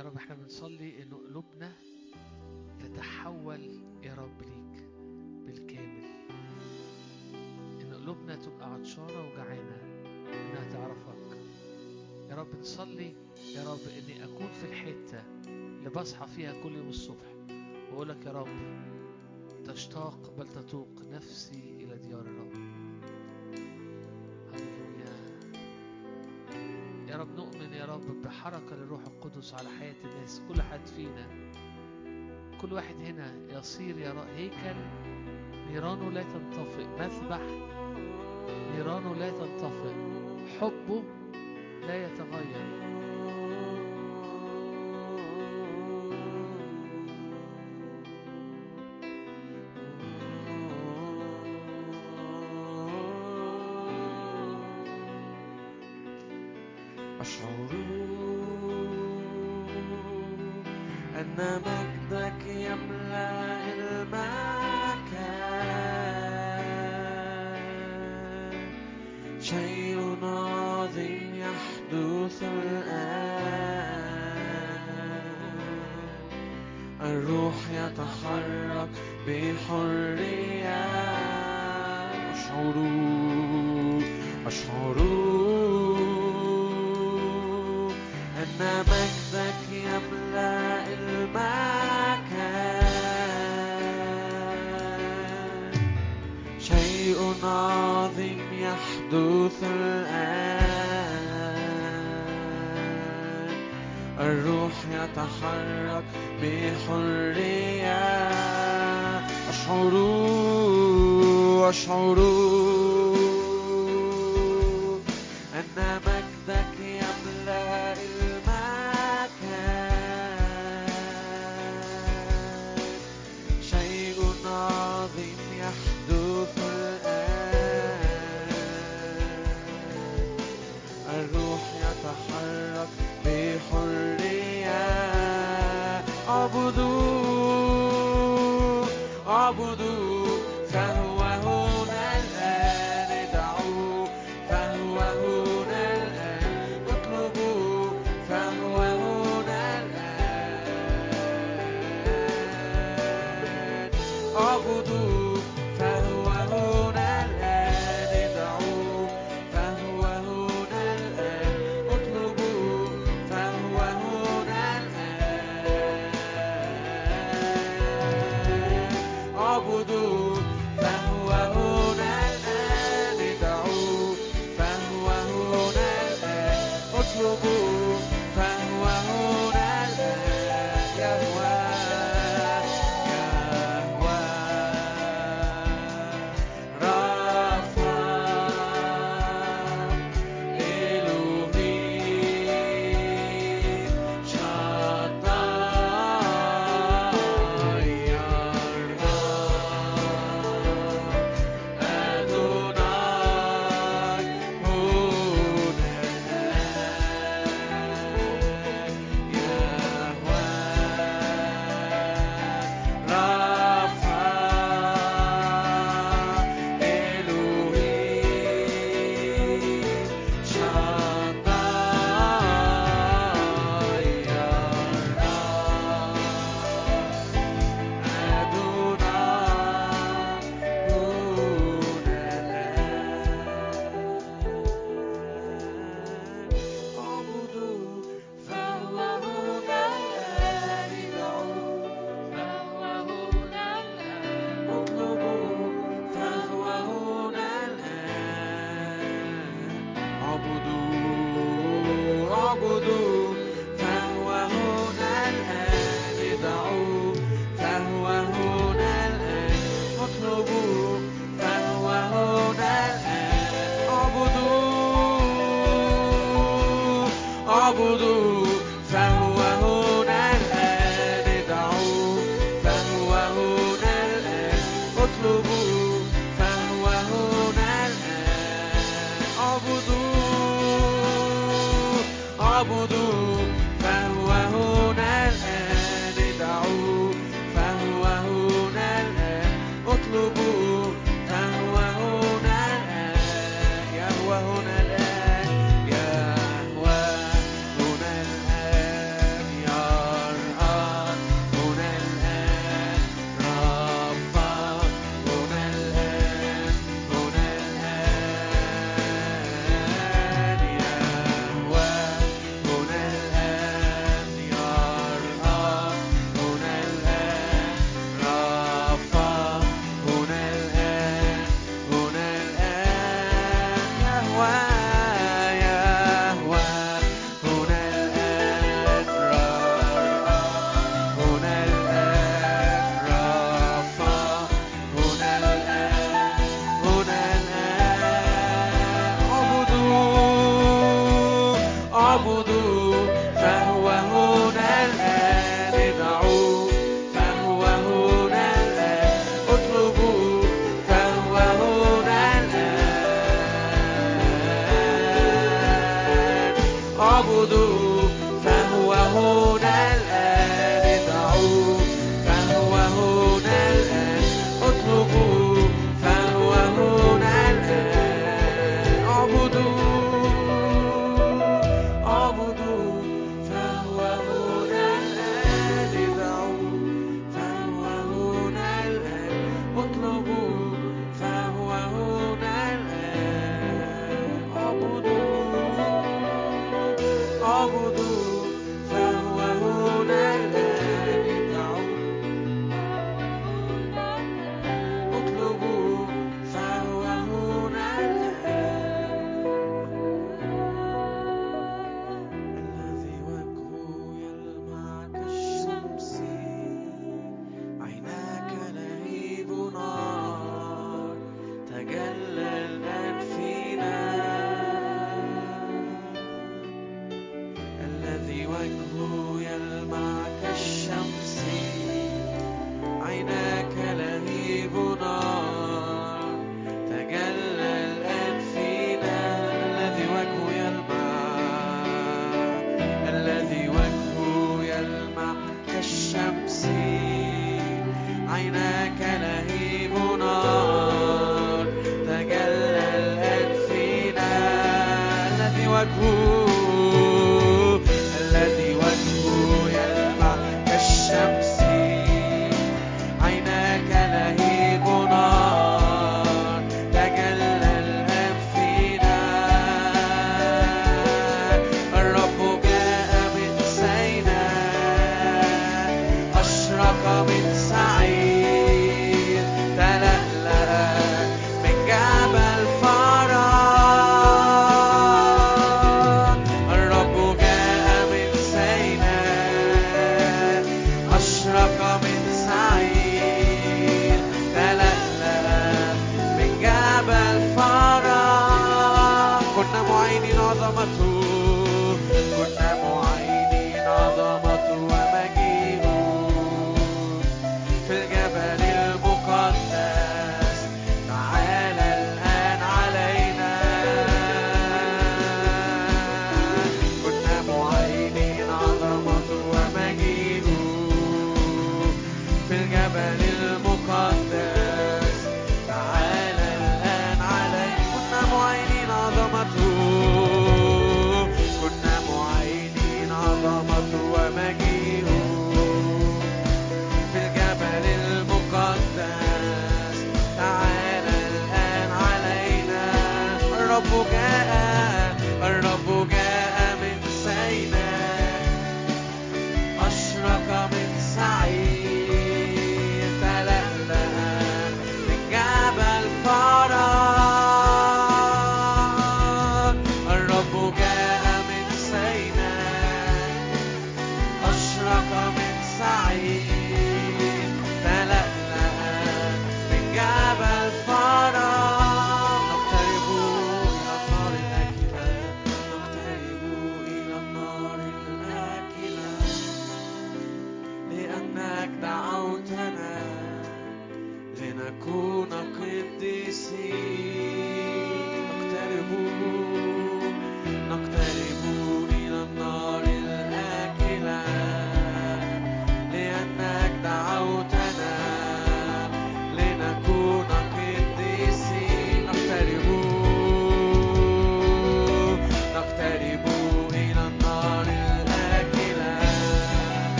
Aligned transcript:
يا 0.00 0.04
رب 0.04 0.16
إحنا 0.16 0.34
بنصلي 0.34 1.02
ان 1.02 1.14
قلوبنا 1.14 1.72
تتحول 2.78 3.60
يا 4.02 4.14
رب 4.14 4.40
ليك 4.42 4.84
بالكامل. 5.46 6.04
إن 7.80 7.94
قلوبنا 7.94 8.36
تبقى 8.36 8.72
عطشانة 8.74 9.28
وجعانة 9.28 9.82
إنها 10.32 10.70
تعرفك. 10.72 11.38
يا 12.30 12.34
رب 12.34 12.46
نصلي 12.60 13.12
يا 13.54 13.72
رب 13.72 13.78
إني 13.98 14.24
أكون 14.24 14.48
في 14.52 14.64
الحتة 14.66 15.22
اللي 15.46 15.90
بصحى 15.90 16.26
فيها 16.26 16.62
كل 16.62 16.76
يوم 16.76 16.88
الصبح. 16.88 17.26
وأقول 17.92 18.08
لك 18.08 18.26
يا 18.26 18.32
رب 18.32 18.48
تشتاق 19.64 20.34
بل 20.38 20.48
تتوق 20.48 21.02
نفسي 21.10 21.76
إلى 21.80 21.98
ديار 21.98 22.20
الرب. 22.20 22.59
يا 27.80 27.84
رب 27.86 28.22
بحركة 28.22 28.76
للروح 28.76 29.00
القدس 29.06 29.54
على 29.54 29.68
حياة 29.78 29.94
الناس. 30.04 30.42
كل 30.48 30.62
حد 30.62 30.86
فينا 30.86 31.26
كل 32.60 32.72
واحد 32.72 32.94
هنا 32.94 33.32
يصير 33.58 33.98
يا 33.98 34.12
رب. 34.12 34.26
هيكل 34.36 34.80
نيرانه 35.70 36.10
لا 36.10 36.22
تنطفئ. 36.22 36.86
مذبح 36.98 37.40
نيرانه 38.74 39.14
لا 39.14 39.30
تنطفئ. 39.30 39.94
حبه 40.60 41.02
لا 41.86 42.06
يتغير. 42.06 42.99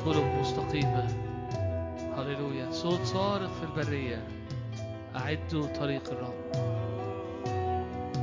سبل 0.00 0.24
مستقيمة 0.40 1.06
هللويا. 2.16 2.70
صوت 2.70 3.00
صارخ 3.04 3.50
في 3.50 3.62
البرية. 3.62 4.22
أعدوا 5.16 5.66
طريق 5.66 6.02
الرب. 6.10 6.34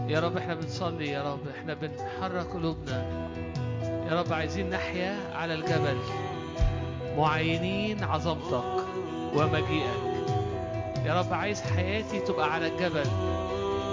يا 0.09 0.19
رب 0.19 0.37
إحنا 0.37 0.55
بنصلي 0.55 1.07
يا 1.07 1.33
رب 1.33 1.47
إحنا 1.57 1.73
بنحرك 1.73 2.45
قلوبنا. 2.53 3.29
يا 3.81 4.21
رب 4.21 4.33
عايزين 4.33 4.69
نحيا 4.69 5.17
على 5.35 5.53
الجبل. 5.53 5.97
معينين 7.17 8.03
عظمتك 8.03 8.85
ومجيئك. 9.35 10.03
يا 11.05 11.19
رب 11.19 11.33
عايز 11.33 11.61
حياتي 11.61 12.19
تبقى 12.19 12.53
على 12.53 12.67
الجبل. 12.67 13.07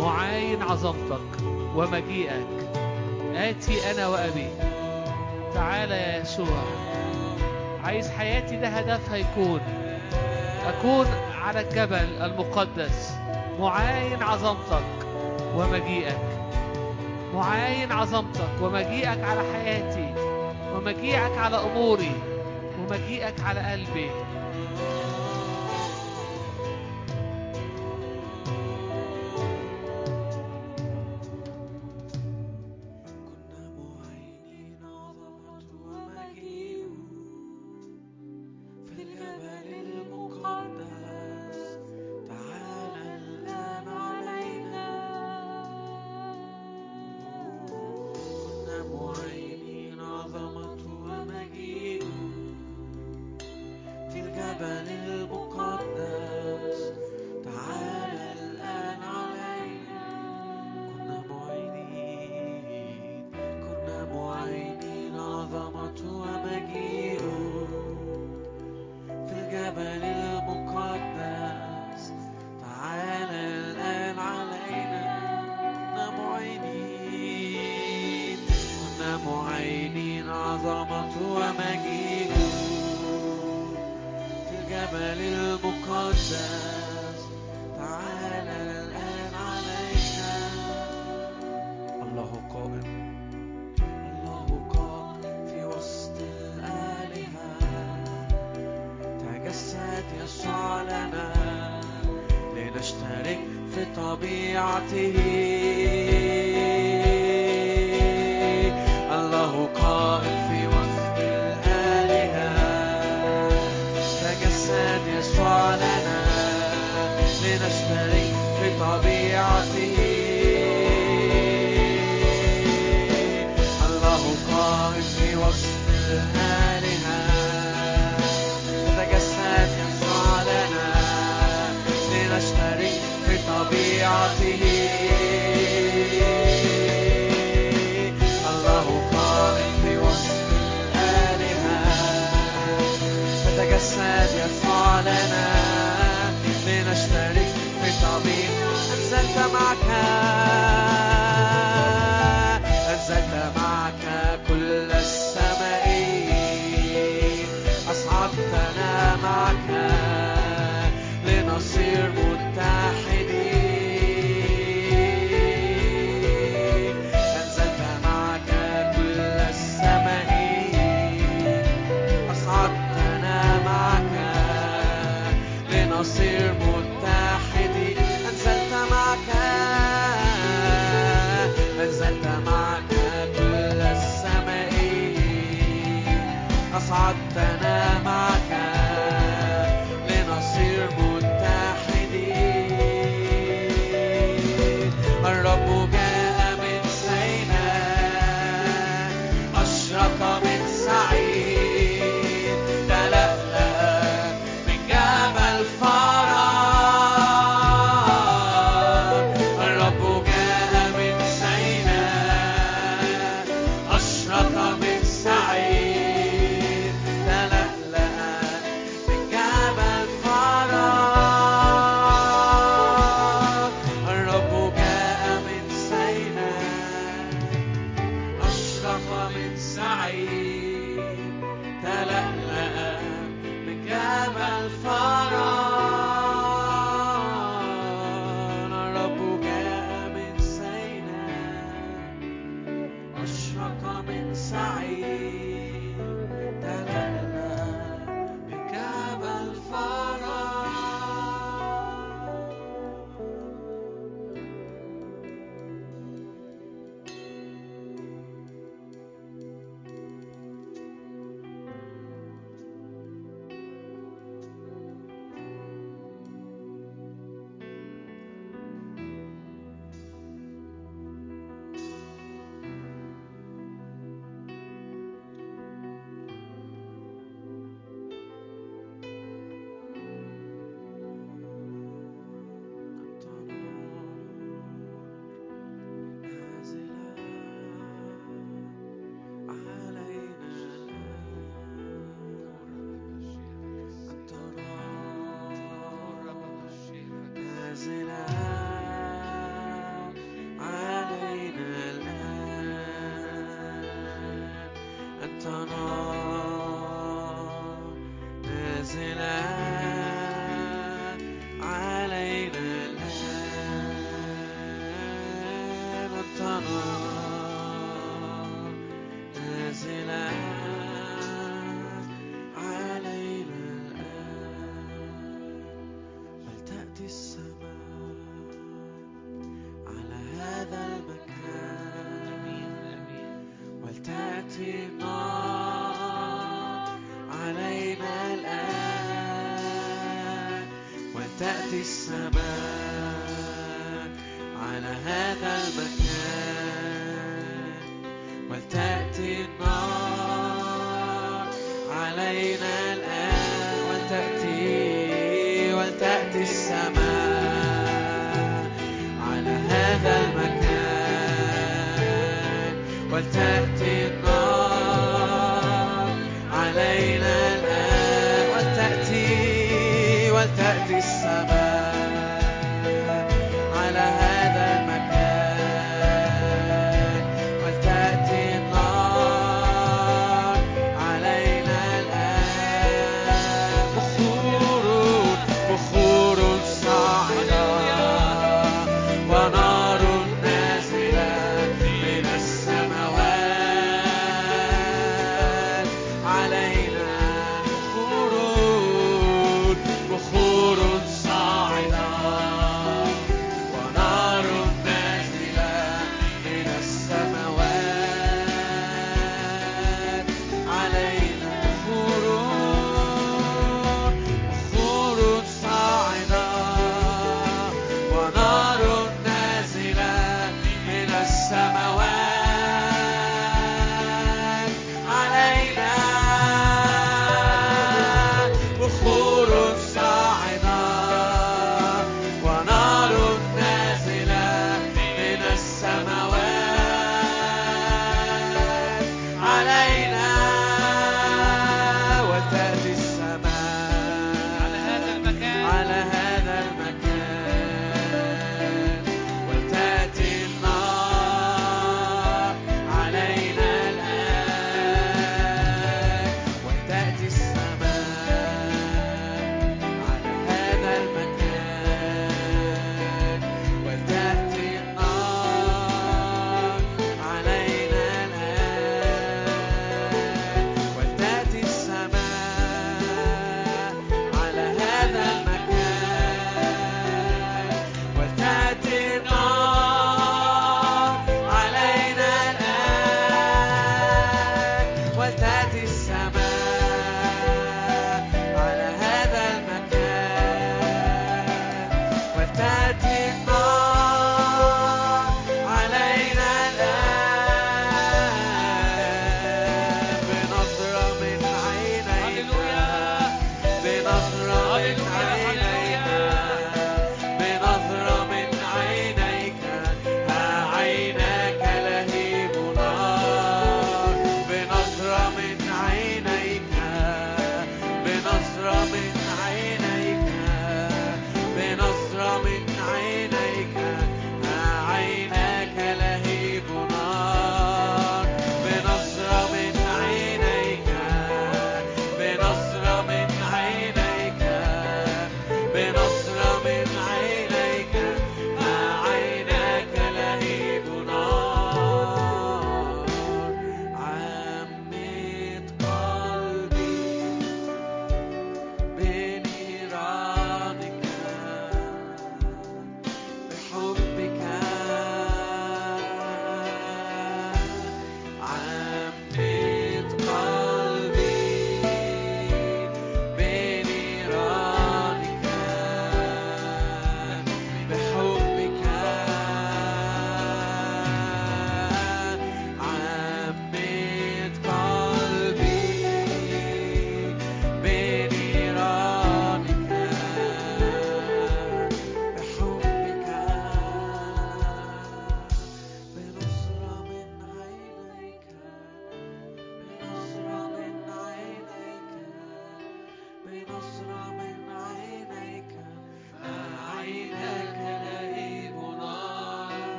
معاين 0.00 0.62
عظمتك 0.62 1.42
ومجيئك. 1.76 2.46
آتي 3.34 3.90
أنا 3.90 4.08
وأبي. 4.08 4.48
تعال 5.54 5.90
يا 5.90 6.22
يسوع. 6.22 6.77
عايز 7.88 8.10
حياتي 8.10 8.56
ده 8.56 8.68
هدفها 8.68 9.16
يكون 9.16 9.60
أكون 10.66 11.06
على 11.42 11.60
الجبل 11.60 12.22
المقدس. 12.22 13.14
معاين 13.60 14.22
عظمتك 14.22 14.84
ومجيئك. 15.54 16.18
معاين 17.34 17.92
عظمتك 17.92 18.48
ومجيئك 18.62 19.24
على 19.24 19.40
حياتي. 19.54 20.14
ومجيئك 20.74 21.38
على 21.38 21.56
أموري. 21.56 22.12
ومجيئك 22.80 23.34
على 23.40 23.60
قلبي. 23.60 24.10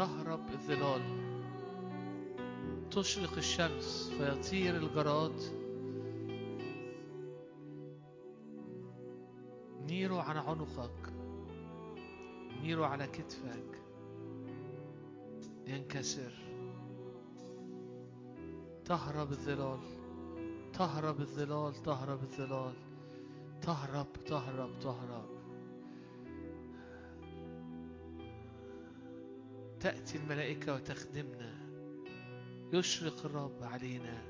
تهرب 0.00 0.48
الظلال. 0.48 1.02
تشرق 2.90 3.36
الشمس 3.36 4.12
فيطير 4.18 4.76
الجراد 4.76 5.40
نيره 9.80 10.18
عن 10.18 10.36
عنقك. 10.36 11.12
نيره 12.62 12.84
على 12.84 13.06
كتفك. 13.06 13.82
ينكسر 15.66 16.32
تهرب 18.84 19.30
الظلال. 19.30 19.80
تهرب 20.72 21.20
الظلال. 21.20 21.82
تهرب 21.82 22.22
الظلال. 22.22 22.74
تهرب 23.62 24.06
تهرب 24.26 24.70
تهرب. 24.80 25.39
تأتي 29.80 30.18
الملائكة 30.18 30.74
وتخدمنا. 30.74 31.54
يشرق 32.72 33.24
الرب 33.24 33.62
علينا. 33.62 34.22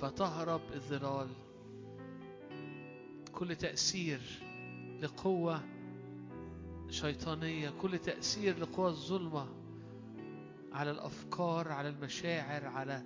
فتهرب 0.00 0.60
الظلال 0.74 1.28
كل 3.32 3.56
تأثير 3.56 4.20
لقوة 5.02 5.60
شيطانية 6.90 7.70
كل 7.70 7.98
تأثير 7.98 8.58
لقوة 8.58 8.88
الظلمة 8.88 9.48
على 10.72 10.90
الأفكار 10.90 11.68
على 11.72 11.88
المشاعر 11.88 12.66
على 12.66 13.02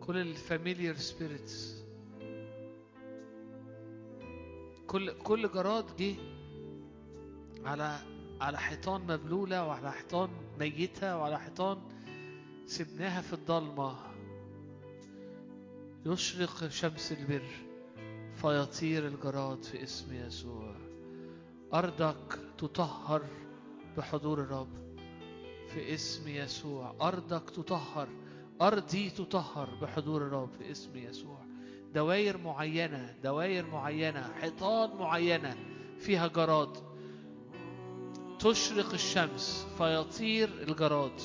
كل 0.00 0.16
ال 0.16 0.25
familiar 0.25 0.96
spirits 0.96 1.84
كل 4.86 5.12
كل 5.18 5.48
جراد 5.52 5.96
جه 5.96 6.14
على 7.64 7.98
على 8.40 8.58
حيطان 8.58 9.00
مبلولة 9.00 9.66
وعلى 9.66 9.92
حيطان 9.92 10.30
ميتة 10.58 11.16
وعلى 11.16 11.40
حيطان 11.40 11.78
سبناها 12.66 13.20
في 13.20 13.32
الضلمة. 13.32 13.96
يشرق 16.06 16.68
شمس 16.68 17.12
البر 17.12 17.48
فيطير 18.34 19.06
الجراد 19.06 19.62
في 19.62 19.82
اسم 19.82 20.14
يسوع. 20.14 20.74
أرضك 21.74 22.38
تطهر 22.58 23.22
بحضور 23.96 24.40
الرب 24.40 24.96
في 25.68 25.94
اسم 25.94 26.28
يسوع. 26.28 26.94
أرضك 27.00 27.50
تطهر 27.50 28.08
أرضي 28.60 29.10
تطهر 29.10 29.74
بحضور 29.82 30.22
الرب 30.22 30.50
في 30.58 30.70
اسم 30.70 30.96
يسوع. 30.96 31.38
دواير 31.94 32.38
معينة 32.38 33.16
دواير 33.22 33.66
معينة 33.66 34.32
حيطان 34.40 34.96
معينة 34.96 35.56
فيها 35.98 36.26
جراد. 36.26 36.89
تشرق 38.40 38.92
الشمس 38.92 39.66
فيطير 39.78 40.48
الجراد. 40.48 41.20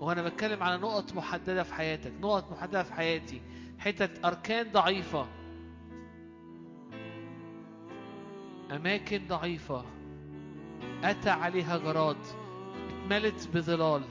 وأنا 0.00 0.22
بتكلم 0.22 0.62
على 0.62 0.76
نقط 0.76 1.12
محددة 1.12 1.62
في 1.62 1.74
حياتك 1.74 2.12
نقط 2.20 2.52
محددة 2.52 2.82
في 2.82 2.92
حياتي. 2.94 3.42
حتة 3.78 4.28
أركان 4.28 4.72
ضعيفة. 4.72 5.26
أماكن 8.70 9.26
ضعيفة. 9.28 9.84
أتى 11.04 11.30
عليها 11.30 11.78
جراد. 11.78 12.16
اتملت 12.88 13.48
بظلال. 13.54 14.02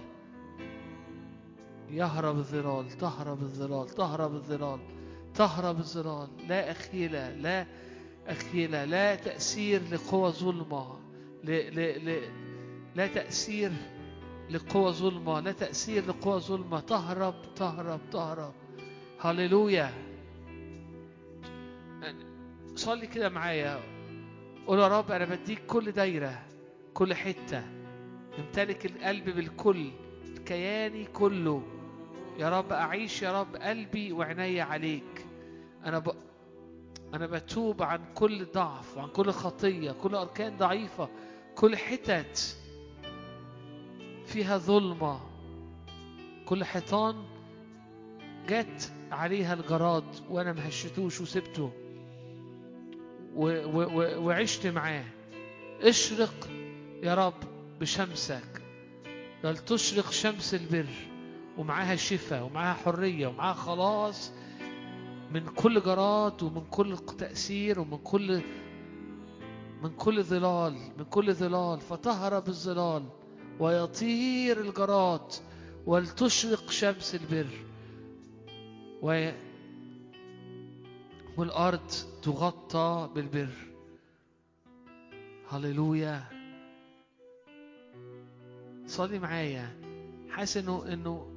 يهرب 1.89 2.37
الظلال 2.37 2.91
تهرب 2.91 3.41
الظلال 3.41 3.87
تهرب 3.87 4.33
الظلال 4.35 4.79
تهرب 5.33 5.77
الظلال. 5.77 6.29
لا 6.47 6.71
أخيلة 6.71 7.29
لا 7.29 7.65
أخيلة 8.27 8.85
لا 8.85 9.15
تأثير 9.15 9.81
لقوى 9.91 10.31
ظلمة. 10.31 11.08
ل... 11.43 11.51
ل... 11.51 12.09
ل... 12.09 12.21
لا 12.95 13.07
تأثير 13.07 13.71
لقوى 14.49 14.91
ظلمة 14.91 15.39
لا 15.39 15.51
تأثير 15.51 16.05
لقوى 16.05 16.39
ظلمة. 16.39 16.79
تهرب 16.79 17.35
تهرب 17.55 17.99
تهرب. 18.11 18.53
هللويا. 19.19 19.93
صلي 22.75 23.07
كده 23.07 23.29
معايا. 23.29 23.79
قول 24.67 24.79
يا 24.79 24.87
رب 24.87 25.11
أنا 25.11 25.25
بديك 25.25 25.65
كل 25.67 25.91
دايرة 25.91 26.41
كل 26.93 27.13
حتة. 27.13 27.63
امتلك 28.39 28.85
القلب 28.85 29.29
بالكل 29.29 29.89
كياني 30.45 31.05
كله. 31.05 31.63
يا 32.39 32.49
رب 32.49 32.71
أعيش 32.71 33.21
يا 33.21 33.41
رب 33.41 33.55
قلبي 33.55 34.11
وعيني 34.11 34.61
عليك. 34.61 35.25
أنا 35.85 35.99
ب... 35.99 36.11
أنا 37.13 37.25
بتوب 37.25 37.83
عن 37.83 37.99
كل 38.15 38.45
ضعف 38.45 38.97
عن 38.97 39.07
كل 39.07 39.31
خطية 39.31 39.91
كل 39.91 40.15
أركان 40.15 40.57
ضعيفة. 40.57 41.09
كل 41.59 41.77
حتت 41.77 42.57
فيها 44.25 44.57
ظلمة. 44.57 45.19
كل 46.45 46.63
حيطان 46.63 47.15
جت 48.49 48.91
عليها 49.11 49.53
الجراد 49.53 50.03
وأنا 50.29 50.53
ما 50.53 50.67
هشتوش 50.67 51.21
وسبته 51.21 51.71
و... 53.35 53.45
و... 53.45 54.25
وعشت 54.25 54.67
معاه. 54.67 55.05
اشرق 55.81 56.49
يا 57.03 57.15
رب 57.15 57.33
بشمسك. 57.79 58.61
بل 59.43 59.57
تشرق 59.57 60.11
شمس 60.11 60.53
البر 60.53 60.89
ومعاها 61.57 61.95
شفاء 61.95 62.43
ومعاها 62.43 62.73
حرية 62.73 63.27
ومعاها 63.27 63.53
خلاص 63.53 64.31
من 65.31 65.45
كل 65.45 65.81
جراد 65.81 66.43
ومن 66.43 66.61
كل 66.71 66.97
تأثير 66.97 67.79
ومن 67.79 67.97
كل 67.97 68.41
من 69.83 69.89
كل 69.89 70.23
ظلال 70.23 70.73
من 70.97 71.05
كل 71.05 71.33
ظلال 71.33 71.79
فتهرب 71.81 72.47
الظلال 72.47 73.03
ويطير 73.59 74.61
الجراد 74.61 75.33
ولتشرق 75.85 76.69
شمس 76.71 77.15
البر. 77.15 77.49
و... 79.01 79.31
والأرض 81.37 81.91
تغطى 82.21 83.09
بالبر. 83.15 83.53
هللويا. 85.49 86.23
صلي 88.85 89.19
معايا. 89.19 89.79
حاسس 90.29 90.57
إنه 90.57 90.93
إنه 90.93 91.27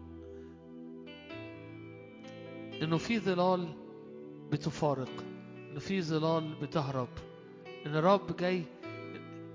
إنه 2.83 2.98
في 2.98 3.18
ظلال 3.18 3.74
بتفارق 4.52 5.24
إنه 5.70 5.81
في 5.81 6.02
ظلال 6.02 6.55
بتهرب. 6.62 7.09
إن 7.87 7.97
الرب 7.97 8.37
جاي 8.37 8.64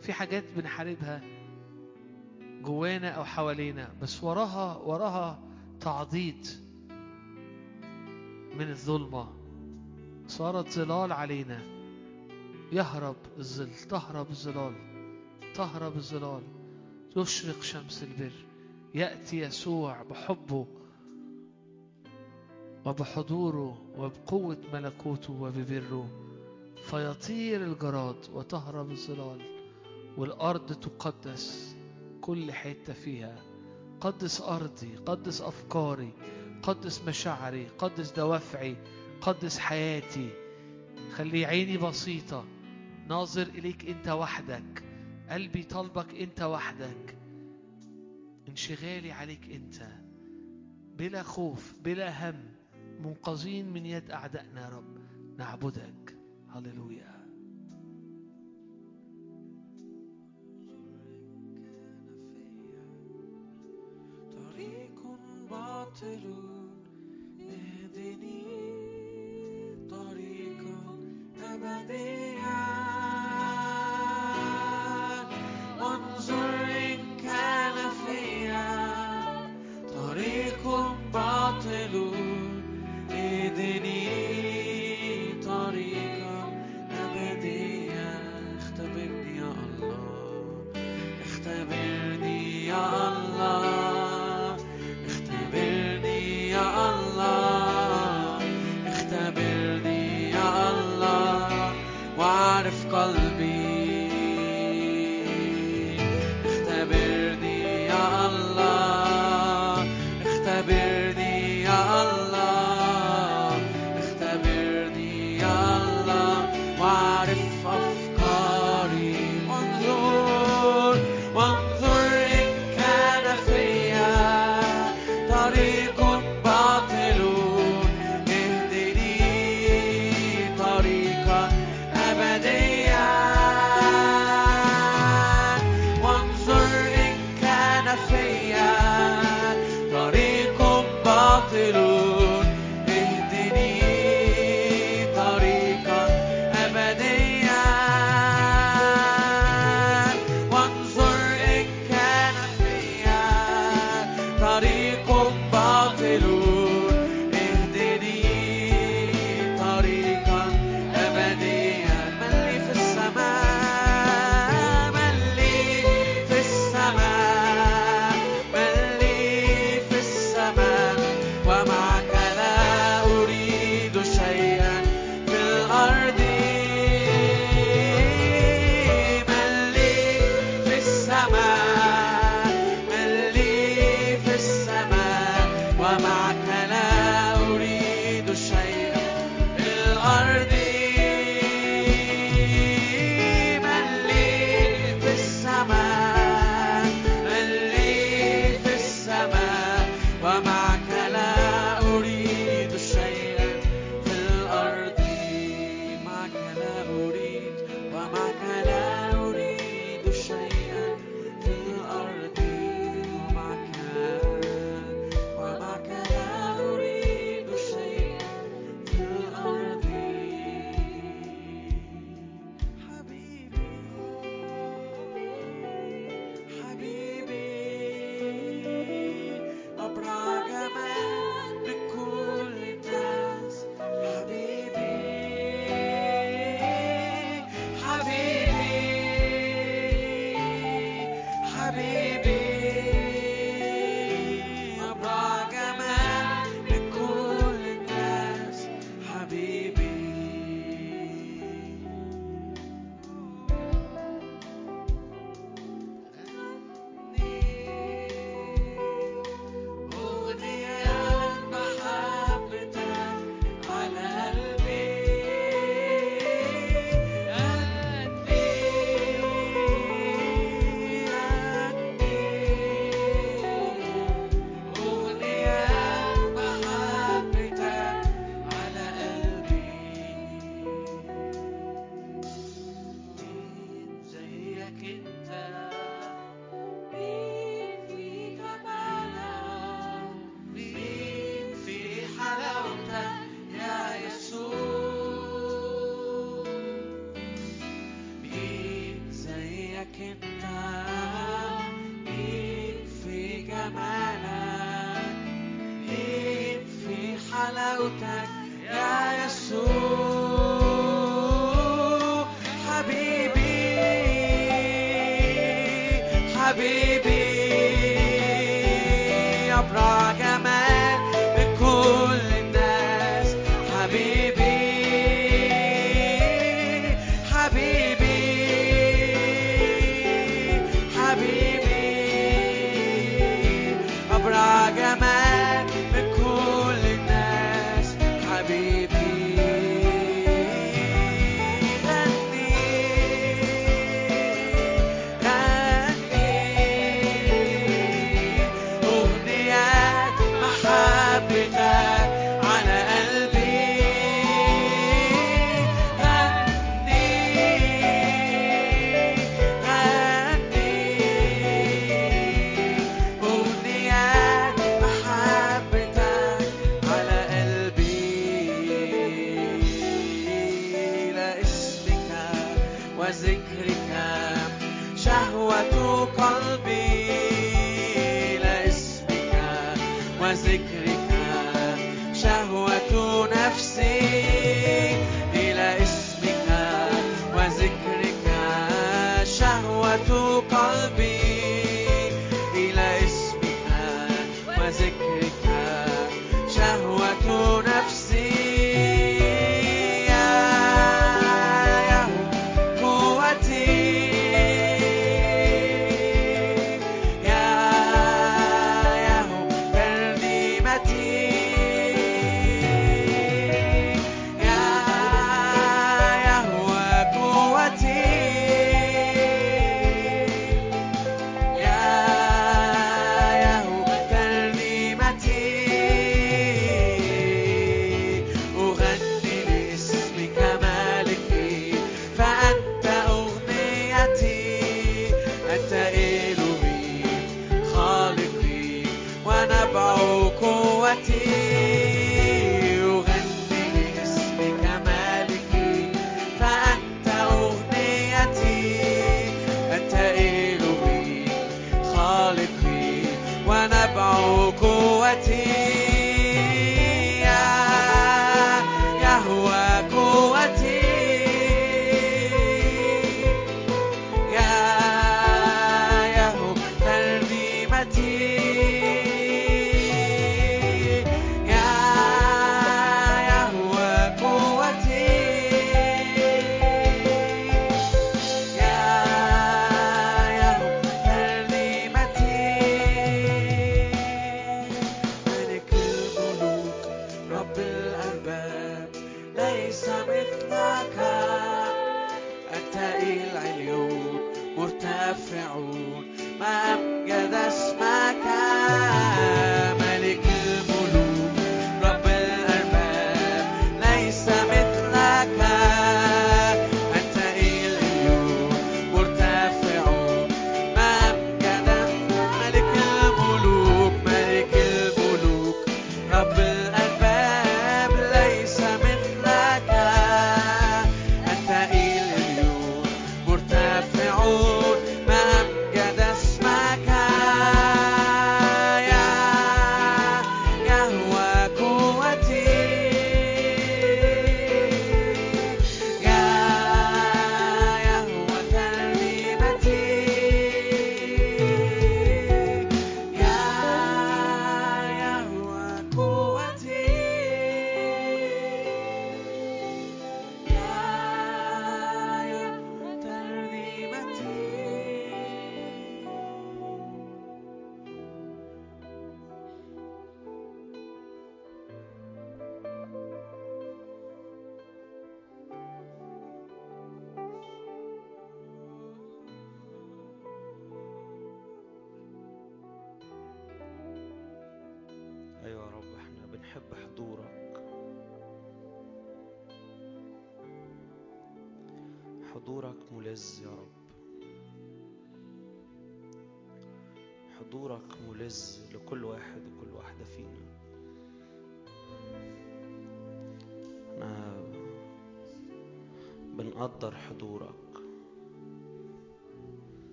في 0.00 0.12
حاجات 0.12 0.44
بنحاربها 0.56 1.22
جوانا 2.62 3.08
أو 3.10 3.24
حوالينا 3.24 3.94
بس 4.02 4.24
وراها 4.24 4.76
وراها 4.76 5.38
تعضيد 5.80 6.46
من 8.58 8.70
الظلمة. 8.70 9.32
صارت 10.28 10.68
ظلال 10.68 11.12
علينا. 11.12 11.62
يهرب 12.72 13.16
الظل 13.38 13.70
تهرب 13.90 14.30
الظلال 14.30 14.74
تهرب 15.54 15.96
الظلال. 15.96 16.42
تشرق 17.14 17.62
شمس 17.62 18.02
البر. 18.02 18.32
يأتي 18.94 19.38
يسوع 19.38 20.02
بحبه 20.02 20.66
وبحضوره 22.84 23.78
وبقوة 23.98 24.58
ملكوته 24.72 25.32
وببره. 25.32 26.25
فيطير 26.90 27.64
الجراد 27.64 28.16
وتهرب 28.32 28.90
الظلال 28.90 29.40
والأرض 30.16 30.72
تقدس 30.72 31.76
كل 32.20 32.52
حتة 32.52 32.92
فيها. 32.92 33.42
قدس 34.00 34.40
أرضي 34.40 34.96
قدس 34.96 35.40
أفكاري 35.40 36.12
قدس 36.62 37.02
مشاعري 37.02 37.66
قدس 37.78 38.10
دوافعي 38.10 38.76
قدس 39.20 39.58
حياتي. 39.58 40.30
خلي 41.12 41.44
عيني 41.44 41.76
بسيطة. 41.78 42.44
ناظر 43.08 43.42
إليك 43.46 43.90
أنت 43.90 44.08
وحدك. 44.08 44.84
قلبي 45.30 45.62
طلبك 45.62 46.14
أنت 46.14 46.42
وحدك. 46.42 47.16
انشغالي 48.48 49.12
عليك 49.12 49.50
أنت. 49.50 49.88
بلا 50.98 51.22
خوف 51.22 51.74
بلا 51.84 52.30
هم. 52.30 52.44
منقذين 53.00 53.72
من 53.72 53.86
يد 53.86 54.10
أعدائنا 54.10 54.60
يا 54.60 54.68
رب. 54.68 54.98
نعبدك. 55.38 56.05
هللويا 56.56 57.26
طريق 64.30 65.02
باطل 65.50 66.55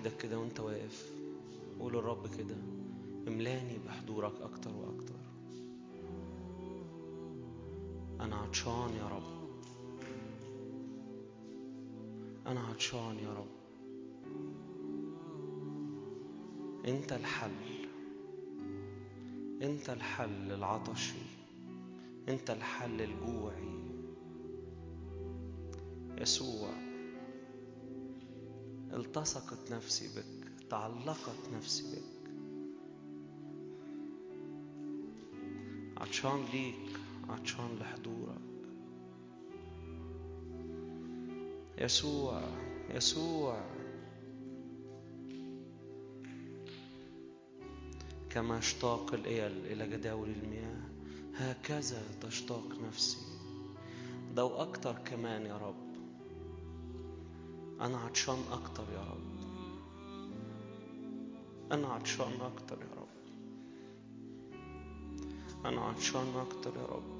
إيدك 0.00 0.16
كده 0.16 0.38
وانت 0.38 0.60
واقف 0.60 1.12
قول 1.80 1.92
للرب 1.92 2.26
كده 2.38 2.56
املاني 3.28 3.78
بحضورك 3.86 4.32
أكتر 4.40 4.70
وأكتر. 4.76 5.14
أنا 8.20 8.36
عطشان 8.36 8.90
يا 8.98 9.08
رب. 9.08 9.50
أنا 12.46 12.60
عطشان 12.60 13.16
يا 13.18 13.32
رب. 13.34 13.60
أنت 16.86 17.12
الحل. 17.12 17.86
أنت 19.62 19.90
الحل 19.90 20.52
العطشي. 20.52 21.22
أنت 22.28 22.50
الحل 22.50 23.00
الجوعي. 23.00 23.80
يسوع. 26.20 26.89
التصقت 29.10 29.72
نفسي 29.72 30.08
بك 30.16 30.68
تعلقت 30.70 31.48
نفسي 31.52 31.82
بك. 31.96 32.30
عطشان 35.96 36.44
ليك 36.52 36.98
عطشان 37.28 37.78
لحضورك. 37.80 38.40
يسوع 41.78 42.42
يسوع. 42.90 43.64
كما 48.30 48.58
اشتاق 48.58 49.14
الإيل 49.14 49.66
إلى 49.66 49.88
جداول 49.96 50.30
المياه 50.30 50.80
هكذا 51.34 52.02
تشتاق 52.22 52.68
نفسي. 52.88 53.18
ده 54.36 54.44
وأكتر 54.44 54.92
كمان 55.04 55.46
يا 55.46 55.56
رب. 55.56 55.89
أنا 57.80 57.98
عطشان 57.98 58.38
أكتر 58.52 58.82
يا 58.92 59.00
رب. 59.00 59.40
أنا 61.72 61.88
عطشان 61.88 62.40
أكتر 62.40 62.78
يا 62.80 63.00
رب. 63.00 63.08
أنا 65.66 65.80
عطشان 65.80 66.26
أكتر 66.36 66.70
يا 66.76 66.86
رب. 66.86 67.19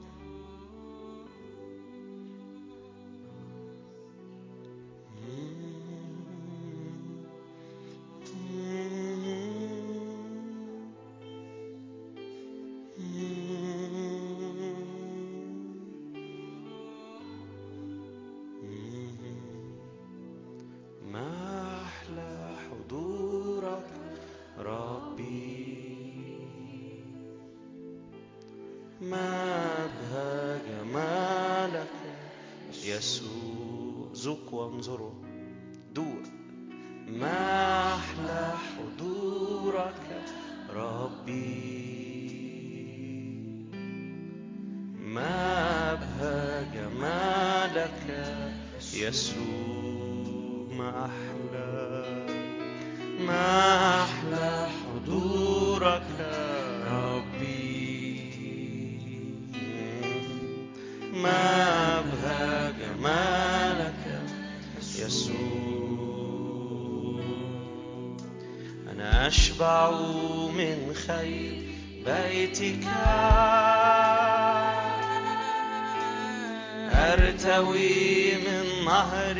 أرتوي 77.12 78.34
من 78.34 78.84
نهر 78.84 79.38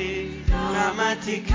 نعمتك. 0.73 1.51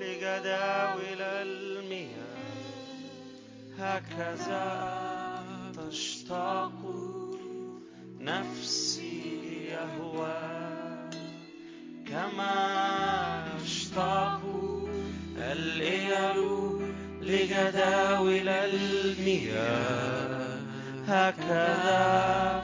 لجداول 0.00 1.20
المياه 1.22 2.18
هكذا 3.78 4.64
تشتاق 5.76 6.80
نفسي 8.20 9.22
يهوى 9.70 10.68
كما 12.08 12.54
اشتاق 13.64 14.40
الإيل 15.36 16.38
لجداول 17.20 18.48
المياه 18.48 20.08
هكذا 21.08 22.62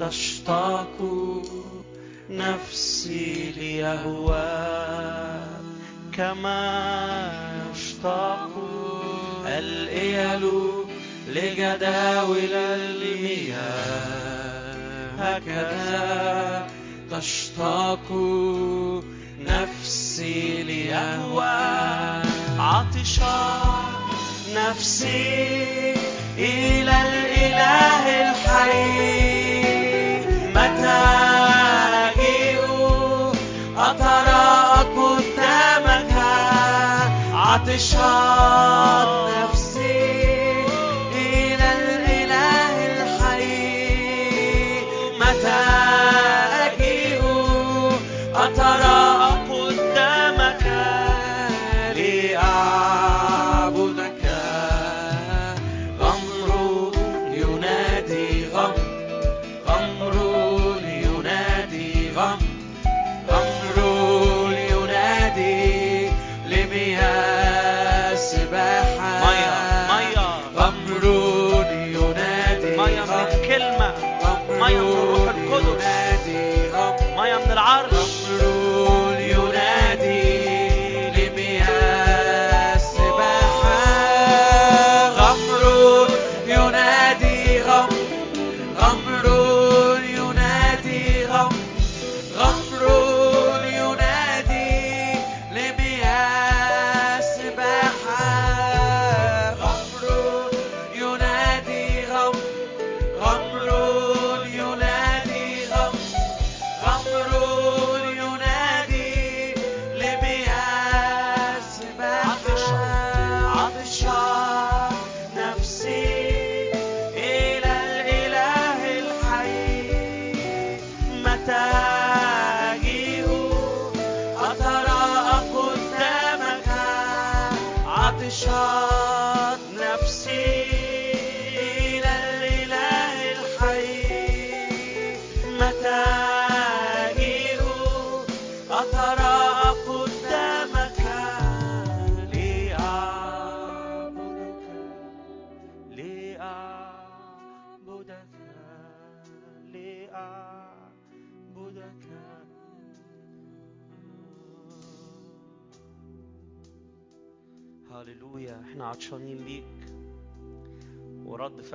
تشتاق 0.00 0.96
نفسي 2.30 3.52
ليهواك 3.56 5.45
كما 6.16 7.62
يشتاق 7.74 8.50
الإيل 9.46 10.50
لجداول 11.28 12.52
المياه 12.52 13.66
هكذا 15.18 16.66
تشتاق 17.10 18.12
نفسي 19.46 20.62
لأهوى 20.62 22.22
عطشا 22.58 23.62
نفسي 24.54 25.94
إلى 26.38 26.94
الإله 27.08 28.30
الحي. 28.30 29.25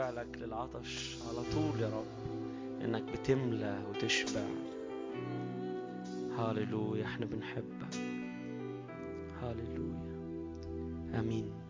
فعلك 0.02 0.38
للعطش 0.42 1.18
على 1.30 1.44
طول 1.54 1.80
يا 1.82 1.90
رب. 1.90 2.06
إنك 2.86 3.04
بتملى 3.04 3.84
وتشبع. 3.90 4.42
هاللويا 6.38 7.06
إحنا 7.06 7.26
بنحبك. 7.26 7.96
هاللويا. 9.42 10.12
آمين. 11.20 11.61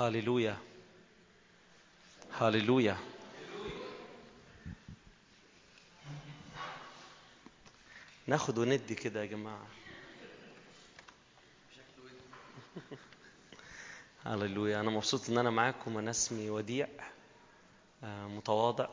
هاليلويا 0.00 0.56
هاليلويا 2.38 2.96
ناخد 8.26 8.58
وندي 8.58 8.94
كده 8.94 9.20
يا 9.20 9.26
جماعة. 9.26 9.66
هللويا 14.26 14.80
أنا 14.80 14.90
مبسوط 14.90 15.30
إن 15.30 15.38
أنا 15.38 15.50
معاكم. 15.50 15.98
أنا 15.98 16.10
اسمي 16.10 16.50
وديع. 16.50 16.88
آه، 18.04 18.26
متواضع. 18.26 18.88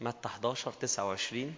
متى 0.00 0.28
11 0.28 0.72
29 0.72 1.56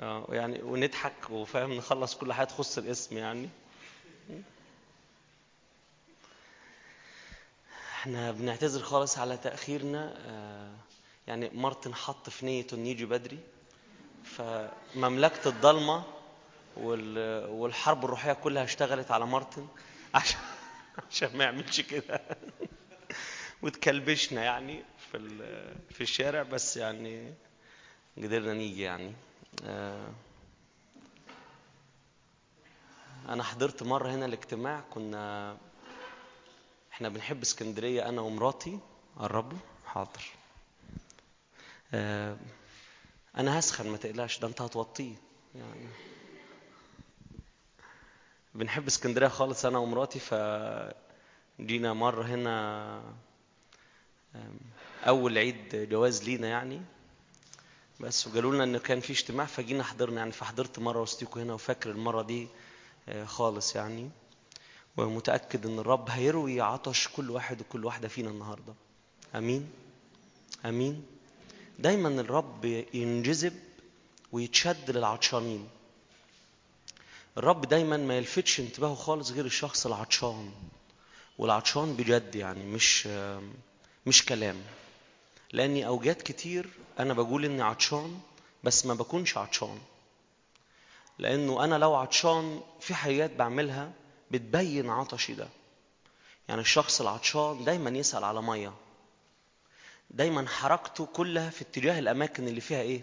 آه، 0.00 0.26
يعني 0.30 0.62
ونضحك 0.62 1.30
وفاهم 1.30 1.72
نخلص 1.72 2.14
كل 2.16 2.32
حاجة 2.32 2.46
تخص 2.46 2.78
الاسم 2.78 3.16
يعني. 3.18 3.48
إحنا 8.00 8.30
بنعتذر 8.32 8.82
خالص 8.82 9.18
على 9.18 9.36
تأخيرنا 9.36 10.14
آه، 10.26 10.72
يعني 11.26 11.50
مارتن 11.54 11.94
حط 11.94 12.30
في 12.30 12.46
نيته 12.46 12.74
إنه 12.74 12.88
يجي 12.88 13.06
بدري. 13.06 13.38
فمملكة 14.24 15.48
الضلمة 15.48 16.04
وال- 16.76 17.48
والحرب 17.50 18.04
الروحية 18.04 18.32
كلها 18.32 18.64
اشتغلت 18.64 19.10
على 19.10 19.26
مارتن 19.26 19.68
عشان 20.14 20.40
عشان 21.10 21.36
ما 21.36 21.44
يعملش 21.44 21.80
كده. 21.80 22.20
وتكلبشنا 23.62 24.44
يعني 24.44 24.82
في 25.12 25.18
في 25.90 26.00
الشارع 26.00 26.42
بس 26.42 26.76
يعني 26.76 27.34
قدرنا 28.18 28.52
نيجي 28.54 28.82
يعني. 28.82 29.12
آه، 29.64 30.08
أنا 33.28 33.42
حضرت 33.42 33.82
مرة 33.82 34.08
هنا 34.10 34.26
الاجتماع 34.26 34.80
كنا 34.90 35.56
إحنا 37.00 37.08
بنحب 37.08 37.42
اسكندرية 37.42 38.08
أنا 38.08 38.20
ومراتي 38.20 38.78
قربوا 39.18 39.58
حاضر. 39.86 40.22
آه، 41.94 42.36
أنا 43.36 43.58
هسخن 43.58 43.88
ما 43.90 43.96
تقلقش 43.96 44.38
ده 44.38 44.48
أنت 44.48 44.60
هتوطيه. 44.62 45.14
يعني 45.54 45.88
بنحب 48.54 48.86
اسكندرية 48.86 49.28
خالص 49.28 49.64
أنا 49.64 49.78
ومراتي 49.78 50.18
ف 50.18 50.34
جينا 51.60 51.92
مرة 51.92 52.24
هنا 52.24 52.96
آم، 54.36 54.58
أول 55.08 55.38
عيد 55.38 55.88
جواز 55.90 56.24
لينا 56.24 56.48
يعني. 56.48 56.82
بس 58.00 58.26
وقالوا 58.26 58.54
لنا 58.54 58.64
ان 58.64 58.78
كان 58.78 59.00
في 59.00 59.12
اجتماع 59.12 59.46
فجينا 59.46 59.82
حضرنا 59.84 60.18
يعني 60.18 60.32
فحضرت 60.32 60.78
مرة 60.78 61.00
وسطيكوا 61.02 61.42
هنا 61.42 61.52
وفاكر 61.54 61.90
المرة 61.90 62.22
دي 62.22 62.48
آه، 63.08 63.24
خالص 63.24 63.76
يعني. 63.76 64.10
ومتأكد 64.96 65.66
إن 65.66 65.78
الرب 65.78 66.10
هيروي 66.10 66.60
عطش 66.60 67.08
كل 67.08 67.30
واحد 67.30 67.60
وكل 67.60 67.84
واحدة 67.84 68.08
فينا 68.08 68.30
النهارده. 68.30 68.74
آمين. 69.34 69.70
آمين. 70.64 71.02
دايما 71.78 72.08
الرب 72.08 72.64
ينجذب 72.94 73.54
ويتشد 74.32 74.90
للعطشانين. 74.90 75.68
الرب 77.38 77.60
دايما 77.68 77.96
ما 77.96 78.16
يلفتش 78.18 78.60
انتباهه 78.60 78.94
خالص 78.94 79.30
غير 79.30 79.44
الشخص 79.44 79.86
العطشان. 79.86 80.52
والعطشان 81.38 81.96
بجد 81.96 82.34
يعني 82.34 82.64
مش 82.64 83.08
مش 84.06 84.24
كلام. 84.24 84.56
لأني 85.52 85.86
اوجات 85.86 86.22
كتير 86.22 86.68
أنا 86.98 87.14
بقول 87.14 87.44
إني 87.44 87.62
عطشان 87.62 88.20
بس 88.64 88.86
ما 88.86 88.94
بكونش 88.94 89.36
عطشان. 89.36 89.78
لأنه 91.18 91.64
أنا 91.64 91.74
لو 91.74 91.94
عطشان 91.94 92.60
في 92.80 92.94
حاجات 92.94 93.36
بعملها 93.36 93.92
بتبين 94.30 94.90
عطشي 94.90 95.34
ده. 95.34 95.48
يعني 96.48 96.60
الشخص 96.60 97.00
العطشان 97.00 97.64
دايما 97.64 97.90
يسأل 97.90 98.24
على 98.24 98.42
مية. 98.42 98.72
دايما 100.10 100.48
حركته 100.48 101.06
كلها 101.06 101.50
في 101.50 101.62
اتجاه 101.62 101.98
الأماكن 101.98 102.48
اللي 102.48 102.60
فيها 102.60 102.80
إيه؟ 102.80 103.02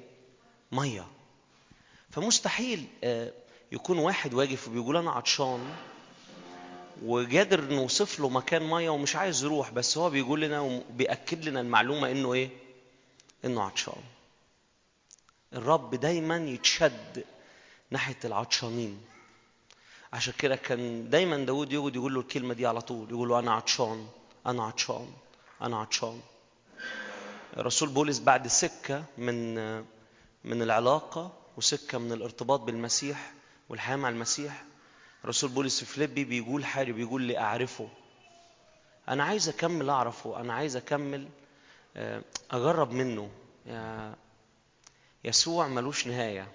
مية. 0.72 1.08
فمستحيل 2.12 2.88
آه، 3.04 3.32
يكون 3.72 4.00
واحد 4.00 4.34
واقف 4.34 4.68
وبيقول 4.68 4.98
أنا 4.98 5.12
عطشان 5.12 5.76
وقادر 7.06 7.62
نوصف 7.62 8.20
له 8.20 8.30
مكان 8.30 8.64
مية 8.70 8.90
ومش 8.90 9.16
عايز 9.16 9.44
يروح 9.44 9.72
بس 9.72 9.98
هو 9.98 10.10
بيقول 10.10 10.42
لنا 10.42 10.60
وبيأكد 10.62 11.46
لنا 11.46 11.62
المعلومة 11.62 12.12
إنه 12.12 12.34
إيه؟ 12.34 12.50
إنه 13.46 13.64
عطشان. 13.64 14.02
الرب 15.54 15.96
دايما 15.96 16.38
يتشد 16.38 17.24
ناحية 17.92 18.18
العطشانين. 18.26 19.02
عشان 20.14 20.34
كده 20.38 20.56
كان 20.56 21.10
دايما 21.10 21.38
داود 21.38 21.74
يقعد 21.74 21.96
يقول 21.96 22.14
له 22.14 22.20
الكلمة 22.20 22.54
دي 22.54 22.66
على 22.68 22.82
طول 22.82 23.10
يقول 23.10 23.30
له 23.30 23.40
أنا 23.40 23.52
عطشان 23.54 24.08
أنا 24.46 24.64
عطشان 24.66 25.08
أنا 25.62 25.78
عطشان. 25.80 26.22
الرسول 27.58 27.90
بولس 27.90 28.20
بعد 28.20 28.48
سكة 28.48 29.04
من 29.18 29.56
من 30.44 30.62
العلاقة 30.62 31.32
وسكة 31.58 31.98
من 31.98 32.12
الارتباط 32.12 32.60
بالمسيح 32.60 33.32
والحياة 33.70 33.96
مع 33.96 34.10
المسيح 34.10 34.64
رسول 35.26 35.50
بولس 35.50 35.80
في 35.80 35.86
فيليبي 35.86 36.24
بيقول 36.24 36.66
حاجة 36.66 36.92
بيقول 36.92 37.22
لي 37.22 37.38
أعرفه. 37.38 37.90
أنا 39.10 39.24
عايز 39.24 39.50
أكمل 39.50 39.90
أعرفه 39.90 40.40
أنا 40.40 40.54
عايز 40.54 40.76
أكمل 40.76 41.28
آه، 41.98 42.22
أجرب 42.52 42.92
منه. 42.92 43.30
يسوع 45.24 45.68
ملوش 45.68 46.08
نهاية. 46.08 46.48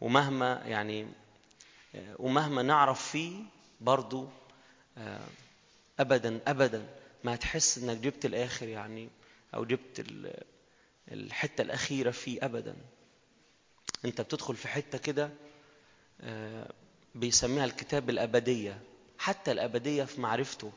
ومهما 0.00 0.62
يعني 0.66 1.06
آه، 1.94 2.14
ومهما 2.18 2.62
نعرف 2.62 3.08
فيه 3.10 3.36
برضو 3.80 4.28
آه، 4.98 5.26
ابدا 6.00 6.40
ابدا 6.46 6.86
ما 7.24 7.34
هتحس 7.34 7.78
إنك 7.78 7.96
جبت 7.96 8.24
الآخر 8.24 8.68
يعني 8.68 9.08
أو 9.54 9.64
جبت 9.64 10.00
ال- 10.00 10.42
الحتة 11.12 11.62
الأخيرة 11.62 12.10
فيه 12.10 12.44
ابدا. 12.44 12.76
أنت 14.04 14.20
بتدخل 14.20 14.56
في 14.56 14.68
حتة 14.68 14.98
كده 14.98 15.30
آه، 16.20 16.70
بيسميها 17.14 17.64
الكتاب 17.64 18.10
الأبدية 18.10 18.80
حتى 19.18 19.52
الأبدية 19.52 20.04
في 20.04 20.20
معرفته. 20.20 20.72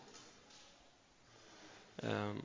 آم، 2.03 2.41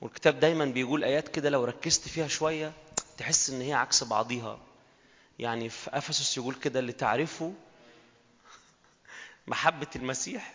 والكتاب 0.00 0.40
دايما 0.40 0.64
بيقول 0.64 1.04
آيات 1.04 1.28
كده 1.28 1.50
لو 1.50 1.64
ركزت 1.64 2.08
فيها 2.08 2.28
شوية 2.28 2.72
تحس 3.18 3.50
إن 3.50 3.60
هي 3.60 3.72
عكس 3.72 4.04
بعضيها. 4.04 4.58
يعني 5.38 5.68
في 5.68 5.90
أفسس 5.98 6.36
يقول 6.36 6.54
كده 6.54 6.80
اللي 6.80 6.92
تعرفه 6.92 7.52
محبة 9.46 9.86
المسيح 9.96 10.54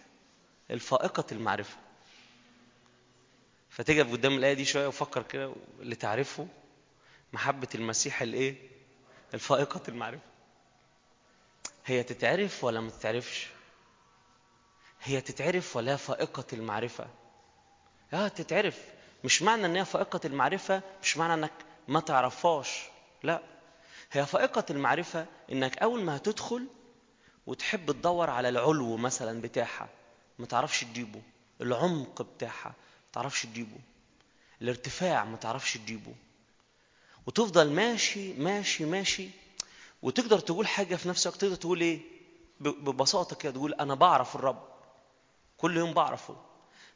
الفائقة 0.71 1.25
المعرفة. 1.31 1.77
فتقف 3.69 4.11
قدام 4.11 4.33
الآية 4.37 4.53
دي 4.53 4.65
شوية 4.65 4.87
وفكر 4.87 5.23
كده 5.23 5.53
اللي 5.79 5.95
تعرفه 5.95 6.47
محبة 7.33 7.67
المسيح 7.75 8.21
الإيه؟ 8.21 8.55
الفائقة 9.33 9.81
المعرفة. 9.87 10.23
هي 11.85 12.03
تتعرف 12.03 12.63
ولا 12.63 12.81
ما 12.81 12.89
تتعرفش؟ 12.89 13.47
هي 15.03 15.21
تتعرف 15.21 15.75
ولا 15.75 15.95
فائقة 15.95 16.45
المعرفة؟ 16.53 17.07
آه 18.13 18.27
تتعرف. 18.27 18.79
مش 19.23 19.41
معنى 19.41 19.65
إن 19.65 19.75
هي 19.75 19.85
فائقة 19.85 20.19
المعرفة 20.25 20.81
مش 21.03 21.17
معنى 21.17 21.33
إنك 21.33 21.51
ما 21.87 21.99
تعرفهاش. 21.99 22.81
لا. 23.23 23.41
هي 24.11 24.25
فائقة 24.25 24.65
المعرفة 24.69 25.25
إنك 25.51 25.77
أول 25.77 26.03
ما 26.03 26.15
هتدخل 26.15 26.67
وتحب 27.47 27.91
تدور 27.91 28.29
على 28.29 28.49
العلو 28.49 28.97
مثلا 28.97 29.41
بتاعها 29.41 29.89
ما 30.39 30.45
تعرفش 30.45 30.81
تجيبه. 30.83 31.21
العمق 31.61 32.21
بتاعها 32.21 32.67
ما 32.69 33.11
تعرفش 33.13 33.43
تجيبه. 33.43 33.77
الارتفاع 34.61 35.25
ما 35.25 35.37
تعرفش 35.37 35.73
تجيبه. 35.73 36.13
وتفضل 37.27 37.69
ماشي 37.71 38.33
ماشي 38.33 38.85
ماشي. 38.85 39.29
وتقدر 40.01 40.39
تقول 40.39 40.67
حاجة 40.67 40.95
في 40.95 41.09
نفسك 41.09 41.35
تقدر 41.35 41.55
تقول 41.55 41.99
ب- 42.59 42.67
ببساطة 42.67 43.35
كده 43.35 43.51
تقول 43.51 43.73
أنا 43.73 43.95
بعرف 43.95 44.35
الرب. 44.35 44.67
كل 45.57 45.77
يوم 45.77 45.93
بعرفه. 45.93 46.35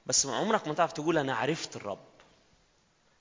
بس 0.05 0.25
عمرك 0.25 0.67
ما 0.67 0.73
تعرف 0.73 0.91
تقول 0.93 1.17
أنا 1.17 1.35
عرفت 1.35 1.75
الرب. 1.75 2.05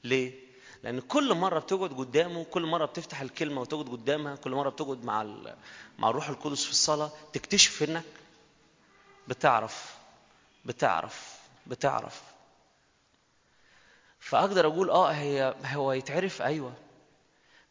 ليه؟ 0.05 0.52
لأن 0.83 1.01
كل 1.01 1.35
مرة 1.35 1.59
بتقعد 1.59 1.93
قدامه 1.93 2.45
كل 2.45 2.67
مرة 2.67 2.85
بتفتح 2.85 3.21
الكلمة 3.21 3.61
وتقعد 3.61 3.89
قدامها 3.89 4.37
كل 4.37 4.51
مرة 4.51 4.71
بتقعد 4.71 5.05
مع 5.05 5.23
مع 5.99 6.11
الروح 6.11 6.29
القدس 6.29 6.65
في 6.65 6.71
الصلاة 6.71 7.11
تكتشف 7.33 7.83
إنك 7.83 8.05
بتعرف 9.29 9.97
بتعرف 10.65 11.39
بتعرف. 11.67 12.23
فأقدر 14.21 14.67
أقول 14.67 14.91
آه 14.91 15.11
هي 15.11 15.55
هو 15.65 15.93
يتعرف 15.93 16.43
أيوه. 16.43 16.73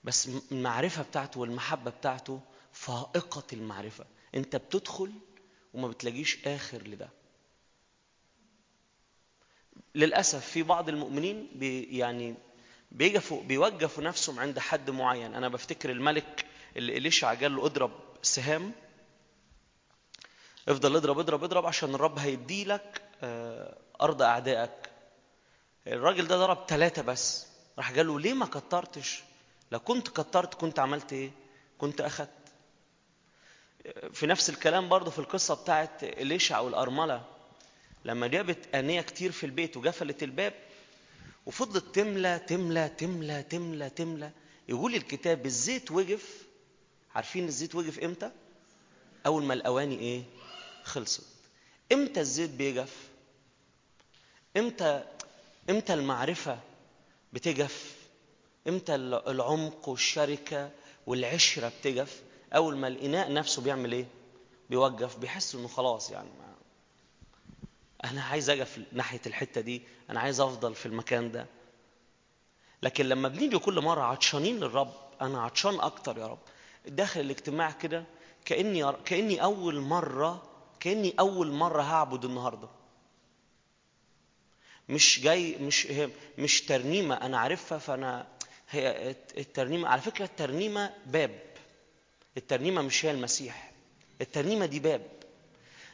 بس 0.04 0.30
المعرفة 0.52 1.04
بتاعته 1.04 1.40
والمحبة 1.40 1.92
بتاعته 1.92 2.40
فائقة 2.74 3.44
المعرفة. 3.54 4.06
أنت 4.36 4.56
بتدخل 4.56 5.12
وما 5.74 5.88
بتلاقيش 5.88 6.48
آخر 6.48 6.78
لده. 6.88 7.10
للأسف 9.96 10.46
في 10.46 10.64
بعض 10.64 10.90
المؤمنين 10.90 11.50
يعني 11.92 12.36
بيوقفوا 12.92 14.04
نفسهم 14.04 14.40
عند 14.40 14.60
حد 14.60 14.90
معين. 14.90 15.36
أنا 15.36 15.48
بفتكر 15.48 15.90
الملك 15.92 16.46
اللي 16.78 16.98
إليشع 16.98 17.34
قال 17.34 17.56
له 17.56 17.66
اضرب 17.66 17.92
سهام. 18.22 18.72
افضل 20.68 20.96
اضرب 20.96 21.20
اضرب 21.20 21.44
اضرب 21.44 21.66
عشان 21.66 21.96
الرب 21.96 22.20
هيدي 22.20 22.66
لك 22.66 23.02
آه، 23.24 23.78
أرض 24.02 24.22
أعدائك. 24.22 24.90
الراجل 25.88 26.28
ده 26.28 26.38
ضرب 26.38 26.66
ثلاثة 26.68 27.02
بس. 27.02 27.48
راح 27.78 27.92
قال 27.92 28.08
له 28.08 28.20
ليه 28.20 28.34
ما 28.34 28.46
كترتش؟ 28.46 29.24
لو 29.72 29.80
كنت 29.80 30.08
كترت 30.10 30.54
كنت 30.54 30.80
عملت 30.80 31.14
إيه؟ 31.14 31.32
كنت 31.78 32.02
أخدت. 32.02 32.30
في 34.14 34.28
نفس 34.28 34.50
الكلام 34.50 34.90
برضه 34.90 35.12
في 35.12 35.20
القصة 35.20 35.56
بتاعت 35.56 36.04
إليشع 36.04 36.60
والأرملة. 36.60 37.26
لما 38.06 38.28
جابت 38.28 38.76
آنية 38.76 39.02
كتير 39.02 39.32
في 39.32 39.46
البيت 39.46 39.78
وقفلت 39.78 40.24
الباب 40.24 40.54
وفضلت 41.46 41.96
تملى 41.96 42.40
تملى 42.40 42.90
تملى 42.90 43.44
تملى 43.44 43.90
تملى 43.90 44.32
يقول 44.70 44.96
الكتاب 44.96 45.46
الزيت 45.46 45.92
وقف 45.92 46.44
عارفين 47.16 47.46
الزيت 47.48 47.76
وقف 47.76 48.00
إمتى؟ 48.00 48.32
أول 49.26 49.44
ما 49.44 49.54
الأواني 49.54 50.00
إيه؟ 50.00 50.24
خلصت 50.84 51.24
إمتى 51.92 52.20
الزيت 52.20 52.50
بيقف؟ 52.50 52.98
إمتى 54.58 55.04
إمتى 55.70 55.94
المعرفة 55.94 56.60
بتقف؟ 57.34 57.96
إمتى 58.68 58.96
العمق 58.96 59.90
والشركة 59.90 60.72
والعشرة 61.08 61.72
بتقف؟ 61.82 62.22
أول 62.56 62.78
ما 62.78 62.88
الإناء 62.88 63.34
نفسه 63.34 63.62
بيعمل 63.62 63.92
إيه؟ 63.92 64.06
بيوقف 64.70 65.18
بيحس 65.18 65.56
إنه 65.56 65.68
خلاص 65.68 66.12
يعني 66.12 66.30
ما 68.04 68.10
أنا 68.12 68.22
عايز 68.24 68.50
أقف 68.50 68.80
ناحية 68.92 69.22
الحتة 69.26 69.62
دي 69.62 69.82
أنا 70.10 70.20
عايز 70.20 70.40
أفضل 70.40 70.76
في 70.76 70.86
المكان 70.86 71.32
ده. 71.32 71.46
لكن 72.84 73.06
لما 73.06 73.28
بنيجي 73.30 73.58
كل 73.58 73.82
مرة 73.82 74.02
عطشانين 74.02 74.60
للرب 74.60 74.94
أنا 75.22 75.42
عطشان 75.44 75.80
أكتر 75.80 76.18
يا 76.18 76.28
رب. 76.28 76.40
داخل 76.88 77.20
الاجتماع 77.20 77.72
كده 77.72 78.04
كأني 78.46 78.94
كأني 79.06 79.44
أول 79.44 79.80
مرة 79.80 80.44
كأني 80.80 81.14
أول 81.20 81.52
مرة 81.52 81.82
هعبد 81.82 82.26
النهاردة. 82.26 82.70
مش 84.90 85.20
جاي 85.20 85.56
مش 85.58 85.88
مش 86.38 86.62
ترنيمة 86.62 87.16
أنا 87.16 87.38
عارفها 87.38 87.78
فأنا 87.78 88.28
هي 88.70 89.16
الترنيمة 89.38 89.88
على 89.90 90.02
فكرة 90.02 90.26
الترنيمة 90.26 90.94
باب. 91.06 91.40
الترنيمة 92.38 92.82
مش 92.82 93.06
هي 93.06 93.12
المسيح. 93.12 93.72
الترنيمة 94.22 94.66
دي 94.66 94.80
باب. 94.80 95.21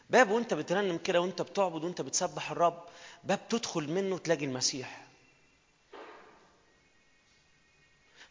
باب 0.09 0.29
وانت 0.31 0.53
بترنم 0.53 0.97
كده 0.97 1.21
وانت 1.21 1.41
بتعبد 1.41 1.83
وانت 1.83 2.01
بتسبح 2.01 2.51
الرب 2.51 2.83
باب 3.23 3.39
تدخل 3.49 3.89
منه 3.91 4.17
تلاقي 4.17 4.45
المسيح. 4.45 5.07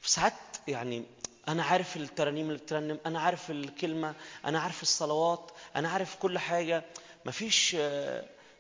ساعات 0.03 0.33
يعني 0.69 1.05
أنا 1.49 1.63
عارف 1.65 1.97
الترانيم 1.97 2.47
اللي 2.51 2.59
بترنم 2.59 2.99
أنا 3.07 3.21
عارف 3.21 3.51
الكلمة 3.51 4.15
أنا 4.45 4.61
عارف 4.61 4.83
الصلوات 4.83 5.51
أنا 5.77 5.89
عارف 5.89 6.17
كل 6.17 6.39
حاجة. 6.39 6.85
مفيش 7.25 7.77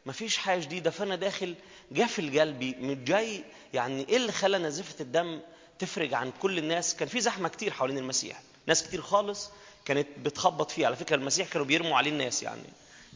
مفيش 0.06 0.36
حاجة 0.36 0.60
جديدة. 0.60 0.90
فأنا 0.90 1.16
داخل 1.16 1.54
جافل 1.92 2.40
قلبي 2.40 2.74
مش 2.74 2.96
جاي 2.96 3.44
يعني 3.74 4.08
إيه 4.08 4.16
اللي 4.16 4.32
خلى 4.32 4.58
نزفه 4.58 4.94
الدم 5.00 5.40
تفرج 5.78 6.14
عن 6.14 6.32
كل 6.42 6.58
الناس؟ 6.58 6.96
كان 6.96 7.08
في 7.08 7.20
زحمة 7.20 7.48
كتير 7.48 7.72
حوالين 7.72 7.98
المسيح. 7.98 8.40
ناس 8.66 8.82
كتير 8.88 9.02
خالص 9.02 9.50
كانت 9.84 10.06
بتخبط 10.18 10.70
فيه. 10.70 10.86
على 10.86 10.96
فكرة 10.96 11.16
المسيح 11.16 11.48
كانوا 11.48 11.66
بيرموا 11.66 11.96
عليه 11.96 12.10
الناس 12.10 12.42
يعني. 12.42 12.62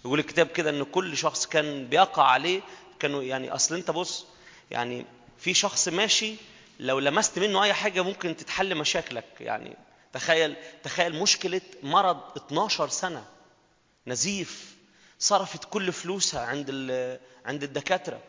يقول 0.04 0.18
الكتاب 0.18 0.46
كده 0.46 0.70
إن 0.70 0.82
كل 0.84 1.16
شخص 1.16 1.46
كان 1.46 1.86
بيقع 1.86 2.22
عليه 2.22 2.60
كانوا 2.98 3.22
يعني 3.22 3.50
أصل 3.54 3.74
أنت 3.74 3.90
بص 3.90 4.26
يعني 4.70 5.06
في 5.38 5.54
شخص 5.54 5.88
ماشي 5.88 6.34
لو 6.80 6.98
لمست 6.98 7.38
منه 7.38 7.62
أي 7.64 7.72
حاجة 7.72 8.00
ممكن 8.02 8.36
تتحل 8.36 8.74
مشاكلك 8.74 9.24
يعني 9.40 9.76
تخيل 10.12 10.56
تخيل 10.82 11.20
مشكلة 11.20 11.60
مرض 11.82 12.20
12 12.36 12.88
سنة 12.88 13.24
نزيف 14.06 14.74
صرفت 15.18 15.64
كل 15.64 15.92
فلوسها 15.92 16.40
عند 16.46 16.70
عند 17.46 17.62
الدكاترة 17.62 18.20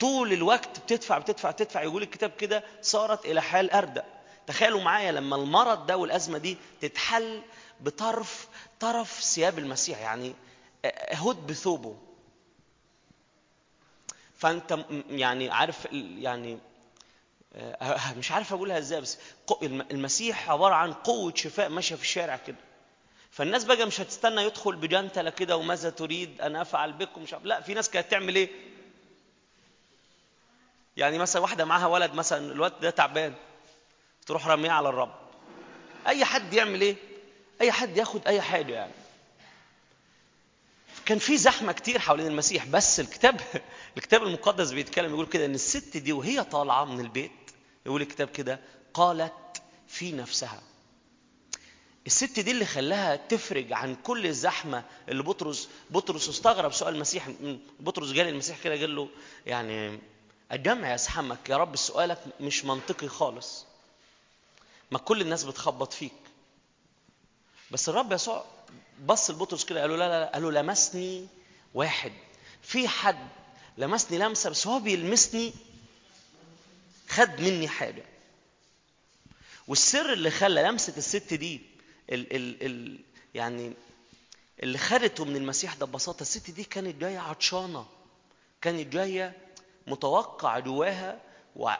طول 0.00 0.32
الوقت 0.32 0.78
بتدفع 0.80 1.18
بتدفع 1.18 1.50
تدفع 1.50 1.82
يقول 1.82 2.02
الكتاب 2.02 2.30
كده 2.30 2.64
صارت 2.82 3.24
إلى 3.26 3.42
حال 3.42 3.70
أردأ. 3.70 4.04
تخيلوا 4.46 4.80
معايا 4.80 5.12
لما 5.12 5.36
المرض 5.36 5.86
ده 5.86 5.96
والأزمة 5.96 6.38
دي 6.38 6.56
تتحل 6.80 7.42
بطرف 7.80 8.48
طرف 8.80 9.20
ثياب 9.20 9.58
المسيح 9.58 9.98
يعني 9.98 10.34
هد 11.10 11.46
بثوبه. 11.46 11.96
فانت 14.38 14.78
يعني 15.10 15.50
عارف 15.50 15.86
يعني 16.18 16.58
مش 18.16 18.32
عارف 18.32 18.52
أقولها 18.52 18.78
إزاي 18.78 19.00
بس 19.00 19.18
المسيح 19.62 20.50
عبارة 20.50 20.74
عن 20.74 20.92
قوة 20.92 21.32
شفاء 21.36 21.68
ماشية 21.68 21.94
في 21.96 22.02
الشارع 22.02 22.36
كده. 22.36 22.56
فالناس 23.30 23.64
بقى 23.64 23.86
مش 23.86 24.00
هتستنى 24.00 24.42
يدخل 24.42 24.76
بجنتلة 24.76 25.30
كده 25.30 25.56
وماذا 25.56 25.90
تريد 25.90 26.40
ان 26.40 26.56
أفعل 26.56 26.92
بكم 26.92 27.22
مش 27.22 27.32
عارف. 27.32 27.44
لا 27.44 27.60
في 27.60 27.74
ناس 27.74 27.90
كانت 27.90 28.10
تعمل 28.10 28.36
إيه؟ 28.36 28.48
يعني 30.96 31.18
مثلا 31.18 31.42
واحدة 31.42 31.64
معاها 31.64 31.86
ولد 31.86 32.14
مثلا 32.14 32.52
الولد 32.52 32.72
ده 32.80 32.90
تعبان 32.90 33.34
تروح 34.26 34.46
رميه 34.48 34.70
على 34.70 34.88
الرب. 34.88 35.14
أي 36.06 36.24
حد 36.24 36.52
يعمل 36.52 36.80
إيه؟ 36.80 36.96
أي 37.60 37.72
حد 37.72 37.96
ياخد 37.96 38.26
أي 38.26 38.40
حاجة 38.40 38.72
يعني. 38.74 38.92
كان 41.06 41.18
في 41.18 41.36
زحمة 41.36 41.72
كتير 41.72 41.98
حوالين 41.98 42.26
المسيح 42.26 42.66
بس 42.66 43.00
الكتاب 43.00 43.40
الكتاب 43.96 44.22
المقدس 44.22 44.70
بيتكلم 44.70 45.10
يقول 45.12 45.26
كده 45.26 45.44
إن 45.44 45.54
الست 45.54 45.96
دي 45.96 46.12
وهي 46.12 46.44
طالعة 46.44 46.84
من 46.84 47.00
البيت 47.00 47.30
يقول 47.86 48.02
الكتاب 48.02 48.28
كده 48.28 48.60
قالت 48.94 49.62
في 49.88 50.12
نفسها. 50.12 50.62
الست 52.06 52.40
دي 52.40 52.50
اللي 52.50 52.64
خلاها 52.64 53.16
تفرج 53.16 53.72
عن 53.72 53.94
كل 53.94 54.26
الزحمة 54.26 54.84
اللي 55.08 55.22
بطرس 55.22 55.68
بطرس 55.90 56.28
استغرب 56.28 56.72
سؤال 56.72 56.94
المسيح 56.94 57.30
بطرس 57.80 58.12
جالي 58.12 58.30
المسيح 58.30 58.58
كده 58.62 58.74
قال 58.80 58.96
له 58.96 59.08
يعني 59.46 59.98
الجمع 60.52 60.94
يزحمك 60.94 61.48
يا 61.50 61.56
رب 61.56 61.76
سؤالك 61.76 62.18
مش 62.40 62.64
منطقي 62.64 63.08
خالص. 63.08 63.66
ما 64.90 64.98
كل 64.98 65.20
الناس 65.20 65.44
بتخبط 65.44 65.92
فيك. 65.92 66.12
بس 67.70 67.88
الرب 67.88 68.12
يسوع 68.12 68.44
بص 69.04 69.30
لبطرس 69.30 69.64
كده 69.64 69.80
قال 69.80 69.90
له 69.90 69.96
لا 69.96 70.08
لا 70.08 70.30
قال 70.32 70.42
له 70.42 70.50
لمسني 70.50 71.26
واحد. 71.74 72.12
في 72.62 72.88
حد 72.88 73.28
لمسني 73.78 74.18
لمسة 74.18 74.50
بس 74.50 74.66
هو 74.66 74.78
بيلمسني 74.78 75.52
خد 77.08 77.40
مني 77.40 77.68
حاجة. 77.68 78.04
والسر 79.68 80.12
اللي 80.12 80.30
خلى 80.30 80.62
لمسة 80.62 80.92
الست 80.96 81.34
دي 81.34 81.60
ال 82.12 82.36
ال 82.36 82.66
ال 82.66 82.98
يعني 83.34 83.72
اللي 84.62 84.78
خدته 84.78 85.24
من 85.24 85.36
المسيح 85.36 85.74
ده 85.74 85.86
ببساطة 85.86 86.22
الست 86.22 86.50
دي 86.50 86.64
كانت 86.64 86.96
جاية 87.00 87.18
عطشانة 87.18 87.86
كانت 88.60 88.92
جاية 88.92 89.36
متوقع 89.86 90.58
جواها 90.58 91.20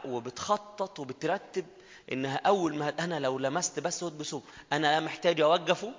وبتخطط 0.05 0.99
وبترتب 1.01 1.67
إنها 2.13 2.37
أول 2.37 2.77
ما 2.77 2.89
أنا 3.05 3.21
لو 3.21 3.39
لمست 3.39 3.81
بس 3.81 4.05
بسوق. 4.05 4.45
أنا 4.73 4.87
لا 4.87 5.01
محتاج 5.01 5.41
أوقفه. 5.41 5.93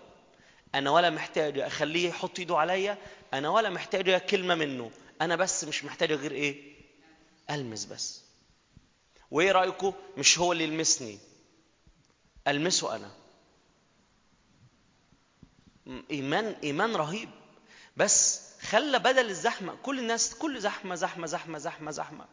أنا 0.75 0.91
ولا 0.91 1.09
محتاج 1.09 1.59
أخليه 1.59 2.09
يحط 2.09 2.39
ايده 2.39 2.57
عليا 2.57 2.97
أنا 3.33 3.49
ولا 3.49 3.69
محتاج 3.69 4.11
كلمة 4.21 4.55
منه 4.55 4.91
أنا 5.21 5.35
بس 5.35 5.63
مش 5.63 5.83
محتاج 5.83 6.11
غير 6.11 6.31
إيه؟ 6.31 6.73
ألمس 7.49 7.85
بس. 7.85 8.23
وإيه 9.31 9.51
رأيكم؟ 9.51 9.93
مش 10.17 10.39
هو 10.39 10.51
اللي 10.51 10.63
يلمسني. 10.63 11.19
ألمسه 12.47 12.95
أنا. 12.95 13.11
إيمان 16.11 16.55
إيمان 16.63 16.95
رهيب. 16.95 17.29
بس 17.97 18.41
خلى 18.61 18.99
بدل 18.99 19.29
الزحمة 19.29 19.75
كل 19.83 19.99
الناس 19.99 20.35
كل 20.35 20.59
زحمة 20.61 20.95
زحمة 20.95 21.27
زحمة 21.27 21.57
زحمة 21.57 21.91
زحمة. 21.91 22.25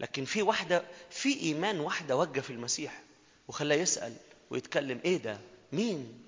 لكن 0.00 0.24
في 0.24 0.42
واحدة 0.42 0.84
في 1.10 1.40
إيمان 1.40 1.80
واحدة 1.80 2.16
وقف 2.16 2.50
المسيح 2.50 3.02
وخلاه 3.48 3.76
يسأل 3.76 4.16
ويتكلم 4.50 5.00
إيه 5.04 5.16
ده؟ 5.16 5.40
مين؟ 5.72 6.22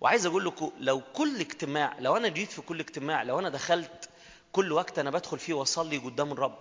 وعايز 0.00 0.26
أقول 0.26 0.44
لكم 0.44 0.72
لو 0.80 1.00
كل 1.14 1.40
اجتماع 1.40 1.96
لو 1.98 2.16
أنا 2.16 2.28
جيت 2.28 2.52
في 2.52 2.62
كل 2.62 2.80
اجتماع 2.80 3.22
لو 3.22 3.38
أنا 3.38 3.48
دخلت 3.48 4.08
كل 4.52 4.72
وقت 4.72 4.98
أنا 4.98 5.10
بدخل 5.10 5.38
فيه 5.38 5.54
وأصلي 5.54 5.96
قدام 5.98 6.32
الرب 6.32 6.58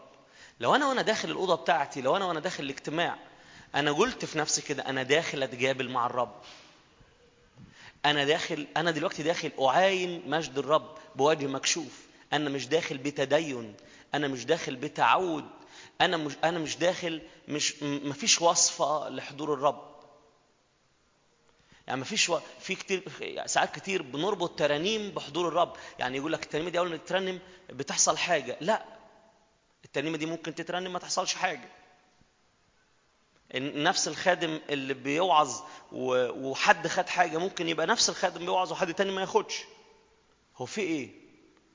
لو 0.60 0.76
أنا 0.76 0.88
وأنا 0.88 1.02
داخل 1.02 1.32
الأوضة 1.32 1.56
بتاعتي 1.56 2.02
لو 2.02 2.16
أنا 2.18 2.26
وأنا 2.26 2.40
داخل 2.40 2.64
الاجتماع 2.64 3.16
أنا 3.76 3.92
قلت 3.92 4.26
في 4.26 4.38
نفسي 4.38 4.62
كده 4.62 4.84
أنا 4.86 5.04
داخل 5.04 5.44
أتقابل 5.44 5.90
مع 5.90 6.06
الرب. 6.06 6.36
أنا 8.06 8.24
داخل 8.26 8.68
أنا 8.78 8.92
دلوقتي 8.92 9.24
داخل 9.24 9.52
أعاين 9.62 10.30
مجد 10.30 10.58
الرب 10.58 10.98
بوجه 11.16 11.48
مكشوف. 11.48 12.06
أنا 12.34 12.50
مش 12.50 12.68
داخل 12.68 12.98
بتدين 12.98 13.76
أنا 14.14 14.28
مش 14.28 14.46
داخل 14.46 14.76
بتعود 14.76 15.46
أنا 16.02 16.18
مش 16.18 16.34
أنا 16.44 16.60
مش 16.60 16.78
داخل 16.78 17.22
مش 17.48 17.84
مفيش 17.84 18.42
وصفة 18.42 19.10
لحضور 19.10 19.54
الرب. 19.54 19.95
يعني 21.88 22.02
مفيش 22.02 22.30
و... 22.30 22.40
في 22.60 22.76
كتير 22.76 23.04
ساعات 23.46 23.76
كتير 23.76 24.02
بنربط 24.02 24.60
ترانيم 24.60 25.12
بحضور 25.12 25.48
الرب. 25.48 25.74
يعني 26.00 26.18
يقول 26.18 26.34
لك 26.34 26.44
الترنيمه 26.44 26.70
دي 26.70 26.80
أول 26.80 26.90
ما 26.90 26.98
تترنم 26.98 27.40
بتحصل 27.70 28.18
حاجة. 28.18 28.58
لا. 28.62 28.86
الترنيمة 29.86 30.18
دي 30.18 30.26
ممكن 30.26 30.56
تترنم 30.56 30.94
ما 30.94 31.00
تحصلش 31.00 31.34
حاجة. 31.34 31.70
نفس 33.56 34.08
الخادم 34.08 34.60
اللي 34.70 34.94
بيوعظ. 34.94 35.62
وحد 35.92 36.88
خد 36.88 37.10
حاجة 37.10 37.38
ممكن 37.38 37.70
يبقى 37.70 37.88
نفس 37.88 38.10
الخادم 38.10 38.40
بيوعظ 38.46 38.72
وحد 38.72 38.94
تاني 38.94 39.12
ما 39.12 39.22
ياخدش. 39.22 39.64
هو 40.58 40.66
في 40.66 40.82
إيه؟ 40.82 41.10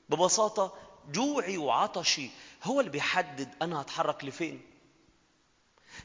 ببساطة 0.09 0.73
جوعي 1.11 1.57
وعطشي. 1.57 2.29
هو 2.63 2.79
اللي 2.79 2.91
بيحدد 2.91 3.49
أنا 3.61 3.81
هتحرك 3.81 4.25
لفين. 4.25 4.61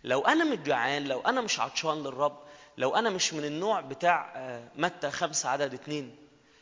لو 0.04 0.20
أنا 0.20 0.44
مش 0.44 0.58
جعان 0.58 1.04
لو 1.04 1.20
أنا 1.20 1.40
مش 1.40 1.60
عطشان 1.60 2.02
للرب 2.02 2.45
لو 2.78 2.94
أنا 2.96 3.10
مش 3.10 3.34
من 3.34 3.44
النوع 3.44 3.80
بتاع 3.80 4.32
آه، 4.36 4.68
متى 4.76 5.10
خمسة 5.10 5.48
عدد 5.48 5.74
اتنين؟ 5.74 6.16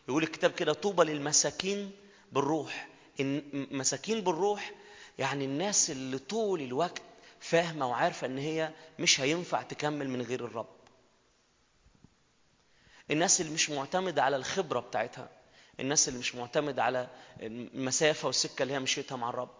يقول 0.08 0.22
الكتاب 0.22 0.50
كده 0.50 0.72
طوبى 0.72 1.04
للمساكين 1.04 1.90
بالروح. 2.32 2.88
إن 3.20 3.42
مساكين 3.70 4.20
بالروح 4.20 4.72
يعني 5.18 5.44
الناس 5.44 5.90
اللي 5.90 6.18
طول 6.18 6.60
الوقت 6.62 7.02
فاهمة 7.40 7.86
وعارفة 7.88 8.26
إن 8.26 8.38
هي 8.38 8.70
مش 8.98 9.20
هينفع 9.20 9.62
تكمل 9.62 10.08
من 10.08 10.22
غير 10.22 10.44
الرب. 10.44 10.66
الناس 13.10 13.40
اللي 13.40 13.52
مش 13.54 13.70
معتمدة 13.70 14.22
على 14.22 14.36
الخبرة 14.36 14.80
بتاعتها 14.80 15.28
الناس 15.80 16.08
اللي 16.08 16.18
مش 16.18 16.34
معتمدة 16.34 16.82
على 16.82 17.08
المسافة 17.42 18.26
والسكة 18.26 18.62
اللي 18.62 18.74
هي 18.74 18.78
مشيتها 18.80 19.16
مع 19.16 19.28
الرب. 19.30 19.50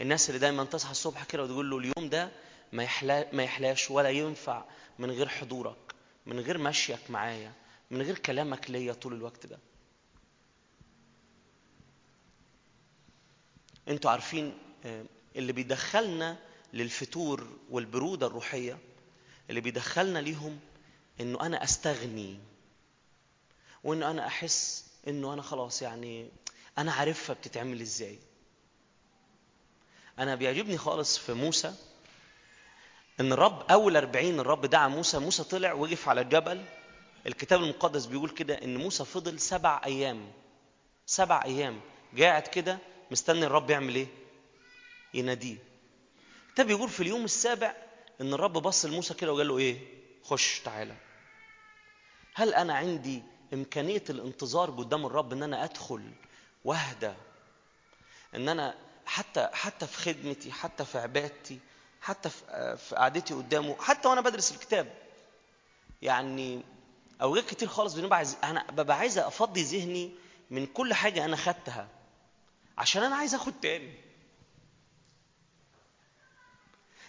الناس 0.00 0.28
اللي 0.30 0.38
دايما 0.40 0.64
تصحى 0.64 0.90
الصبح 0.90 1.24
كده 1.24 1.42
وتقول 1.42 1.70
له 1.70 1.78
اليوم 1.78 2.08
ده 2.10 2.30
ما 2.72 2.82
يحلا 2.82 3.34
ما 3.34 3.42
يحلاش 3.42 3.90
ولا 3.90 4.10
ينفع 4.10 4.64
من 4.98 5.10
غير 5.10 5.28
حضورك 5.28 5.94
من 6.26 6.40
غير 6.40 6.58
مشيك 6.58 7.10
معايا 7.10 7.52
من 7.90 8.02
غير 8.02 8.18
كلامك 8.18 8.70
ليا 8.70 8.92
طول 8.92 9.12
الوقت 9.14 9.46
ده. 9.46 9.58
أنتوا 13.88 14.10
عارفين 14.10 14.58
آه، 14.84 15.04
اللي 15.36 15.52
بيدخلنا 15.52 16.38
للفتور 16.72 17.46
والبرودة 17.70 18.26
الروحية 18.26 18.78
اللي 19.50 19.60
بيدخلنا 19.60 20.18
ليهم 20.18 20.60
إنه 21.20 21.40
أنا 21.46 21.64
أستغني 21.64 22.38
وإنه 23.84 24.10
أنا 24.10 24.26
أحس 24.26 24.84
إنه 25.08 25.32
أنا 25.34 25.42
خلاص 25.42 25.82
يعني 25.82 26.28
أنا 26.78 26.92
عارفها 26.92 27.34
بتتعمل 27.34 27.80
إزاي. 27.80 28.18
أنا 30.18 30.34
بيعجبني 30.34 30.78
خالص 30.78 31.18
في 31.18 31.32
موسى 31.32 31.74
إن 33.20 33.32
الرب 33.32 33.70
أول 33.70 33.96
أربعين 33.96 34.40
الرب 34.40 34.66
دعا 34.66 34.88
موسى 34.88 35.18
موسى 35.18 35.44
طلع 35.44 35.72
وقف 35.72 36.08
على 36.08 36.20
الجبل. 36.20 36.64
الكتاب 37.26 37.62
المقدس 37.62 38.06
بيقول 38.06 38.30
كده 38.30 38.54
إن 38.54 38.76
موسى 38.76 39.04
فضل 39.04 39.40
سبع 39.40 39.80
أيام 39.84 40.32
سبع 41.06 41.42
أيام 41.44 41.80
قاعد 42.18 42.42
كده 42.42 42.78
مستني 43.10 43.46
الرب 43.46 43.70
يعمل 43.70 43.94
إيه؟ 43.94 44.06
يناديه. 45.14 45.56
الكتاب 46.48 46.66
بيقول 46.66 46.88
في 46.88 47.00
اليوم 47.02 47.24
السابع 47.24 47.74
إن 48.20 48.34
الرب 48.34 48.52
بص 48.52 48.84
لموسى 48.84 49.14
كده 49.14 49.32
وقال 49.32 49.48
له 49.48 49.58
إيه؟ 49.58 49.78
خش 50.24 50.60
تعالى. 50.60 50.94
هل 52.34 52.54
أنا 52.54 52.74
عندي 52.74 53.22
إمكانية 53.52 54.04
الانتظار 54.10 54.70
قدام 54.70 55.06
الرب 55.06 55.32
إن 55.32 55.42
أنا 55.42 55.64
أدخل 55.64 56.10
وأهدى؟ 56.64 57.12
إن 58.34 58.48
أنا 58.48 58.74
حتى 59.06 59.48
حتى 59.52 59.86
في 59.86 59.96
خدمتي 59.96 60.52
حتى 60.52 60.84
في 60.84 60.98
عبادتي 60.98 61.58
حتى 62.02 62.30
في 62.30 62.76
في 62.76 62.94
قعدتي 62.96 63.34
قدامه 63.34 63.76
حتى 63.80 64.08
وأنا 64.08 64.20
بدرس 64.20 64.52
الكتاب. 64.52 64.92
يعني 66.02 66.62
أوقات 67.22 67.44
كتير 67.46 67.68
خالص 67.68 67.94
بنبقى 67.94 68.16
عايز 68.16 68.36
أنا 68.44 68.70
ببقى 68.70 68.98
عايز 68.98 69.18
أفضي 69.18 69.62
ذهني 69.62 70.10
من 70.50 70.66
كل 70.66 70.94
حاجة 70.94 71.24
أنا 71.24 71.36
خدتها 71.36 71.88
عشان 72.78 73.02
أنا 73.02 73.16
عايز 73.16 73.34
آخد 73.34 73.52
تاني. 73.62 73.94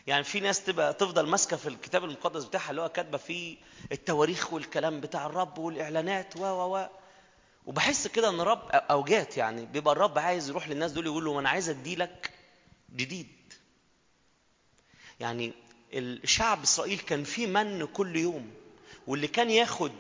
يعني 0.08 0.24
في 0.24 0.40
ناس 0.40 0.64
تبقى 0.64 0.94
تفضل 0.94 1.28
ماسكة 1.28 1.58
في 1.58 1.70
الكتاب 1.70 2.04
المقدس 2.04 2.44
بتاعها 2.46 2.70
اللي 2.72 2.82
هو 2.82 2.90
كاتبة 2.90 3.18
فيه 3.18 3.58
التواريخ 3.92 4.54
والكلام 4.54 5.02
بتاع 5.02 5.26
الرب 5.26 5.58
والإعلانات 5.58 6.38
و 6.38 6.44
و 6.46 6.78
و. 6.78 6.88
وبحس 7.66 8.08
كده 8.08 8.30
إن 8.30 8.40
الرب 8.40 8.70
اوجات 8.72 9.38
يعني 9.38 9.66
بيبقى 9.66 9.92
الرب 9.94 10.20
عايز 10.20 10.50
يروح 10.50 10.68
للناس 10.68 10.92
دول 10.92 11.06
يقول 11.06 11.26
له 11.26 11.40
أنا 11.40 11.50
عايز 11.50 11.70
اديلك 11.70 12.32
جديد. 12.96 13.28
يعني 15.20 15.54
الشعب 15.94 16.64
إسرائيل 16.64 17.00
كان 17.00 17.24
فيه 17.24 17.48
من 17.48 17.86
كل 17.86 18.16
يوم 18.16 18.54
واللي 19.08 19.28
كان 19.28 19.50
ياخد 19.50 19.92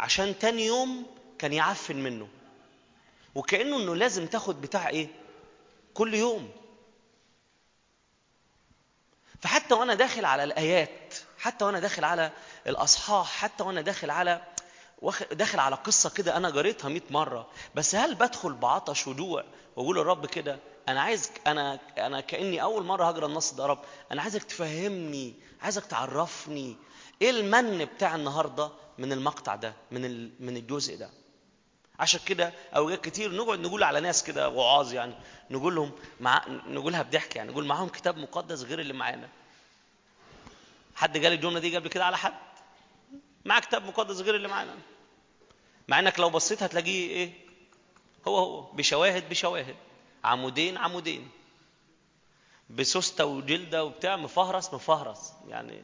عشان 0.00 0.38
تاني 0.38 0.66
يوم 0.66 1.06
كان 1.38 1.52
يعفن 1.52 1.96
منه. 1.96 2.28
وكأنه 3.34 3.76
إنه 3.76 3.96
لازم 3.96 4.26
تاخد 4.26 4.60
بتاع 4.60 4.88
إيه؟ 4.88 5.08
كل 5.94 6.14
يوم. 6.14 6.50
فحتى 9.40 9.74
وأنا 9.74 9.94
داخل 9.94 10.24
على 10.24 10.44
الآيات 10.44 11.14
حتى 11.38 11.64
وأنا 11.64 11.80
داخل 11.80 12.04
على 12.04 12.30
الأصحاح 12.66 13.36
حتى 13.36 13.64
وأنا 13.64 13.80
داخل 13.80 14.10
على 14.10 14.42
داخل 15.32 15.58
على 15.58 15.76
قصة 15.76 16.10
كده 16.10 16.36
أنا 16.36 16.48
قريتها 16.48 16.88
100 16.88 17.00
مرة 17.10 17.50
بس 17.74 17.94
هل 17.94 18.14
بدخل 18.14 18.52
بعطش 18.52 19.06
وجوع 19.06 19.44
وأقول 19.76 19.96
للرب 19.96 20.26
كده؟ 20.26 20.58
أنا 20.88 21.00
عايز 21.00 21.30
أنا 21.46 21.78
أنا 21.98 22.20
كأني 22.20 22.62
أول 22.62 22.84
مرة 22.84 23.04
هقرا 23.04 23.26
النص 23.26 23.54
ده 23.54 23.62
يا 23.62 23.68
رب. 23.68 23.78
أنا 24.12 24.22
عايزك 24.22 24.42
تفهمني 24.42 25.34
عايزك 25.62 25.86
تعرفني. 25.86 26.76
إيه 27.22 27.30
المن 27.30 27.84
بتاع 27.84 28.14
النهارده 28.14 28.70
من 28.98 29.12
المقطع 29.12 29.54
ده 29.54 29.74
من 29.90 30.30
من 30.46 30.56
الجزء 30.56 30.96
ده؟ 30.96 31.10
عشان 31.98 32.20
كده 32.26 32.52
أوقات 32.76 33.04
كتير 33.04 33.32
نقعد 33.32 33.60
نقول 33.60 33.82
على 33.82 34.00
ناس 34.00 34.24
كده 34.24 34.48
وعاظ 34.48 34.92
يعني 34.92 35.14
نقول 35.50 35.74
لهم 35.74 35.90
مع 36.20 36.44
نقولها 36.48 37.02
بضحك 37.02 37.36
يعني 37.36 37.50
نقول 37.52 37.66
معاهم 37.66 37.88
كتاب 37.88 38.16
مقدس 38.18 38.62
غير 38.62 38.80
اللي 38.80 38.92
معانا. 38.92 39.28
حد 40.96 41.16
قال 41.24 41.32
الجملة 41.32 41.60
دي 41.60 41.76
قبل 41.76 41.88
كده 41.88 42.04
على 42.04 42.16
حد؟ 42.16 42.34
معاه 43.44 43.60
كتاب 43.60 43.84
مقدس 43.86 44.20
غير 44.20 44.34
اللي 44.36 44.48
معانا. 44.48 44.74
مع 45.88 45.98
إنك 45.98 46.20
لو 46.20 46.30
بصيت 46.30 46.62
هتلاقيه 46.62 47.08
إيه؟ 47.10 47.32
هو 48.28 48.36
هو. 48.38 48.60
بشواهد 48.60 49.28
بشواهد. 49.28 49.76
عمودين 50.24 50.76
عمودين. 50.78 51.28
بسوستة 52.70 53.24
وجلدة 53.24 53.84
وبتاع 53.84 54.16
مفهرس 54.16 54.74
مفهرس. 54.74 55.32
يعني 55.48 55.82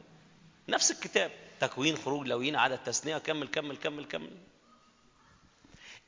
نفس 0.67 0.91
الكتاب. 0.91 1.31
تكوين 1.59 1.97
خروج 1.97 2.27
لوين 2.27 2.55
عدد 2.55 2.77
تثنية 2.83 3.17
كمل 3.17 3.47
كمل 3.47 3.77
كمل 3.77 4.05
كمل. 4.05 4.37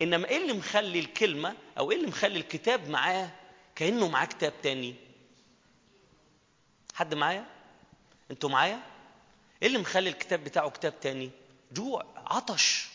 إنما 0.02 0.28
إيه 0.28 0.38
اللي 0.38 0.54
مخلي 0.54 1.00
الكلمة 1.00 1.56
أو 1.78 1.92
إيه 1.92 1.98
اللي 1.98 2.08
مخلي 2.08 2.40
الكتاب 2.40 2.90
معاه 2.90 3.32
كأنه 3.76 4.08
معاه 4.08 4.26
كتاب 4.26 4.54
تاني؟ 4.64 4.96
حد 6.94 7.14
معايا؟ 7.16 7.46
أنتوا 8.32 8.50
معايا؟ 8.50 8.80
إيه 9.62 9.68
اللي 9.68 9.80
مخلي 9.80 10.10
الكتاب 10.10 10.44
بتاعه 10.44 10.70
كتاب 10.70 11.00
تاني؟ 11.00 11.32
جوع 11.72 12.06
عطش. 12.16 12.93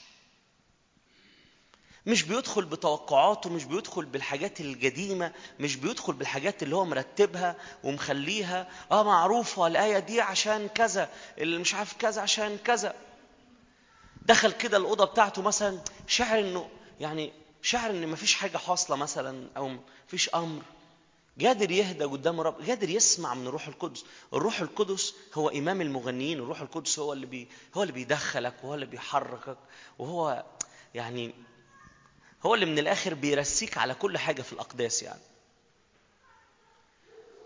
مش 2.06 2.22
بيدخل 2.22 2.64
بتوقعاته 2.64 3.50
مش 3.50 3.64
بيدخل 3.64 4.04
بالحاجات 4.04 4.60
القديمة 4.60 5.32
مش 5.60 5.76
بيدخل 5.76 6.12
بالحاجات 6.12 6.62
اللي 6.62 6.76
هو 6.76 6.84
مرتبها 6.84 7.56
ومخليها 7.84 8.68
آه 8.92 9.02
معروفة 9.02 9.66
الآية 9.66 9.98
دي 9.98 10.20
عشان 10.20 10.68
كذا 10.68 11.10
اللي 11.38 11.58
مش 11.58 11.74
عارف 11.74 11.92
كذا 11.98 12.22
عشان 12.22 12.58
كذا. 12.64 12.94
دخل 14.26 14.52
كده 14.52 14.76
الأوضة 14.76 15.04
بتاعته 15.04 15.42
مثلا 15.42 15.78
شعر 16.06 16.38
إنه 16.38 16.68
يعني 17.00 17.32
شعر 17.62 17.90
إن 17.90 18.08
مفيش 18.08 18.34
حاجة 18.34 18.56
حاصلة 18.58 18.96
مثلا 18.96 19.48
أو 19.56 19.70
مفيش 20.06 20.28
أمر. 20.34 20.62
قادر 21.44 21.70
يهدى 21.70 22.04
قدام 22.04 22.40
الرب 22.40 22.60
قادر 22.68 22.90
يسمع 22.90 23.34
من 23.34 23.46
الروح 23.46 23.68
القدس. 23.68 24.04
الروح 24.34 24.60
القدس 24.60 25.14
هو 25.34 25.48
إمام 25.48 25.80
المغنيين 25.80 26.38
الروح 26.38 26.60
القدس 26.60 26.98
هو 26.98 27.12
اللي 27.12 27.26
بي 27.26 27.48
هو 27.76 27.82
اللي 27.82 27.92
بيدخلك 27.92 28.54
وهو 28.62 28.74
اللي 28.74 28.86
بيحركك 28.86 29.58
وهو 29.98 30.44
يعني 30.94 31.34
هو 32.46 32.54
اللي 32.54 32.66
من 32.66 32.78
الآخر 32.78 33.14
بيرسيك 33.14 33.78
على 33.78 33.94
كل 33.94 34.18
حاجة 34.18 34.42
في 34.42 34.52
الأقداس 34.52 35.02
يعني. 35.02 35.20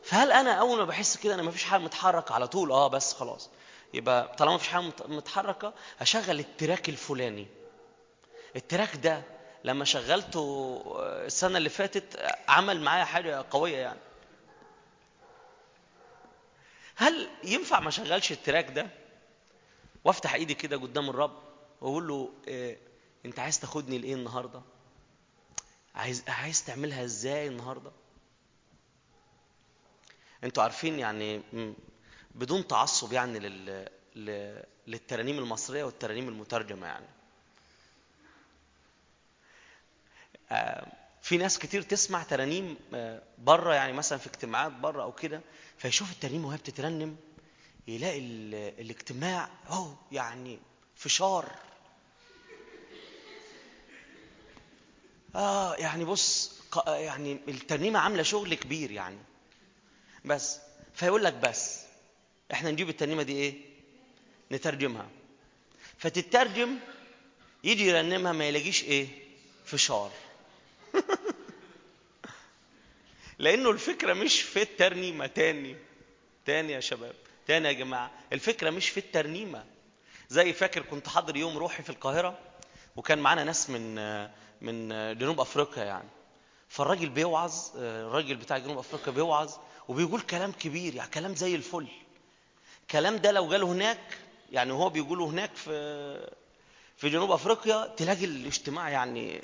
فهل 0.03 0.33
أنا 0.33 0.53
أول 0.53 0.79
ما 0.79 0.85
بحس 0.85 1.17
كده 1.17 1.35
أنا 1.35 1.43
مفيش 1.43 1.65
حاجة 1.65 1.81
متحرك 1.81 2.33
على 2.33 2.49
طول؟ 2.49 2.73
آه 2.73 2.89
بس 2.89 3.13
خلاص. 3.15 3.51
يبقى 3.95 4.37
طالما 4.37 4.55
مفيش 4.55 4.69
حاجة 4.69 4.83
متحركة 5.09 5.75
هشغل 5.99 6.41
ال 6.41 6.49
track 6.49 6.89
الفلاني. 6.89 7.47
ال 8.57 8.63
track 8.63 8.97
ده 8.97 9.23
لما 9.65 9.85
شغلته 9.85 10.83
السنة 11.01 11.59
اللي 11.59 11.69
فاتت 11.69 12.27
عمل 12.49 12.81
معايا 12.81 13.05
حاجة 13.05 13.45
قوية 13.51 13.77
يعني. 13.77 13.99
هل 16.97 17.29
ينفع 17.45 17.81
ما 17.81 17.89
أشغلش 17.89 18.33
ال 18.33 18.39
track 18.39 18.71
ده 18.71 18.87
وأفتح 20.05 20.35
إيدي 20.35 20.55
كده 20.55 20.77
قدام 20.77 21.11
الرب 21.11 21.39
وأقول 21.81 22.09
له 22.09 22.33
إيه 22.49 22.79
أنت 23.27 23.39
عايز 23.39 23.61
تاخدني 23.61 23.99
لإيه 23.99 24.15
النهارده؟ 24.15 24.63
عايز 25.95 26.25
عايز 26.29 26.65
تعملها 26.65 27.05
إزاي 27.05 27.47
النهارده؟ 27.49 27.91
أنتوا 30.45 30.63
عارفين 30.63 30.99
يعني 30.99 31.43
بدون 32.35 32.67
تعصب 32.67 33.13
يعني 33.13 33.39
لل... 33.39 33.89
للترانيم 34.87 35.39
المصرية 35.39 35.85
والترانيم 35.85 36.29
المترجمة 36.29 36.87
يعني. 36.87 37.07
في 41.23 41.37
ناس 41.37 41.59
كتير 41.59 41.83
تسمع 41.83 42.23
ترانيم 42.23 42.77
بره 43.39 43.75
يعني 43.75 43.93
مثلا 43.93 44.19
في 44.19 44.27
اجتماعات 44.27 44.73
بره 44.73 45.03
أو 45.03 45.13
كده 45.13 45.41
فيشوف 45.79 46.13
الترانيم 46.13 46.45
وهي 46.45 46.57
بتترنم 46.57 47.17
يلاقي 47.89 48.19
الاجتماع 48.81 49.49
اهو 49.71 49.95
يعني 50.13 50.59
فشار. 50.97 51.53
آه 55.35 55.75
يعني 55.75 56.05
بص 56.05 56.53
يعني 56.87 57.39
الترنيمة 57.49 57.99
عاملة 57.99 58.23
شغل 58.23 58.55
كبير 58.55 58.91
يعني. 58.91 59.19
بس 60.25 60.59
فيقول 60.95 61.25
لك 61.25 61.33
بس 61.33 61.81
إحنا 62.53 62.71
نجيب 62.71 62.89
الترنيمة 62.89 63.23
دي 63.23 63.33
إيه؟ 63.33 63.55
نترجمها. 64.53 65.09
فتترجم 65.99 66.79
يجي 67.65 67.87
يرنمها 67.87 68.33
ما 68.33 68.49
يلاقيش 68.49 68.85
إيه؟ 68.85 69.09
فشار. 69.65 70.13
لأنه 73.39 73.71
الفكرة 73.71 74.13
مش 74.13 74.43
في 74.43 74.63
الترنيمة. 74.63 75.27
تاني 75.27 75.77
تاني 76.47 76.73
يا 76.73 76.81
شباب 76.81 77.15
تاني 77.47 77.69
يا 77.69 77.73
جماعة. 77.73 78.11
الفكرة 78.33 78.71
مش 78.71 78.89
في 78.89 79.01
الترنيمة. 79.01 79.65
زي 80.29 80.53
فاكر 80.53 80.83
كنت 80.83 81.09
حاضر 81.09 81.37
يوم 81.37 81.59
روحي 81.59 81.83
في 81.83 81.91
القاهرة 81.91 82.39
وكان 82.97 83.19
معانا 83.19 83.45
ناس 83.45 83.71
من 83.71 83.99
من 84.63 84.89
جنوب 85.19 85.41
أفريقيا 85.41 85.85
يعني. 85.85 86.09
فالراجل 86.69 87.09
بيوعظ 87.09 87.55
الراجل 87.77 88.37
بتاع 88.37 88.59
جنوب 88.59 88.79
أفريقيا 88.79 89.13
بيوعظ 89.13 89.53
وبيقول 89.89 90.21
كلام 90.21 90.53
كبير 90.53 90.95
يعني 90.95 91.11
كلام 91.11 91.35
زي 91.35 91.55
الفل. 91.55 91.89
الكلام 92.83 93.17
ده 93.17 93.31
لو 93.33 93.49
جاله 93.49 93.67
هناك 93.73 94.19
يعني 94.53 94.73
هو 94.73 94.89
بيقوله 94.89 95.25
هناك 95.27 95.55
في 95.57 96.31
في 96.97 97.09
جنوب 97.09 97.31
أفريقيا 97.31 97.87
تلاقي 97.97 98.25
الاجتماع 98.25 98.89
يعني 98.91 99.43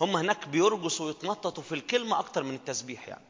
هم 0.00 0.16
هناك 0.16 0.48
بيرقصوا 0.48 1.06
ويتنططوا 1.06 1.62
في 1.62 1.74
الكلمة 1.74 2.18
أكتر 2.18 2.42
من 2.42 2.54
التسبيح 2.54 3.08
يعني. 3.08 3.24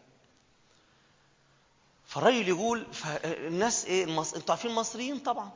فالراجل 2.06 2.48
يقول 2.48 2.86
فالناس 2.94 3.84
إيه 3.84 4.04
المص... 4.04 4.34
أنتوا 4.34 4.54
عارفين 4.54 4.70
المصريين 4.70 5.18
طبعا. 5.18 5.50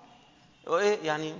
وايه 0.67 0.99
يعني 1.07 1.35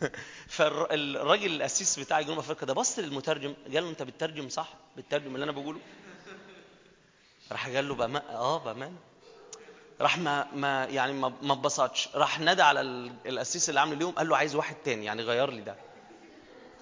فالراجل 0.48 1.46
الأسيس 1.52 1.98
بتاع 1.98 2.20
جنوب 2.20 2.38
أفريقيا 2.38 2.66
ده 2.66 2.74
بص 2.74 2.98
للمترجم 2.98 3.54
قال 3.74 3.84
له 3.84 3.90
أنت 3.90 4.02
بتترجم 4.02 4.48
صح؟ 4.48 4.68
بتترجم 4.96 5.34
اللي 5.34 5.44
أنا 5.44 5.52
بقوله؟ 5.52 5.80
راح 7.52 7.68
قال 7.68 7.88
له 7.88 7.94
بأمان 7.94 8.22
آه 8.30 8.58
بأمان. 8.58 8.96
راح 10.00 10.18
ما 10.18 10.46
ما 10.54 10.84
يعني 10.84 11.12
ما 11.42 11.52
اتبسطش. 11.52 12.08
راح 12.14 12.40
نادى 12.40 12.62
على 12.62 12.80
ال- 12.80 13.12
الأسيس 13.26 13.68
اللي 13.68 13.80
عامل 13.80 13.92
اليوم 13.92 14.12
قال 14.12 14.28
له 14.28 14.36
عايز 14.36 14.54
واحد 14.54 14.76
تاني. 14.84 15.04
يعني 15.04 15.22
غير 15.22 15.50
لي 15.50 15.60
ده. 15.60 15.76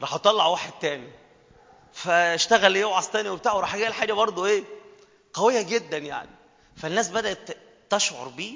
راح 0.00 0.16
طلع 0.16 0.46
واحد 0.46 0.72
تاني. 0.80 1.08
فاشتغل 1.92 2.76
يوعظ 2.76 3.06
تاني 3.06 3.28
وبتاع 3.28 3.52
وراح 3.52 3.76
جاي 3.76 3.88
الحاجة 3.88 4.12
برضه 4.12 4.46
إيه؟ 4.46 4.64
قوية 5.34 5.62
جدا 5.62 5.98
يعني. 5.98 6.30
فالناس 6.76 7.10
بدأت 7.10 7.50
تشعر 7.90 8.28
بيه 8.28 8.54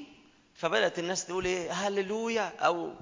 فبدأت 0.54 0.98
الناس 0.98 1.26
تقول 1.26 1.44
إيه؟ 1.44 1.70
هللويا. 1.72 2.52
أو 2.60 2.92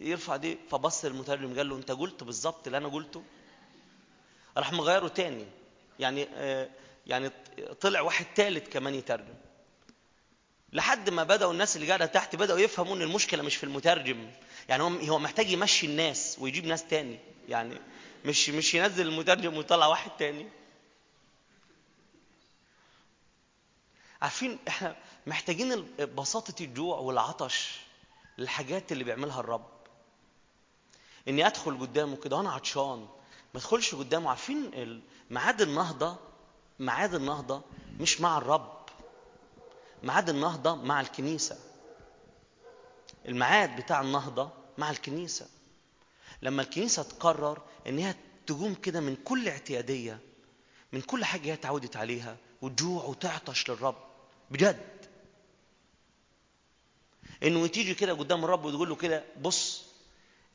يرفع 0.00 0.36
دي 0.36 0.58
فبص 0.70 1.04
المترجم 1.04 1.56
قال 1.56 1.68
له 1.68 1.76
انت 1.76 1.90
قلت 1.90 2.24
بالظبط 2.24 2.66
اللي 2.66 2.78
أنا 2.78 2.88
قلته؟ 2.88 3.22
راح 4.56 4.72
مغيره 4.72 5.08
تاني. 5.08 5.46
يعني 5.98 6.28
آه 6.34 6.68
يعني 7.06 7.30
طلع 7.80 8.00
واحد 8.00 8.26
تالت 8.34 8.72
كمان 8.72 8.94
يترجم. 8.94 9.34
لحد 10.72 11.10
ما 11.10 11.24
بدأوا 11.24 11.52
الناس 11.52 11.76
اللي 11.76 11.86
قاعدة 11.88 12.06
تحت 12.06 12.36
بدأوا 12.36 12.58
يفهموا 12.58 12.96
إن 12.96 13.02
المشكلة 13.02 13.42
مش 13.42 13.56
في 13.56 13.64
المترجم. 13.64 14.30
يعني 14.68 14.82
هو 14.82 14.88
هو 14.88 15.18
محتاج 15.18 15.50
يمشي 15.50 15.86
الناس 15.86 16.36
ويجيب 16.40 16.66
ناس 16.66 16.84
تاني. 16.84 17.18
يعني 17.48 17.74
مش 18.24 18.50
مش 18.50 18.74
ينزل 18.74 19.06
المترجم 19.08 19.56
ويطلع 19.56 19.86
واحد 19.86 20.10
تاني. 20.18 20.46
عارفين 24.22 24.58
إحنا 24.68 24.96
محتاجين 25.26 25.86
بساطه 26.16 26.62
الجوع 26.64 26.98
والعطش 26.98 27.80
للحاجات 28.38 28.92
اللي 28.92 29.04
بيعملها 29.04 29.40
الرب. 29.40 29.77
إني 31.28 31.46
أدخل 31.46 31.78
قدامه 31.80 32.16
كده 32.16 32.36
وأنا 32.36 32.50
عطشان. 32.52 32.98
ما 33.54 33.60
أدخلش 33.60 33.94
قدامه. 33.94 34.28
عارفين 34.30 35.02
ميعاد 35.30 35.62
النهضه 35.62 36.16
ميعاد 36.78 37.14
النهضة 37.14 37.62
مش 38.00 38.20
مع 38.20 38.38
الرب. 38.38 38.78
ميعاد 40.02 40.28
النهضة 40.28 40.74
مع 40.74 41.00
الكنيسة. 41.00 41.58
الميعاد 43.28 43.76
بتاع 43.80 44.00
النهضة 44.00 44.50
مع 44.78 44.90
الكنيسة. 44.90 45.46
لما 46.42 46.62
الكنيسة 46.62 47.02
تقرر 47.02 47.62
انها 47.86 48.14
تقوم 48.46 48.74
كده 48.74 49.00
من 49.00 49.16
كل 49.16 49.48
اعتيادية 49.48 50.18
من 50.92 51.00
كل 51.00 51.24
حاجة 51.24 51.48
هي 51.48 51.52
اتعودت 51.52 51.96
عليها 51.96 52.36
وتجوع 52.62 53.04
وتعطش 53.04 53.70
للرب. 53.70 53.96
بجد. 54.50 54.88
إنه 57.42 57.66
تيجي 57.66 57.94
كده 57.94 58.12
قدام 58.12 58.44
الرب 58.44 58.64
وتقول 58.64 58.88
له 58.88 58.96
كده 58.96 59.24
بص 59.40 59.87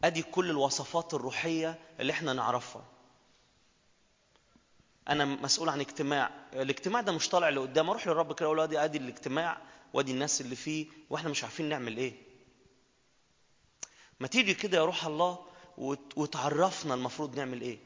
أدي 0.03 0.21
كل 0.21 0.49
الوصفات 0.49 1.13
الروحية 1.13 1.80
اللي 1.99 2.13
إحنا 2.13 2.34
نعرفها. 2.34 2.85
أنا 5.09 5.25
مسؤول 5.25 5.69
عن 5.69 5.80
اجتماع. 5.80 6.31
الاجتماع 6.53 7.01
ده 7.01 7.11
مش 7.11 7.30
طالع 7.30 7.49
لقدام. 7.49 7.89
أروح 7.89 8.07
للرب 8.07 8.34
كده 8.35 8.45
أقول 8.45 8.57
له 8.57 8.84
ادي 8.84 8.97
الاجتماع 8.97 9.57
وأدي 9.93 10.11
الناس 10.11 10.41
اللي 10.41 10.55
فيه 10.55 10.88
وإحنا 11.09 11.30
مش 11.30 11.43
عارفين 11.43 11.69
نعمل 11.69 11.97
إيه. 11.97 12.13
ما 14.19 14.27
تيجي 14.27 14.53
كده 14.53 14.77
يا 14.77 14.85
روح 14.85 15.05
الله 15.05 15.39
وت- 15.77 16.17
وتعرفنا 16.17 16.93
المفروض 16.93 17.35
نعمل 17.35 17.61
إيه. 17.61 17.80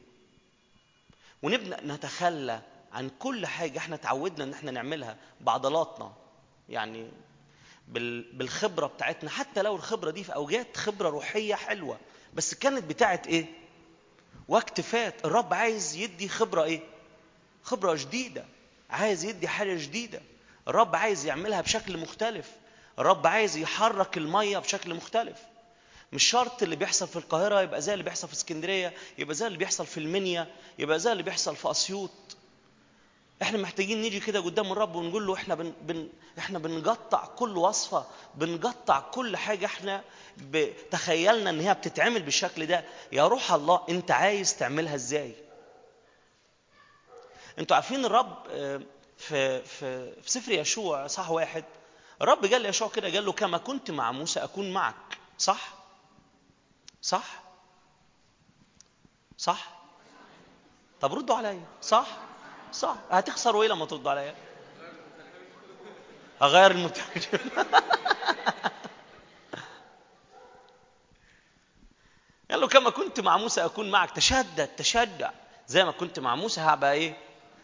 ونبدأ 1.44 1.84
نتخلى 1.84 2.62
عن 2.92 3.10
كل 3.20 3.46
حاجة 3.46 3.78
إحنا 3.78 3.96
تعودنا 3.96 4.44
إن 4.44 4.54
إحنا 4.54 4.72
نعملها 4.72 5.18
بعضلاتنا. 5.42 6.14
يعني 6.70 7.12
بال- 7.88 8.32
بالخبرة 8.34 8.88
بتاعتنا. 8.88 9.30
حتى 9.30 9.62
لو 9.62 9.76
الخبرة 9.76 10.12
دي 10.12 10.24
في 10.24 10.36
اوجات 10.36 10.78
خبرة 10.78 11.10
روحية 11.10 11.56
حلوة 11.56 11.98
بس 12.34 12.54
كانت 12.54 12.84
بتاعت 12.84 13.28
إيه؟ 13.28 13.46
وقت 14.48 14.82
فات. 14.82 15.26
الرب 15.26 15.54
عايز 15.54 15.96
يدي 15.96 16.30
خبرة 16.30 16.64
إيه؟ 16.64 16.82
خبرة 17.64 17.96
جديدة. 17.96 18.46
عايز 18.90 19.24
يدي 19.26 19.48
حاجة 19.48 19.76
جديدة. 19.76 20.22
الرب 20.68 20.96
عايز 20.96 21.26
يعملها 21.26 21.62
بشكل 21.62 21.98
مختلف. 21.98 22.52
الرب 23.00 23.28
عايز 23.28 23.58
يحرك 23.58 24.18
المية 24.18 24.58
بشكل 24.58 24.94
مختلف. 24.94 25.38
مش 26.14 26.24
شرط 26.24 26.64
اللي 26.64 26.76
بيحصل 26.76 27.08
في 27.08 27.16
القاهرة 27.16 27.62
يبقى 27.62 27.82
زي 27.82 27.94
اللي 27.94 28.04
بيحصل 28.04 28.28
في 28.28 28.34
اسكندرية 28.34 28.94
يبقى 29.18 29.36
زي 29.36 29.48
اللي 29.48 29.58
بيحصل 29.58 29.86
في 29.86 29.98
المنيا 30.00 30.48
يبقى 30.80 31.00
زي 31.00 31.12
اللي 31.12 31.24
بيحصل 31.24 31.56
في 31.56 31.72
أسيوط. 31.72 32.12
إحنا 33.42 33.58
محتاجين 33.58 34.02
نيجي 34.02 34.20
كده 34.20 34.40
قدام 34.40 34.72
الرب 34.72 34.96
ونقول 34.96 35.28
له 35.28 35.34
إحنا 35.34 35.56
بن 35.56 35.74
بن 35.82 36.10
إحنا 36.40 36.60
بنقطع 36.60 37.26
كل 37.26 37.58
وصفة 37.58 38.06
بنقطع 38.36 39.00
كل 39.00 39.38
حاجة 39.38 39.66
إحنا 39.66 40.04
تخيلنا 40.92 41.50
إن 41.50 41.60
هي 41.60 41.74
بتتعمل 41.74 42.22
بالشكل 42.22 42.66
ده. 42.66 42.86
يا 43.12 43.28
روح 43.28 43.52
الله 43.52 43.82
أنت 43.90 44.12
عايز 44.12 44.58
تعملها 44.58 44.96
إزاي؟ 44.96 45.36
أنتوا 47.60 47.76
عارفين 47.76 48.06
الرب 48.06 48.38
آه، 48.50 48.82
في 49.18 49.62
في 49.62 50.22
في 50.22 50.30
سفر 50.32 50.52
يشوع 50.52 51.08
صح 51.08 51.30
واحد 51.32 51.64
الرب 52.22 52.46
قال 52.46 52.62
ليشوع 52.62 52.88
كده 52.90 53.10
قال 53.14 53.26
له 53.26 53.32
كما 53.32 53.58
كنت 53.58 53.92
مع 53.92 54.12
موسى 54.12 54.40
أكون 54.44 54.72
معك. 54.74 55.18
صح؟ 55.38 55.74
صح؟ 57.02 57.44
صح؟ 59.38 59.78
طب 61.02 61.14
ردوا 61.14 61.36
عليا. 61.36 61.66
صح؟ 61.82 62.08
صح. 62.74 62.96
هتخسروا 63.12 63.64
إيه 63.64 63.70
لما 63.70 63.86
تردوا 63.86 64.12
عليا؟ 64.12 64.36
اغير 66.42 66.72
المترجم. 66.72 67.40
قال 72.52 72.62
له 72.62 72.68
كما 72.68 72.90
كنت 72.90 73.20
مع 73.20 73.38
موسى 73.38 73.66
أكون 73.66 73.92
معك. 73.92 74.12
تشدد 74.12 74.68
تشجع. 74.68 75.32
زي 75.68 75.86
ما 75.86 75.92
كنت 75.92 76.20
مع 76.20 76.36
موسى 76.36 76.62
هبقى 76.62 76.94
إيه؟ 76.94 77.18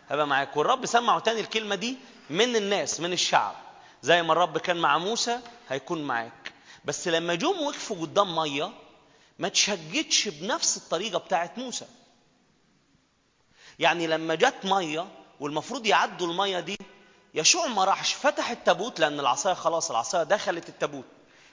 هبقى 0.10 0.28
معاك. 0.28 0.58
والرب 0.58 0.86
سمعوا 0.86 1.20
تاني 1.20 1.40
الكلمة 1.40 1.76
دي 1.76 1.98
من 2.30 2.56
الناس 2.56 3.00
من 3.00 3.14
الشعب. 3.14 3.56
زي 4.02 4.24
ما 4.24 4.34
الرب 4.34 4.58
كان 4.58 4.78
مع 4.78 4.98
موسى 4.98 5.40
هيكون 5.70 6.04
معاك. 6.04 6.54
بس 6.86 7.08
لما 7.08 7.36
جم 7.36 7.62
وقفوا 7.62 8.02
قدام 8.02 8.36
مية 8.36 8.72
ما 9.40 9.50
تشجتش 9.50 10.28
بنفس 10.28 10.78
الطريقة 10.78 11.20
بتاعت 11.20 11.58
موسى. 11.58 11.86
يعني 13.80 14.08
لما 14.08 14.36
جت 14.36 14.56
مية 14.66 15.08
والمفروض 15.40 15.86
يعدوا 15.86 16.28
المية 16.28 16.60
دي 16.60 16.78
يشوع 17.34 17.68
ما 17.68 17.84
راحش 17.84 18.14
فتح 18.14 18.50
التابوت 18.50 19.00
لأن 19.00 19.20
العصاية 19.20 19.54
خلاص 19.54 19.90
العصاية 19.92 20.24
دخلت 20.24 20.70
التابوت. 20.70 21.06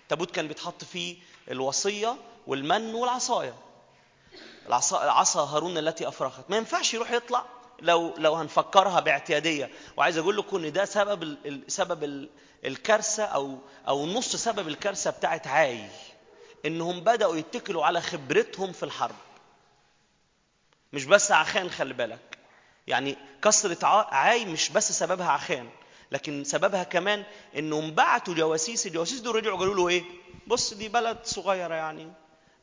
التابوت 0.03 0.31
كان 0.31 0.49
بيتحط 0.49 0.85
فيه 0.85 1.17
الوصية 1.51 2.17
والمن 2.47 2.95
والعصاية. 2.95 3.55
العصا 4.67 4.99
عصا 5.11 5.45
هارون 5.45 5.79
التي 5.79 6.09
افرخت 6.09 6.43
ما 6.49 6.57
ينفعش 6.57 6.95
يروح 6.95 7.11
يطلع 7.11 7.45
لو 7.83 8.15
لو 8.17 8.35
هنفكرها 8.35 9.01
باعتيادية. 9.01 9.71
وعايز 9.97 10.19
أقول 10.19 10.37
لكم 10.37 10.57
إن 10.65 10.73
ده 10.73 10.85
سبب 10.85 11.37
سبب 11.69 12.05
ال- 12.05 12.29
الكارثة 12.65 13.25
أو 13.25 13.59
أو 13.89 14.07
نص 14.07 14.37
سبب 14.37 14.69
الكارثة 14.69 15.11
بتاعت 15.11 15.47
عاي. 15.47 15.89
إنهم 16.67 17.01
بدأوا 17.01 17.37
يتكلوا 17.37 17.85
على 17.85 18.01
خبرتهم 18.01 18.73
في 18.73 18.83
الحرب. 18.83 19.15
مش 20.93 21.05
بس 21.05 21.33
عخان 21.33 21.71
خلي 21.71 21.95
بالك. 21.95 22.39
يعني 22.87 23.17
كسرة 23.43 23.87
عاي 24.15 24.45
مش 24.45 24.69
بس 24.71 24.93
سببها 24.93 25.29
عخان 25.31 25.69
لكن 26.13 26.45
سببها 26.45 26.83
كمان 26.85 27.25
إنهم 27.57 27.91
بعتوا 27.95 28.35
جواسيس 28.35 28.87
الجواسيس 28.87 29.21
دول 29.21 29.37
رجعوا 29.37 29.59
قالوا 29.59 29.75
له 29.75 29.89
إيه؟ 29.89 30.03
بص 30.47 30.75
دي 30.75 30.89
بلد 30.89 31.19
صغيرة 31.25 31.75
يعني. 31.75 32.13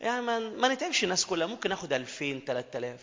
يعني 0.02 0.22
ما, 0.22 0.40
ما 0.40 0.68
نتعبش 0.68 1.04
الناس 1.04 1.26
كلها 1.26 1.48
ممكن 1.48 1.72
آخد 1.72 1.94
2000 1.94 2.40
3000 2.46 3.00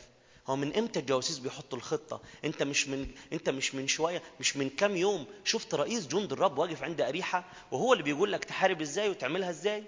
هو 0.47 0.57
من 0.57 0.77
إمتى 0.77 1.01
الجواسيس 1.01 1.39
بيحطوا 1.39 1.79
الخطة؟ 1.79 2.21
إنت 2.45 2.63
مش 2.63 2.89
من 2.89 3.09
إنت 3.33 3.51
مش 3.51 3.75
من 3.75 3.89
شوية 3.89 4.23
مش 4.41 4.57
من 4.57 4.71
كام 4.71 4.97
يوم 4.97 5.27
شفت 5.45 5.75
رئيس 5.75 6.07
جند 6.07 6.33
الرب 6.33 6.59
واقف 6.59 6.83
عند 6.83 7.01
أريحة 7.01 7.45
وهو 7.73 7.93
اللي 7.93 8.05
بيقول 8.05 8.33
لك 8.33 8.45
تحارب 8.45 8.81
إزاي 8.81 9.09
وتعملها 9.09 9.51
إزاي؟ 9.51 9.85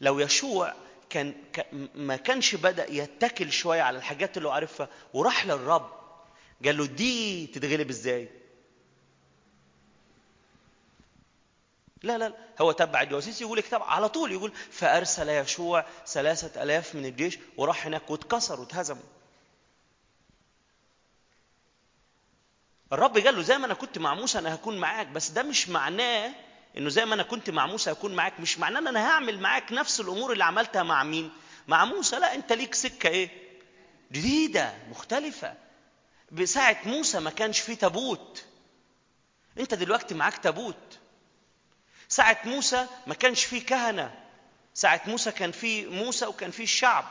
لو 0.00 0.20
يشوع 0.20 0.74
كان 1.16 1.34
ما 1.94 2.16
كانش 2.16 2.54
بدأ 2.54 2.90
يتكل 2.92 3.52
شوية 3.52 3.82
على 3.82 3.98
الحاجات 3.98 4.36
اللي 4.36 4.48
هو 4.48 4.52
عارفها 4.52 4.88
وراح 5.14 5.46
للرب. 5.46 5.90
قال 6.64 6.76
له 6.78 6.86
دي 6.86 7.46
تتغلب 7.46 7.90
إزاي؟ 7.90 8.28
لا 12.02 12.18
لا 12.18 12.32
هو 12.60 12.72
تبع 12.72 13.02
الجواسيس 13.02 13.40
يقول 13.40 13.60
كتاب 13.60 13.82
على 13.82 14.08
طول 14.08 14.32
يقول 14.32 14.52
فأرسل 14.70 15.28
يشوع 15.28 15.86
ثلاثة 16.06 16.62
ألاف 16.62 16.94
من 16.94 17.06
الجيش 17.06 17.38
وراح 17.56 17.86
هناك 17.86 18.10
واتكسر 18.10 18.60
واتهزم. 18.60 18.96
الرب 22.92 23.18
قال 23.18 23.36
له 23.36 23.42
زي 23.42 23.58
ما 23.58 23.66
أنا 23.66 23.74
كنت 23.74 23.98
مع 23.98 24.14
موسى 24.14 24.38
أنا 24.38 24.54
هكون 24.54 24.78
معاك 24.78 25.06
بس 25.06 25.30
ده 25.30 25.42
مش 25.42 25.68
معناه 25.68 26.32
إنه 26.78 26.88
زي 26.88 27.04
ما 27.04 27.14
أنا 27.14 27.22
كنت 27.22 27.50
مع 27.50 27.66
موسى 27.66 27.92
هكون 27.92 28.14
معاك 28.14 28.40
مش 28.40 28.58
معناه 28.58 28.80
إن 28.80 28.86
أنا 28.86 29.06
هعمل 29.10 29.40
معاك 29.40 29.72
نفس 29.72 30.00
الأمور 30.00 30.32
اللي 30.32 30.44
عملتها 30.44 30.82
مع 30.82 31.02
مين؟ 31.04 31.32
مع 31.68 31.84
موسى. 31.84 32.16
لا 32.18 32.34
أنت 32.34 32.52
ليك 32.52 32.74
سكة 32.74 33.08
إيه؟ 33.08 33.30
جديدة 34.12 34.74
مختلفة. 34.90 35.54
بساعة 36.32 36.76
موسى 36.84 37.20
ما 37.20 37.30
كانش 37.30 37.60
فيه 37.60 37.74
تابوت. 37.74 38.44
أنت 39.58 39.74
دلوقتي 39.74 40.14
معاك 40.14 40.38
تابوت. 40.38 40.98
ساعة 42.08 42.38
موسى 42.44 42.86
ما 43.06 43.14
كانش 43.14 43.44
فيه 43.44 43.66
كهنة. 43.66 44.14
ساعة 44.74 45.00
موسى 45.06 45.32
كان 45.32 45.52
فيه 45.52 45.86
موسى 45.90 46.26
وكان 46.26 46.50
فيه 46.50 46.64
الشعب. 46.64 47.04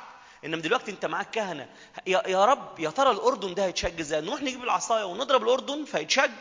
إنما 0.46 0.62
دلوقتي 0.62 0.92
أنت 0.92 1.06
معاك 1.06 1.30
كهنة. 1.32 1.70
يا, 2.08 2.46
رب 2.46 2.80
يا 2.80 2.90
ترى 2.90 3.12
الأردن 3.12 3.54
ده 3.54 3.66
هيتشج 3.66 4.00
إزاي؟ 4.00 4.22
نروح 4.22 4.42
نجيب 4.42 4.64
العصاية 4.64 5.04
ونضرب 5.04 5.44
الأردن 5.44 5.86
فيتشج 5.86 6.32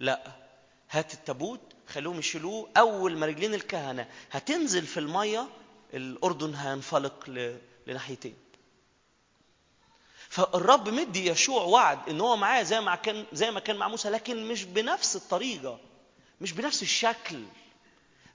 لا. 0.00 0.45
هات 0.90 1.14
التابوت 1.14 1.60
خلوهم 1.88 2.18
يشيلوه. 2.18 2.68
أول 2.76 3.18
ما 3.18 3.26
رجلين 3.26 3.54
الكهنة 3.54 4.08
هتنزل 4.30 4.86
في 4.86 5.00
المية 5.00 5.48
الأردن 5.94 6.54
هينفلق 6.54 7.30
لناحيتين. 7.86 8.36
فالرب 10.28 10.88
مدي 10.88 11.26
يشوع 11.30 11.62
وعد 11.62 12.08
إن 12.08 12.20
هو 12.20 12.36
معاه 12.36 12.62
زي 12.62 12.80
ما 12.80 12.94
كان 12.94 13.26
زي 13.32 13.50
ما 13.50 13.60
كان 13.60 13.76
مع 13.76 13.88
موسى 13.88 14.10
لكن 14.10 14.48
مش 14.48 14.64
بنفس 14.64 15.16
الطريقة 15.16 15.78
مش 16.40 16.52
بنفس 16.52 16.82
الشكل. 16.82 17.44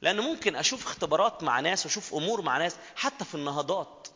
لأن 0.01 0.19
ممكن 0.19 0.55
أشوف 0.55 0.85
اختبارات 0.85 1.43
مع 1.43 1.59
ناس 1.59 1.85
وأشوف 1.85 2.13
أمور 2.13 2.41
مع 2.41 2.57
ناس 2.57 2.75
حتى 2.95 3.25
في 3.25 3.35
النهضات. 3.35 4.07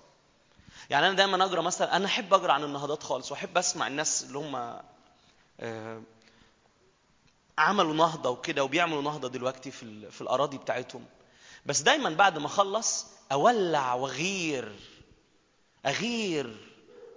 يعني 0.90 1.08
أنا 1.08 1.16
دايما 1.16 1.46
أقرأ 1.46 1.62
مثلا 1.62 1.96
أنا 1.96 2.06
أحب 2.06 2.34
أقرأ 2.34 2.54
عن 2.54 2.64
النهضات 2.64 3.04
خالص 3.04 3.32
وأحب 3.32 3.58
أسمع 3.58 3.88
الناس 3.88 4.24
اللي 4.24 4.38
هم 4.38 4.80
عملوا 7.58 7.94
نهضة 7.94 8.30
وكده 8.30 8.64
وبيعملوا 8.64 9.02
نهضة 9.02 9.28
دلوقتي 9.30 9.72
في, 9.72 10.12
في 10.12 10.22
الأراضي 10.22 10.58
بتاعتهم. 10.58 11.06
بس 11.66 11.82
دايما 11.82 12.10
بعد 12.10 12.38
ما 12.38 12.46
أخلص 12.46 13.06
أولع 13.32 13.94
وأغير 13.94 14.76
أغير 15.86 16.58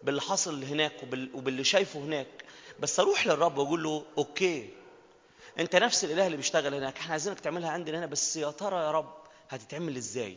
باللي 0.02 0.20
حصل 0.20 0.64
هناك 0.64 0.92
وباللي 1.34 1.64
شايفه 1.64 2.00
هناك. 2.00 2.44
بس 2.80 3.00
أروح 3.00 3.26
للرب 3.26 3.58
وأقول 3.58 3.82
له 3.82 4.04
أوكي 4.18 4.70
أنت 5.58 5.76
نفس 5.76 6.04
الإله 6.04 6.26
اللي 6.26 6.36
بيشتغل 6.36 6.74
هناك. 6.74 6.96
إحنا 6.96 7.12
عايزينك 7.12 7.40
تعملها 7.40 7.70
عندنا 7.70 7.98
هنا 7.98 8.06
بس 8.06 8.36
يا 8.36 8.50
ترى 8.50 8.76
يا 8.76 8.90
رب 8.90 9.14
هتتعمل 9.50 9.96
إزاي؟ 9.96 10.36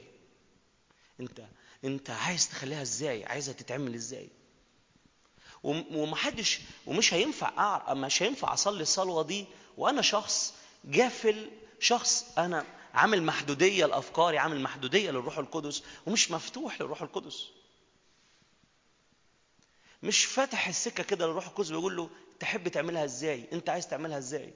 انت 1.19 1.41
أنت 1.84 2.10
عايز 2.10 2.49
تخليها 2.49 2.82
إزاي؟ 2.82 3.26
عايزها 3.26 3.53
تتعمل 3.53 3.94
إزاي؟ 3.94 4.30
ومحدش 5.64 6.60
ومش 6.88 7.14
هينفع. 7.14 7.94
مش 7.94 8.23
هينفع 8.23 8.53
أصلي 8.53 8.82
الصلوة 8.82 9.23
دي 9.23 9.45
وأنا 9.81 10.01
شخص 10.01 10.53
جافل 10.85 11.49
شخص 11.79 12.33
أنا 12.37 12.65
عامل 12.93 13.23
محدودية 13.23 13.85
لأفكاري 13.85 14.37
عامل 14.37 14.61
محدودية 14.61 15.11
للروح 15.11 15.37
القدس 15.37 15.83
ومش 16.07 16.31
مفتوح 16.31 16.81
للروح 16.81 17.01
القدس. 17.01 17.47
مش 20.03 20.25
فاتح 20.25 20.67
السكة 20.67 21.03
كده 21.03 21.25
للروح 21.27 21.47
القدس 21.47 21.69
بيقول 21.69 21.95
له 21.97 22.09
تحب 22.39 22.67
تعملها 22.67 23.05
إزاي؟ 23.05 23.45
أنت 23.53 23.69
عايز 23.69 23.87
تعملها 23.87 24.17
إزاي؟ 24.17 24.53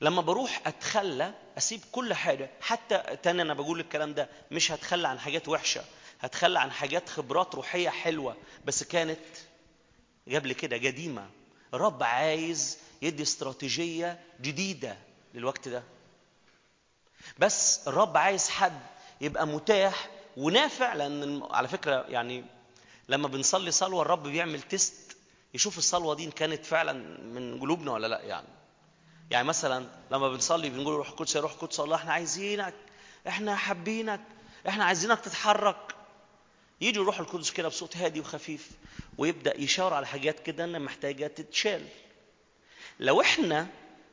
لما 0.00 0.22
بروح 0.22 0.62
أتخلى 0.66 1.34
أسيب 1.58 1.80
كل 1.92 2.14
حاجة 2.14 2.50
حتى 2.60 2.98
تاني 3.22 3.42
أنا 3.42 3.54
بقول 3.54 3.80
الكلام 3.80 4.14
ده 4.14 4.28
مش 4.50 4.72
هتخلى 4.72 5.08
عن 5.08 5.18
حاجات 5.18 5.48
وحشة 5.48 5.84
هتخلى 6.20 6.58
عن 6.60 6.70
حاجات 6.70 7.08
خبرات 7.08 7.54
روحية 7.54 7.88
حلوة 7.90 8.36
بس 8.64 8.82
كانت 8.84 9.18
قبل 10.34 10.52
كده 10.52 10.76
قديمة. 10.76 11.28
الرب 11.74 12.02
عايز 12.02 12.78
يدي 13.02 13.22
استراتيجية 13.22 14.20
جديدة 14.40 14.96
للوقت 15.34 15.68
ده. 15.68 15.82
بس 17.38 17.88
الرب 17.88 18.16
عايز 18.16 18.48
حد 18.48 18.80
يبقى 19.20 19.46
متاح 19.46 20.10
ونافع 20.36 20.94
لأن 20.94 21.42
على 21.50 21.68
فكرة 21.68 22.04
يعني 22.08 22.44
لما 23.08 23.28
بنصلي 23.28 23.70
صلوة 23.70 24.02
الرب 24.02 24.22
بيعمل 24.22 24.62
تيست 24.62 25.16
يشوف 25.54 25.78
الصلوة 25.78 26.14
دي 26.14 26.24
إن 26.24 26.30
كانت 26.30 26.64
فعلا 26.64 26.92
من 27.24 27.60
قلوبنا 27.60 27.92
ولا 27.92 28.06
لأ 28.06 28.20
يعني. 28.22 28.46
يعني 29.30 29.48
مثلا 29.48 29.86
لما 30.10 30.28
بنصلي 30.28 30.70
بنقول 30.70 30.94
روح 30.94 31.08
القدس 31.08 31.36
يا 31.36 31.40
روح 31.40 31.52
القدس 31.52 31.80
الله 31.80 31.96
إحنا 31.96 32.12
عايزينك 32.12 32.74
إحنا 33.28 33.56
حابينك 33.56 34.20
إحنا 34.68 34.84
عايزينك 34.84 35.20
تتحرك. 35.20 35.95
يجي 36.80 37.00
الروح 37.00 37.20
القدس 37.20 37.50
كده 37.50 37.68
بصوت 37.68 37.96
هادي 37.96 38.20
وخفيف 38.20 38.70
ويبدأ 39.18 39.60
يشاور 39.60 39.94
على 39.94 40.06
حاجات 40.06 40.40
كده 40.40 40.64
إنها 40.64 40.80
محتاجة 40.80 41.26
تتشال. 41.26 41.88
لو 43.00 43.20
إحنا 43.20 43.66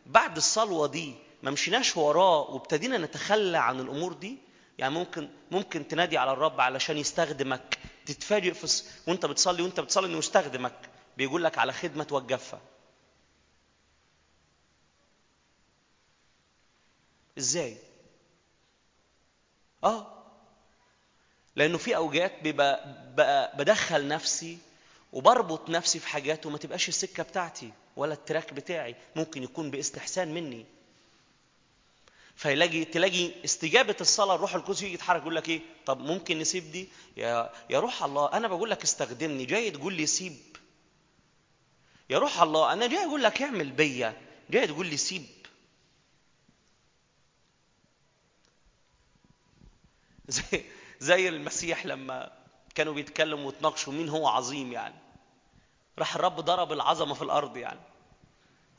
بعد 0.06 0.38
الصلوة 0.38 0.88
دي 0.88 1.15
ما 1.44 1.52
مشيناش 1.52 1.98
وراه 1.98 2.40
وابتدينا 2.40 2.98
نتخلى 2.98 3.57
عن 3.57 3.80
الأمور 3.80 4.14
دي 4.14 4.38
يعني 4.77 4.94
ممكن 4.94 5.30
ممكن 5.52 5.88
تنادي 5.88 6.18
على 6.18 6.31
الرب 6.31 6.61
علشان 6.61 6.98
يستخدمك 6.98 7.77
تتفاجئ 8.06 8.53
في 8.53 8.84
وأنت 9.07 9.26
بتصلي 9.26 9.61
وأنت 9.64 9.80
بتصلي 9.80 10.07
إنه 10.07 10.18
يستخدمك 10.18 10.90
بيقول 11.18 11.44
لك 11.44 11.57
على 11.57 11.73
خدمة 11.73 12.03
توقفها. 12.03 12.61
إزاي؟ 17.38 17.77
آه. 19.84 20.23
لأنه 21.56 21.78
في 21.78 21.96
اوجات 21.96 22.44
بيبقى 22.44 23.04
بقى 23.18 23.58
بدخل 23.58 24.08
نفسي 24.08 24.58
وبربط 25.14 25.70
نفسي 25.70 26.00
في 26.00 26.08
حاجات 26.08 26.46
وما 26.46 26.58
تبقاش 26.58 26.90
السكة 26.90 27.24
بتاعتي 27.24 27.72
ولا 27.96 28.14
التراك 28.14 28.54
بتاعي. 28.54 28.96
ممكن 29.16 29.44
يكون 29.44 29.72
باستحسان 29.72 30.34
مني. 30.34 30.66
فيلاقي 32.36 32.86
تلاقي 32.86 33.32
استجابة 33.46 33.96
الصلاة 34.02 34.36
الروح 34.36 34.56
القدس 34.56 34.82
يجي 34.84 34.94
يتحرك 34.94 35.22
يقول 35.22 35.36
لك 35.36 35.50
إيه؟ 35.50 35.62
طب 35.86 36.00
ممكن 36.00 36.40
نسيب 36.40 36.72
دي؟ 36.72 36.88
يا 37.18 37.50
يا 37.70 37.80
روح 37.80 38.04
الله 38.04 38.34
أنا 38.34 38.48
بقول 38.48 38.70
لك 38.70 38.84
استخدمني. 38.84 39.46
جاي 39.46 39.72
تقول 39.72 39.94
لي 39.94 40.06
سيب. 40.06 40.38
يا 42.10 42.18
روح 42.18 42.42
الله 42.42 42.74
أنا 42.74 42.88
جاي 42.88 43.06
أقول 43.06 43.24
لك 43.24 43.42
اعمل 43.42 43.72
بيا. 43.72 44.22
جاي 44.50 44.68
تقول 44.68 44.88
لي 44.88 44.98
سيب. 44.98 45.26
زي 50.28 50.64
زي 51.04 51.30
المسيح 51.30 51.86
لما 51.86 52.32
كانوا 52.76 52.94
بيتكلموا 52.94 53.46
ويتناقشوا 53.46 53.94
مين 53.94 54.10
هو 54.10 54.28
عظيم 54.28 54.72
يعني. 54.72 54.96
راح 56.00 56.16
الرب 56.16 56.36
ضرب 56.36 56.72
العظمة 56.72 57.14
في 57.14 57.22
الأرض 57.22 57.58
يعني. 57.58 57.80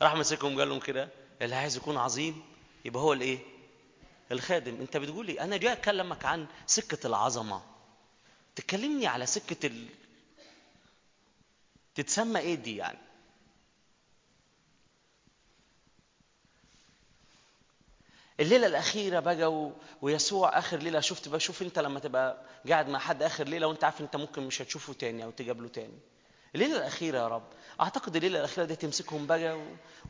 راح 0.03 0.15
مسكهم 0.15 0.59
قال 0.59 0.69
لهم 0.69 0.81
كده 0.81 1.09
اللي 1.43 1.55
عايز 1.55 1.77
يكون 1.77 1.97
عظيم 1.97 2.43
يبقى 2.85 3.03
هو 3.03 3.13
الإيه؟ 3.13 3.39
الخادم. 4.33 4.75
أنت 4.81 4.97
بتقول 4.97 5.27
لي 5.27 5.41
أنا 5.41 5.57
جاي 5.57 5.73
أكلمك 5.73 6.25
عن 6.25 6.47
سكة 6.67 7.07
العظمة. 7.07 7.63
تكلمني 8.57 9.07
على 9.07 9.27
سكة 9.27 9.67
ال... 9.67 9.87
تتسمى 11.95 12.41
إيه 12.41 12.55
دي 12.55 12.77
يعني؟ 12.77 12.99
الليلة 18.41 18.67
الأخيرة 18.67 19.21
بقى. 19.21 19.71
ويسوع 20.03 20.59
آخر 20.59 20.77
ليلة 20.77 21.01
شفت 21.01 21.29
بقى 21.29 21.41
شوف 21.41 21.63
أنت 21.63 21.79
لما 21.79 22.01
تبقى 22.01 22.37
قاعد 22.69 22.89
مع 22.89 22.99
حد 22.99 23.23
آخر 23.23 23.45
ليلة 23.49 23.67
وأنت 23.67 23.85
عارف 23.85 24.01
أنت 24.01 24.17
ممكن 24.17 24.43
مش 24.47 24.63
هتشوفه 24.63 24.93
تاني 24.93 25.25
أو 25.25 25.31
تقابله 25.31 25.69
تاني 25.69 25.99
الليلة 26.55 26.77
الأخيرة 26.77 27.19
يا 27.19 27.29
رب 27.29 27.43
أعتقد 27.81 28.17
الليلة 28.17 28.39
الأخيرة 28.39 28.65
دي 28.65 28.77
تمسكهم 28.77 29.27
بقى. 29.27 29.61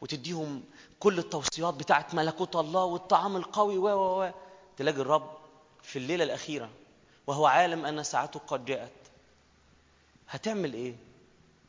وتديهم 0.01 0.63
كل 1.01 1.19
التوصيات 1.19 1.75
بتاعت 1.75 2.15
ملكوت 2.15 2.57
الله 2.57 2.85
والطعام 2.85 3.37
القوي 3.37 3.79
و 3.79 3.89
و 3.89 4.25
و 4.25 4.31
تلاقي 4.77 5.01
الرب 5.01 5.31
في 5.83 5.99
الليلة 5.99 6.25
الأخيرة 6.25 6.71
وهو 7.27 7.47
عالم 7.47 7.87
أن 7.87 8.03
ساعته 8.03 8.41
قد 8.47 8.65
جاءت 8.65 8.91
هتعمل 10.29 10.75
إيه 10.75 10.95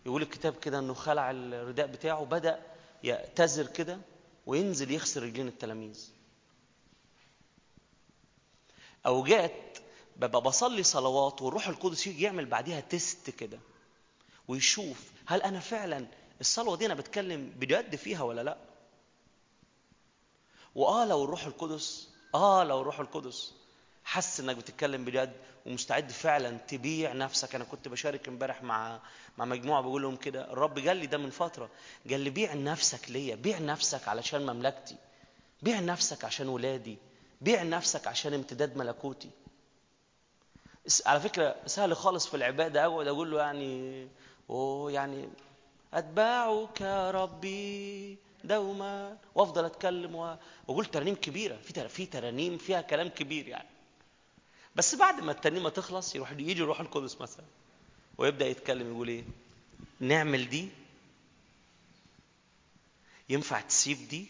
يقول 0.06 0.22
الكتاب 0.22 0.56
كده 0.56 0.80
إنه 0.80 0.94
خلع 0.94 1.32
الرداء 1.32 1.88
بتاعه 1.88 2.26
بدا 2.26 2.60
يعتذر 3.03 3.68
كده 3.68 3.98
وينزل 4.45 4.91
يغسل 4.91 5.23
رجلين 5.23 5.48
التلاميذ 5.48 6.10
اوجات 9.06 9.77
ببقى 10.18 10.41
بصلي 10.41 10.84
صلوات 10.84 11.41
والروح 11.41 11.68
القدس 11.68 12.07
يجي 12.07 12.23
يعمل 12.23 12.45
بعديها 12.45 12.80
تيست 12.80 13.30
كده 13.30 13.60
ويشوف 14.48 15.11
هل 15.26 15.41
أنا 15.41 15.60
فعلا 15.60 16.07
الصلوة 16.41 16.77
دي 16.77 16.86
أنا 16.86 16.94
بتكلم 16.94 17.49
بجد 17.60 17.95
فيها 17.95 18.23
ولا 18.23 18.41
لأ؟ 18.44 18.57
وآه 20.76 21.06
لو 21.06 21.23
الروح 21.23 21.45
القدس 21.45 22.10
آه 22.36 22.64
لو 22.64 22.82
الروح 22.82 22.99
القدس 22.99 23.53
حس 24.03 24.40
إنك 24.40 24.56
بتتكلم 24.56 25.06
بجد 25.06 25.34
ومستعد 25.65 26.11
فعلا 26.11 26.57
تبيع 26.57 27.14
نفسك. 27.14 27.56
أنا 27.56 27.64
كنت 27.64 27.88
بشارك 27.88 28.27
إمبارح 28.27 28.64
مع 28.64 28.99
مع 29.38 29.45
مجموعة 29.45 29.82
بقول 29.82 30.02
لهم 30.02 30.15
كده 30.15 30.52
الرب 30.53 30.80
قال 30.80 30.98
لي 30.98 31.07
ده 31.07 31.18
من 31.18 31.30
فترة 31.30 31.69
قال 32.10 32.19
لي 32.19 32.30
بيع 32.30 32.53
نفسك 32.53 33.11
ليا 33.11 33.36
بيع 33.36 33.60
نفسك 33.60 34.07
علشان 34.07 34.45
مملكتي 34.45 34.95
بيع 35.61 35.80
نفسك 35.80 36.26
عشان 36.26 36.48
ولادي. 36.48 36.98
بيع 37.41 37.64
نفسك 37.64 38.07
عشان 38.07 38.34
امتداد 38.34 38.78
ملكوتي. 38.78 39.30
على 41.06 41.20
فكرة 41.20 41.56
سهل 41.66 41.95
خالص 41.95 42.28
في 42.28 42.38
العبادة 42.38 42.86
أقعد 42.86 43.07
أقول 43.07 43.32
له 43.32 43.40
يعني 43.40 44.07
أوه 44.49 44.91
يعني 44.91 45.30
اتباعك 45.94 46.82
يا 46.82 47.12
ربي 47.12 48.18
دوما 48.44 49.18
وأفضل 49.36 49.66
أتكلم 49.66 50.16
وأقول 50.16 50.86
ترانيم 50.86 51.16
كبيرة 51.16 51.57
في 51.57 51.90
في 51.90 52.06
ترانيم 52.06 52.57
فيها 52.57 52.82
كلام 52.82 53.07
كبير 53.07 53.48
يعني. 53.48 53.68
بس 54.76 54.95
بعد 54.95 55.22
ما 55.24 55.32
الترنيمه 55.32 55.70
تخلص 55.70 56.16
يروح 56.16 56.32
يجي 56.32 56.62
الروح 56.62 56.80
القدس 56.80 57.22
مثلا 57.22 57.45
ويبدأ 58.18 58.45
يتكلم 58.48 58.91
يقول 58.91 59.07
إيه؟ 59.07 59.24
نعمل 59.99 60.49
دي؟ 60.49 60.70
ينفع 63.30 63.62
تسيب 63.62 64.07
دي؟ 64.10 64.28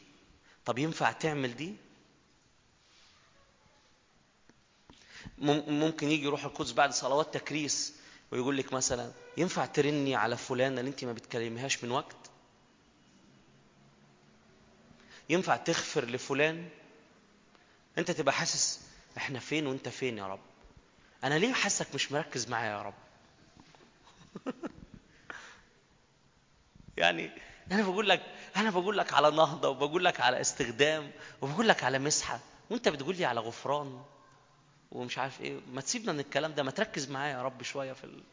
طب 0.66 0.78
ينفع 0.78 1.12
تعمل 1.12 1.56
دي؟ 1.56 1.74
ممكن 5.38 6.12
يجي 6.12 6.28
روح 6.28 6.46
القدس 6.46 6.72
بعد 6.72 6.94
صلوات 6.94 7.34
تكريس 7.34 7.94
ويقول 8.32 8.58
لك 8.58 8.74
مثلا 8.74 9.12
ينفع 9.38 9.66
ترني 9.66 10.16
على 10.16 10.38
فلانة 10.38 10.80
اللي 10.80 10.92
انت 10.92 11.06
ما 11.06 11.14
بتكلمهاش 11.14 11.84
من 11.84 11.92
وقت؟ 11.92 12.16
ينفع 15.30 15.56
تغفر 15.56 16.06
لفلان؟ 16.06 16.70
انت 17.98 18.12
تبقى 18.12 18.34
حاسس 18.34 18.82
إحنا 19.18 19.40
فين 19.40 19.68
وانت 19.68 19.90
فين 19.90 20.18
يا 20.18 20.28
رب؟ 20.28 20.40
أنا 21.24 21.36
ليه 21.36 21.54
حاسك 21.54 21.88
مش 21.96 22.12
مركز 22.12 22.48
معايا 22.48 22.72
يا 22.72 22.82
رب؟ 22.82 22.94
يعني 26.98 27.32
أنا 27.72 27.84
بقول 27.84 28.10
لك 28.10 28.22
أنا 28.56 28.70
بقول 28.70 28.98
لك 28.98 29.14
على 29.14 29.32
نهضة 29.32 29.70
وبقول 29.70 30.06
لك 30.06 30.20
على 30.20 30.42
استخدام 30.42 31.12
وبقول 31.42 31.68
لك 31.68 31.84
على 31.84 32.00
مسحة 32.00 32.40
وانت 32.70 32.90
بتقول 32.90 33.18
لي 33.18 33.26
على 33.26 33.40
غفران. 33.40 34.04
ومش 34.96 35.18
عارف 35.18 35.42
إيه. 35.42 35.60
ما 35.74 35.82
تسيبنا 35.82 36.12
من 36.12 36.20
الكلام 36.20 36.54
ده 36.54 36.64
ما 36.64 36.72
تركز 36.72 37.10
معايا 37.12 37.34
يا 37.38 37.42
رب 37.44 37.64
شوية 37.64 37.94
في 37.94 38.24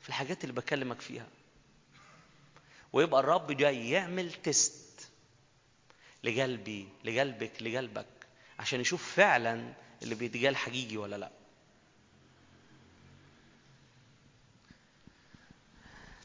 في 0.00 0.08
الحاجات 0.08 0.44
اللي 0.44 0.54
بكلمك 0.54 1.00
فيها. 1.00 1.26
ويبقى 2.92 3.20
الرب 3.20 3.52
جاي 3.52 3.90
يعمل 3.90 4.32
تيست 4.32 5.10
لقلبي 6.24 6.88
لقلبك 7.04 7.62
لقلبك 7.62 8.06
عشان 8.58 8.80
يشوف 8.80 9.14
فعلا 9.14 9.74
اللي 10.02 10.14
بيتقال 10.14 10.56
حقيقي 10.56 10.96
ولا 10.96 11.16
لأ. 11.16 11.30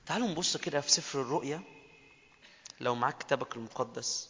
تعالوا 0.05 0.27
نبص 0.27 0.57
كده 0.57 0.81
في 0.81 0.91
سفر 0.91 1.21
الرؤيا. 1.21 1.61
لو 2.79 2.95
معاك 2.95 3.17
كتابك 3.17 3.55
المقدس. 3.55 4.29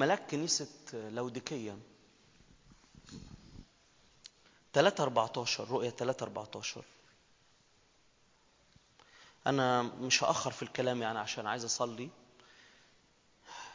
ملاك 0.00 0.30
كنيسة 0.30 0.68
لوديكية. 0.92 1.78
3 4.72 5.02
14 5.02 5.70
رؤية 5.70 5.90
3 5.90 6.24
14 6.24 6.84
أنا 9.46 9.82
مش 9.82 10.24
هأخر 10.24 10.50
في 10.50 10.62
الكلام 10.62 11.02
يعني 11.02 11.18
عشان 11.18 11.46
عايز 11.46 11.64
أصلي. 11.64 12.08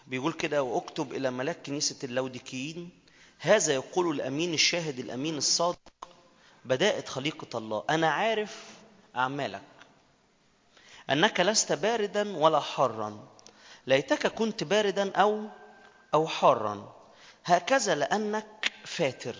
بيقول 0.08 0.34
كده 0.34 0.64
وأكتب 0.64 1.14
إلى 1.14 1.32
ملاك 1.32 1.62
كنيسة 1.66 1.96
اللوديكيين 2.04 2.90
هذا 3.40 3.74
يقول 3.74 4.16
الأمين 4.16 4.54
الشاهد 4.54 5.00
الأمين 5.00 5.38
الصادق 5.38 5.80
بداءة 6.66 7.06
خليقة 7.06 7.58
الله. 7.58 7.84
أنا 7.90 8.10
عارف 8.10 8.70
أعمالك. 9.16 9.62
أنك 11.10 11.40
لست 11.40 11.72
باردا 11.74 12.38
ولا 12.38 12.60
حارا 12.60 13.28
ليتك 13.88 14.28
كنت 14.28 14.64
باردا 14.64 15.12
أو 15.16 15.48
أو 16.16 16.28
حارا 16.28 16.96
هكذا 17.46 17.96
لأنك 17.96 18.72
فاتر. 18.86 19.36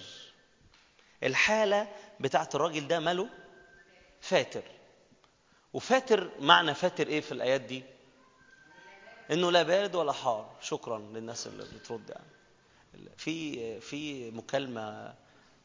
الحالة 1.24 1.88
بتاعت 2.20 2.56
الراجل 2.56 2.88
ده 2.88 3.00
ماله؟ 3.00 3.30
فاتر. 4.22 4.64
وفاتر 5.74 6.32
معنى 6.40 6.74
فاتر 6.74 7.08
إيه 7.08 7.22
في 7.22 7.32
الآيات 7.32 7.62
دي؟ 7.62 7.84
إنه 9.32 9.52
لا 9.52 9.64
بارد 9.64 9.96
ولا 9.96 10.12
حار. 10.12 10.56
شكرا 10.62 11.00
للناس 11.00 11.48
اللي 11.48 11.64
بترد 11.80 12.10
يعني. 12.10 13.10
في 13.18 13.80
في 13.82 14.32
مكالمة 14.32 15.16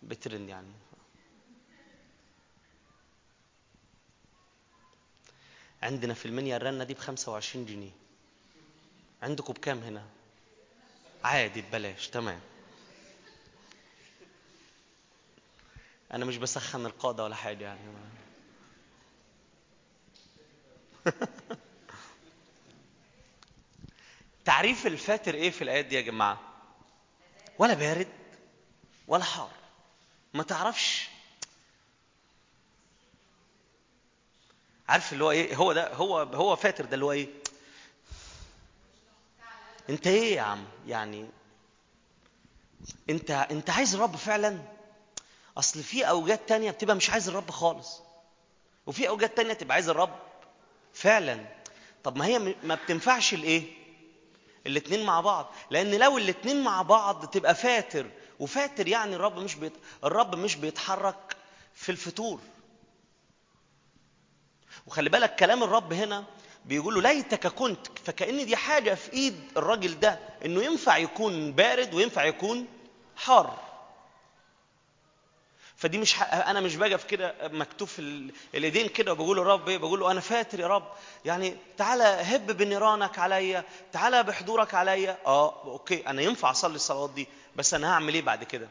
بترن 0.02 0.48
يعني. 0.48 0.72
عندنا 5.82 6.14
في 6.14 6.26
المنيا 6.26 6.56
الرنة 6.56 6.84
دي 6.84 6.94
ب 6.94 6.98
25 6.98 7.66
جنيه. 7.66 7.90
عندكم 9.22 9.52
بكام 9.52 9.78
هنا؟ 9.78 10.02
عادي 11.24 11.62
ببلاش 11.62 12.08
تمام. 12.08 12.40
أنا 16.14 16.24
مش 16.24 16.36
بسخن 16.36 16.86
القادة 16.86 17.24
ولا 17.24 17.34
حاجة 17.34 17.64
يعني. 17.64 17.80
تعريف 24.44 24.86
الفاتر 24.86 25.34
إيه 25.34 25.50
في 25.50 25.62
الآيات 25.62 25.84
دي 25.84 25.96
يا 25.96 26.00
جماعة؟ 26.00 26.40
ولا 27.58 27.74
بارد 27.74 28.08
ولا 29.08 29.24
حار. 29.24 29.50
ما 30.34 30.42
تعرفش. 30.42 31.08
عارف 34.88 35.12
اللي 35.12 35.24
هو 35.24 35.30
إيه؟ 35.30 35.56
هو 35.56 35.72
ده 35.72 35.94
هو 35.94 36.18
هو 36.18 36.56
فاتر 36.56 36.84
ده 36.84 36.94
اللي 36.94 37.04
هو 37.04 37.12
إيه؟ 37.12 37.28
انت 39.90 40.06
إيه 40.06 40.34
يا 40.36 40.40
عم؟ 40.42 40.64
يعني 40.86 41.26
انت 43.10 43.30
انت 43.30 43.70
عايز 43.70 43.94
الرب 43.94 44.16
فعلا؟ 44.16 44.58
اصل 45.58 45.82
في 45.82 46.08
اوجات 46.08 46.48
تانية 46.48 46.70
بتبقى 46.70 46.96
مش 46.96 47.10
عايز 47.10 47.28
الرب 47.28 47.50
خالص 47.50 48.00
وفي 48.86 49.08
اوجات 49.08 49.36
تانية 49.36 49.52
تبقى 49.52 49.74
عايز 49.74 49.88
الرب 49.88 50.18
فعلا. 50.94 51.46
طب 52.04 52.16
ما 52.16 52.26
هي 52.26 52.38
ما 52.62 52.74
بتنفعش 52.74 53.34
الايه 53.34 53.62
الاتنين 54.66 55.06
مع 55.06 55.20
بعض. 55.20 55.46
لأن 55.70 55.94
لو 55.94 56.18
الاتنين 56.18 56.64
مع 56.64 56.82
بعض 56.82 57.26
تبقى 57.26 57.54
فاتر 57.54 58.06
وفاتر 58.40 58.88
يعني 58.88 59.16
الرب 59.16 59.38
مش 59.38 59.54
بيت... 59.54 59.72
الرب 60.04 60.34
مش 60.36 60.56
بيتحرك 60.56 61.36
في 61.74 61.92
الفتور 61.92 62.40
وخلي 64.86 65.10
بالك 65.10 65.36
كلام 65.36 65.62
الرب 65.62 65.92
هنا 65.92 66.24
بيقول 66.64 66.94
له 66.94 67.00
ليتك 67.00 67.46
كنت 67.46 67.86
فكأن 68.04 68.46
دي 68.46 68.56
حاجة 68.56 68.94
في 68.94 69.12
إيد 69.12 69.40
الراجل 69.56 70.00
ده 70.00 70.18
إنه 70.44 70.62
ينفع 70.62 70.96
يكون 70.96 71.52
بارد 71.52 71.94
وينفع 71.94 72.24
يكون 72.24 72.66
حار. 73.16 73.58
فدي 75.76 75.98
مش 75.98 76.22
أنا 76.22 76.60
مش 76.60 76.76
باجي 76.76 76.98
في 76.98 77.06
كده 77.06 77.34
مكتوب 77.42 77.88
في 77.88 78.30
الإيدين 78.54 78.88
كده 78.88 79.12
وبقول 79.12 79.36
له 79.36 79.42
رب 79.42 79.68
إيه 79.68 79.78
بقول 79.78 80.00
له 80.00 80.10
أنا 80.10 80.20
فاتر 80.20 80.60
يا 80.60 80.66
رب. 80.66 80.88
يعني 81.24 81.56
تعالى 81.76 82.04
هب 82.04 82.46
بنيرانك 82.56 83.18
عليا 83.18 83.64
تعالى 83.92 84.22
بحضورك 84.22 84.74
عليا. 84.74 85.18
أه 85.26 85.62
okay 85.64 86.06
أنا 86.06 86.22
ينفع 86.22 86.50
أصلي 86.50 86.74
الصلوات 86.74 87.10
دي 87.10 87.28
بس 87.56 87.74
أنا 87.74 87.92
هعمل 87.92 88.14
إيه 88.14 88.22
بعد 88.22 88.44
كده؟ 88.44 88.68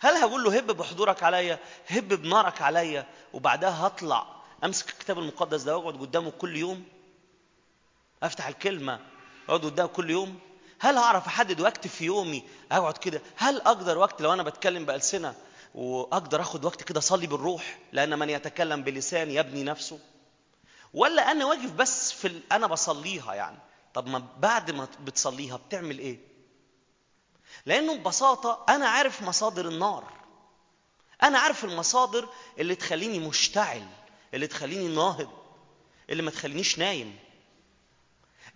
هل 0.00 0.14
هقول 0.16 0.44
له 0.44 0.58
هب 0.58 0.66
بحضورك 0.66 1.22
عليا 1.22 1.58
هب 1.88 2.08
بنارك 2.08 2.62
عليا 2.62 3.06
وبعدها 3.32 3.86
هطلع 3.86 4.26
أمسك 4.64 4.88
الكتاب 4.90 5.18
المقدس 5.18 5.62
ده 5.62 5.76
وأقعد 5.76 5.96
قدامه 6.00 6.30
كل 6.30 6.56
يوم 6.56 6.84
أفتح 8.22 8.46
الكلمة 8.46 9.00
اقعد 9.48 9.64
قدامه 9.64 9.88
كل 9.88 10.10
يوم. 10.10 10.38
هل 10.80 10.96
هعرف 10.96 11.26
أحدد 11.26 11.60
وقت 11.60 11.86
في 11.86 12.04
يومي؟ 12.04 12.44
أقعد 12.72 12.96
كده. 12.96 13.22
هل 13.36 13.60
أقدر 13.60 13.98
وقت 13.98 14.22
لو 14.22 14.32
أنا 14.32 14.42
بتكلم 14.42 14.86
بألسنة 14.86 15.34
وأقدر 15.74 16.40
أخد 16.40 16.64
وقت 16.64 16.82
كده 16.82 16.98
أصلي 16.98 17.26
بالروح؟ 17.26 17.78
لأن 17.92 18.18
من 18.18 18.30
يتكلم 18.30 18.82
بلسان 18.82 19.30
يبني 19.30 19.64
نفسه. 19.64 19.98
ولا 20.94 21.30
أنا 21.32 21.44
واقف 21.44 21.72
بس 21.72 22.12
في 22.12 22.28
ال... 22.28 22.52
أنا 22.52 22.66
بصليها 22.66 23.34
يعني. 23.34 23.58
طب 23.94 24.06
ما 24.06 24.26
بعد 24.38 24.70
ما 24.70 24.88
بتصليها 25.04 25.56
بتعمل 25.56 25.98
إيه؟ 25.98 26.18
لأنه 27.66 27.94
ببساطة 27.96 28.64
أنا 28.68 28.88
عارف 28.88 29.22
مصادر 29.22 29.68
النار. 29.68 30.04
أنا 31.22 31.38
عارف 31.38 31.64
المصادر 31.64 32.28
اللي 32.58 32.74
تخليني 32.74 33.18
مشتعل. 33.18 33.86
اللي 34.34 34.46
تخليني 34.46 34.94
ناهض 34.94 35.28
اللي 36.10 36.22
ما 36.22 36.30
تخلينيش 36.30 36.78
نايم. 36.78 37.16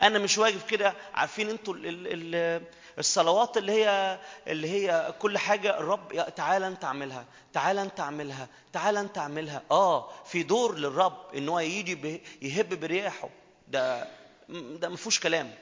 أنا 0.02 0.18
مش 0.18 0.38
واقف 0.38 0.66
كده 0.70 0.94
عارفين 1.14 1.51
أنتوا 1.51 1.74
ال- 1.74 1.86
ال- 1.86 2.34
ال- 2.34 2.62
الصلوات 2.98 3.56
اللي 3.56 3.72
هي 3.72 4.18
اللي 4.46 4.68
هي 4.70 5.14
كل 5.18 5.38
حاجة 5.38 5.78
الرب 5.78 6.34
تعالى 6.36 6.66
أنت 6.66 6.84
اعملها 6.84 7.26
تعالى 7.52 7.82
أنت 7.82 8.01
اعملها 8.01 8.48
تعالى 8.72 9.01
أنت 9.01 9.18
اعملها. 9.18 9.62
آه 9.70 10.10
في 10.24 10.42
دور 10.42 10.74
للرب 10.78 11.34
إن 11.34 11.48
هو 11.48 11.60
يجي 11.60 12.20
يهب 12.42 12.80
برياحه. 12.80 13.28
ده 13.68 14.09
ده 14.48 14.88
ما 14.88 14.96
فيهوش 14.96 15.20
كلام. 15.20 15.55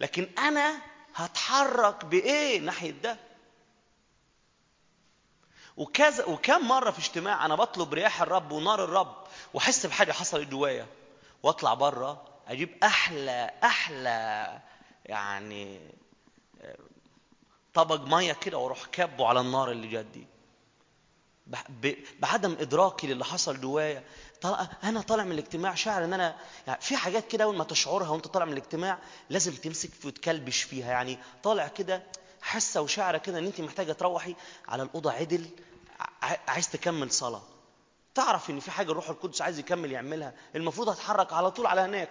لكن 0.00 0.28
أنا 0.38 0.78
هتحرك 1.14 2.04
بإيه 2.04 2.60
ناحية 2.60 2.90
ده؟ 3.02 3.16
وكذا 5.76 6.24
وكم 6.24 6.68
مرة 6.68 6.90
في 6.90 6.98
اجتماع 6.98 7.46
أنا 7.46 7.54
بطلب 7.54 7.94
رياح 7.94 8.22
الرب 8.22 8.52
ونار 8.52 8.84
الرب 8.84 9.16
وأحس 9.54 9.86
بحاجة 9.86 10.12
حصلت 10.12 10.48
جوايا. 10.48 10.86
وأطلع 11.42 11.74
بره 11.74 12.24
أجيب 12.48 12.70
أحلى 12.84 13.50
أحلى 13.64 14.60
يعني 15.04 15.80
آه، 16.60 16.76
طبق 17.74 18.00
مية 18.00 18.32
كده 18.32 18.58
وأروح 18.58 18.84
كبه 18.92 19.26
على 19.26 19.40
النار 19.40 19.70
اللي 19.70 19.88
جت 19.88 20.06
دي. 20.06 20.26
بعدم 22.20 22.56
إدراكي 22.60 23.06
للي 23.06 23.24
حصل 23.24 23.60
جوايا. 23.60 24.04
طلع 24.40 24.68
أنا 24.84 25.00
طالع 25.00 25.24
من 25.24 25.32
الاجتماع 25.32 25.74
شاعر 25.74 26.04
إن 26.04 26.12
أنا 26.12 26.36
يعني 26.66 26.80
في 26.80 26.96
حاجات 26.96 27.28
كده 27.28 27.44
أول 27.44 27.56
ما 27.56 27.64
تشعرها 27.64 28.08
وأنت 28.10 28.26
طالع 28.26 28.44
من 28.44 28.52
الاجتماع 28.52 28.98
لازم 29.30 29.52
تمسك 29.52 29.90
في 29.90 30.08
وتكلبش 30.08 30.62
فيها. 30.62 30.90
يعني 30.90 31.18
طالع 31.42 31.68
كده 31.68 32.02
حاسة 32.42 32.80
وشاعره 32.82 33.18
كده 33.18 33.38
إن 33.38 33.46
أنت 33.46 33.60
محتاجة 33.60 33.92
تروحي 33.92 34.34
على 34.68 34.82
الأوضة 34.82 35.12
عدل 35.12 35.46
عايز 36.48 36.70
تكمل 36.70 37.10
صلاة. 37.10 37.42
تعرف 38.14 38.50
إن 38.50 38.60
في 38.60 38.70
حاجة 38.70 38.90
الروح 38.90 39.08
القدس 39.10 39.42
عايز 39.42 39.58
يكمل 39.58 39.92
يعملها 39.92 40.34
المفروض 40.54 40.88
هتحرك 40.88 41.32
على 41.32 41.50
طول 41.50 41.66
على 41.66 41.80
هناك. 41.80 42.10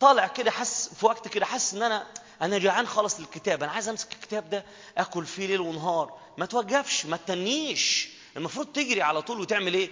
طالع 0.00 0.26
كده 0.26 0.50
حس 0.50 0.94
في 0.94 1.06
وقت 1.06 1.28
كده 1.28 1.46
حس 1.46 1.74
إن 1.74 1.82
أنا 1.82 2.06
أنا 2.42 2.58
جعان 2.58 2.86
خالص 2.86 3.20
للكتاب 3.20 3.62
أنا 3.62 3.72
عايز 3.72 3.88
أمسك 3.88 4.12
الكتاب 4.12 4.50
ده 4.50 4.64
آكل 4.98 5.26
فيه 5.26 5.46
ليل 5.46 5.60
ونهار. 5.60 6.18
ما 6.38 6.46
توقفش 6.46 7.06
ما 7.06 7.16
تتنيش 7.16 8.08
المفروض 8.36 8.66
تجري 8.66 9.02
على 9.02 9.22
طول 9.22 9.40
وتعمل 9.40 9.74
إيه؟ 9.74 9.90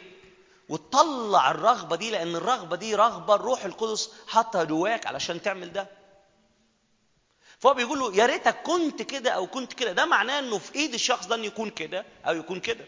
وتطلع 0.68 1.50
الرغبة 1.50 1.96
دي 1.96 2.10
لأن 2.10 2.36
الرغبة 2.36 2.76
دي 2.76 2.94
رغبة 2.94 3.34
الروح 3.34 3.64
القدس 3.64 4.10
حاطها 4.28 4.64
جواك 4.64 5.06
علشان 5.06 5.42
تعمل 5.42 5.72
ده. 5.72 5.99
فهو 7.60 7.74
بيقول 7.74 7.98
له 7.98 8.16
يا 8.16 8.26
ريتك 8.26 8.62
كنت 8.62 9.02
كده 9.02 9.30
أو 9.30 9.46
كنت 9.46 9.72
كده. 9.72 9.92
ده 9.92 10.04
معناه 10.06 10.38
إنه 10.38 10.58
في 10.58 10.74
إيد 10.74 10.94
الشخص 10.94 11.26
ده 11.26 11.34
إنه 11.34 11.44
يكون 11.46 11.70
كده 11.70 12.04
أو 12.26 12.34
يكون 12.34 12.60
كده. 12.60 12.84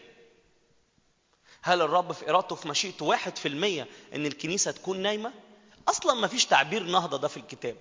هل 1.61 1.81
الرب 1.81 2.11
في 2.11 2.29
إرادته 2.29 2.55
في 2.55 2.67
مشيئته 2.67 3.05
واحد 3.05 3.37
في 3.37 3.47
المية 3.47 3.87
إن 4.15 4.25
الكنيسة 4.25 4.71
تكون 4.71 5.01
نايمة؟ 5.01 5.33
أصلا 5.87 6.13
ما 6.13 6.27
فيش 6.27 6.45
تعبير 6.45 6.83
نهضة 6.83 7.17
ده 7.17 7.27
في 7.27 7.37
الكتاب. 7.37 7.75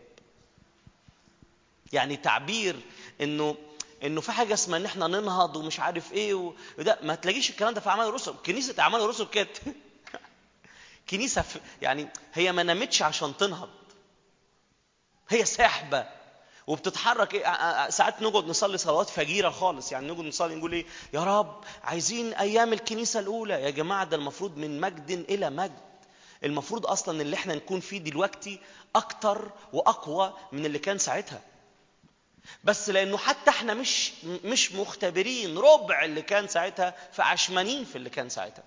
يعني 1.93 2.17
تعبير 2.17 2.77
إنه 3.21 3.57
إنه 4.03 4.21
في 4.21 4.33
حاجة 4.33 4.55
اسمها 4.55 4.79
إن 4.79 4.85
إحنا 4.85 5.07
ننهض 5.07 5.57
ومش 5.57 5.81
عارف 5.81 6.13
إيه 6.13 6.35
وده 6.79 6.99
ما 7.03 7.15
تلاقيش 7.15 7.51
الكلام 7.51 7.75
ده 7.75 7.81
في 7.81 7.89
أعمال 7.89 8.07
الرسل. 8.09 8.35
كنيسة 8.47 8.75
أعمال 8.79 9.01
الرسل 9.01 9.25
كانت 9.25 9.57
كنيسة 11.11 11.45
يعني 11.83 12.09
هي 12.35 12.53
ما 12.53 12.63
نامتش 12.63 13.03
عشان 13.03 13.37
تنهض. 13.37 13.69
هي 15.29 15.45
ساحبة. 15.45 16.22
وبتتحرك 16.67 17.35
إيه؟ 17.35 17.91
ساعات 17.91 18.23
نقعد 18.23 18.45
نصلي 18.45 18.79
صلوات 18.79 19.09
فجيرة 19.11 19.51
خالص. 19.51 19.93
يعني 19.93 20.07
نقعد 20.07 20.25
نصلي 20.25 20.55
نقول 20.55 20.73
إيه 20.73 20.87
يا 21.15 21.25
رب 21.25 21.65
عايزين 21.85 22.33
أيام 22.35 22.73
الكنيسة 22.73 23.21
الأولى. 23.21 23.55
يا 23.55 23.71
جماعة 23.71 24.05
ده 24.05 24.17
المفروض 24.17 24.57
من 24.57 24.81
مجد 24.81 25.11
إلى 25.11 25.51
مجد. 25.51 25.79
المفروض 26.45 26.87
أصلا 26.87 27.23
اللي 27.23 27.37
إحنا 27.37 27.55
نكون 27.55 27.81
فيه 27.81 27.99
دلوقتي 27.99 28.61
أكتر 28.97 29.51
وأقوى 29.73 30.33
من 30.53 30.67
اللي 30.67 30.79
كان 30.79 30.99
ساعتها. 30.99 31.41
بس 32.65 32.91
لأنه 32.91 33.17
حتى 33.17 33.51
إحنا 33.51 33.75
مش 33.75 34.13
مش 34.25 34.73
مختبرين 34.73 35.59
ربع 35.59 36.05
اللي 36.05 36.23
كان 36.23 36.49
ساعتها 36.49 36.95
فعشمانين 37.13 37.85
في 37.85 37.97
اللي 37.97 38.11
كان 38.11 38.29
ساعتها. 38.29 38.65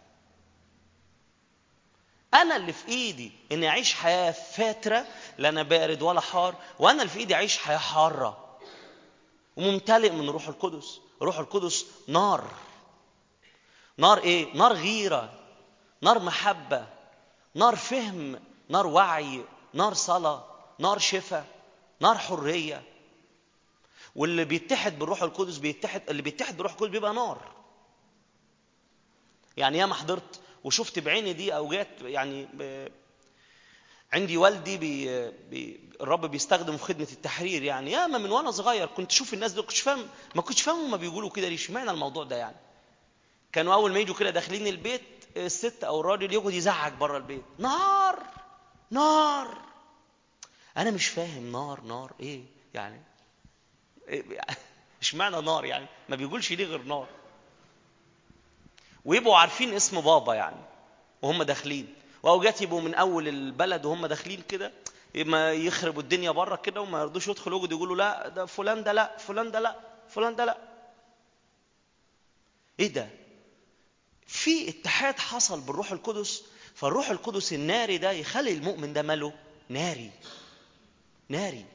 أنا 2.36 2.56
اللي 2.56 2.74
في 2.74 2.88
إيدي 2.88 3.32
إني 3.52 3.68
أعيش 3.70 3.94
حياة 3.94 4.32
فاترة 4.32 5.08
لا 5.38 5.50
أنا 5.50 5.64
بارد 5.64 6.02
ولا 6.02 6.22
حار 6.22 6.56
وأنا 6.80 7.02
اللي 7.02 7.14
في 7.14 7.20
إيدي 7.20 7.36
أعيش 7.36 7.58
حياة 7.58 7.78
حارة 7.78 8.58
وممتلئ 9.58 10.10
من 10.12 10.30
روح 10.30 10.48
القدس. 10.48 11.00
روح 11.22 11.40
القدس 11.40 11.86
نار. 12.08 12.52
نار 13.98 14.18
إيه؟ 14.18 14.54
نار 14.54 14.74
غيرة 14.74 15.34
نار 16.02 16.20
محبة 16.20 16.88
نار 17.56 17.76
فهم 17.76 18.40
نار 18.70 18.88
وعي 18.88 19.44
نار 19.74 19.94
صلاة 19.94 20.46
نار 20.80 21.00
شفاء 21.00 21.46
نار 22.00 22.18
حرية. 22.18 22.84
واللي 24.16 24.46
بيتحد 24.46 25.00
بالروح 25.00 25.24
القدس 25.24 25.58
بيتحد 25.58 26.02
اللي 26.10 26.22
بيتحد 26.22 26.58
بالروح 26.58 26.72
القدس 26.72 26.90
بيبقى 26.90 27.14
نار. 27.14 27.52
يعني 29.58 29.78
ياما 29.78 29.94
حضرت 29.94 30.40
وشفت 30.66 31.00
بعيني 31.00 31.34
دي 31.34 31.56
اوجات 31.56 31.88
يعني. 32.02 32.48
عندي 34.14 34.38
والدي 34.38 34.78
بي... 34.78 35.30
بي... 35.32 35.80
الرب 36.02 36.26
بيستخدمه 36.26 36.78
في 36.78 36.84
خدمة 36.84 37.08
التحرير 37.12 37.64
يعني. 37.64 37.92
ياما 37.92 38.18
من 38.18 38.32
وأنا 38.32 38.52
صغير 38.52 38.88
كنت 38.88 39.12
أشوف 39.12 39.34
الناس 39.34 39.54
دول 39.54 39.66
كنتش 39.66 39.82
فاهم 39.82 40.08
ما 40.36 40.42
كنتش 40.42 40.62
فاهم 40.62 40.80
هما 40.86 40.98
بيقولوا 40.98 41.30
كده 41.30 41.48
ليه 41.48 41.56
اشمعنى 41.56 41.92
الموضوع 41.92 42.24
ده 42.24 42.36
يعني؟ 42.36 42.56
كانوا 43.52 43.74
أول 43.74 43.92
ما 43.92 44.00
يجوا 44.00 44.16
كده 44.16 44.30
داخلين 44.30 44.68
البيت 44.68 45.02
الست 45.38 45.84
أو 45.84 46.00
الراجل 46.00 46.34
يقعد 46.34 46.54
يزعق 46.54 46.94
بره 46.94 47.18
البيت. 47.18 47.46
نار 47.60 48.20
نار. 48.92 49.58
أنا 50.78 50.92
مش 50.92 51.08
فاهم 51.08 51.52
نار 51.52 51.82
نار 51.82 52.14
إيه 52.20 52.44
يعني؟ 52.74 53.02
إيه 54.08 54.42
اشمعنى 55.02 55.42
نار 55.42 55.66
يعني؟ 55.66 55.86
ما 56.10 56.16
بيقولش 56.16 56.52
ليه 56.52 56.66
غير 56.66 56.84
نار. 56.84 57.08
ويبقوا 59.06 59.38
عارفين 59.38 59.74
اسم 59.74 60.02
بابا 60.02 60.34
يعني 60.34 60.62
وهم 61.22 61.44
داخلين. 61.44 61.94
واوجات 62.24 62.62
يبقوا 62.62 62.82
من 62.82 62.94
أول 62.96 63.28
البلد 63.28 63.86
وهم 63.86 64.06
داخلين 64.06 64.42
كده 64.50 64.72
ما 65.16 65.54
يخربوا 65.54 66.02
الدنيا 66.02 66.32
بره 66.32 66.56
كده 66.56 66.82
وما 66.82 67.00
يرضوش 67.00 67.28
يدخلوا 67.28 67.58
يقعدوا 67.60 67.78
يقولوا 67.78 67.96
لا 67.96 68.28
ده 68.28 68.46
فلان 68.46 68.84
ده 68.84 68.92
لا 68.92 69.18
فلان 69.18 69.52
ده 69.52 69.60
لا 69.60 69.80
فلان 70.10 70.36
ده 70.36 70.46
لا. 70.46 70.58
إيه 72.80 72.88
ده؟ 72.94 73.10
في 74.28 74.70
اتحاد 74.70 75.20
حصل 75.20 75.62
بالروح 75.62 75.92
القدس 75.92 76.44
فالروح 76.76 77.10
القدس 77.10 77.54
الناري 77.54 77.98
ده 77.98 78.12
يخلي 78.12 78.52
المؤمن 78.52 78.94
ده 78.94 79.02
ماله؟ 79.02 79.34
ناري. 79.70 80.12
ناري. 81.30 81.66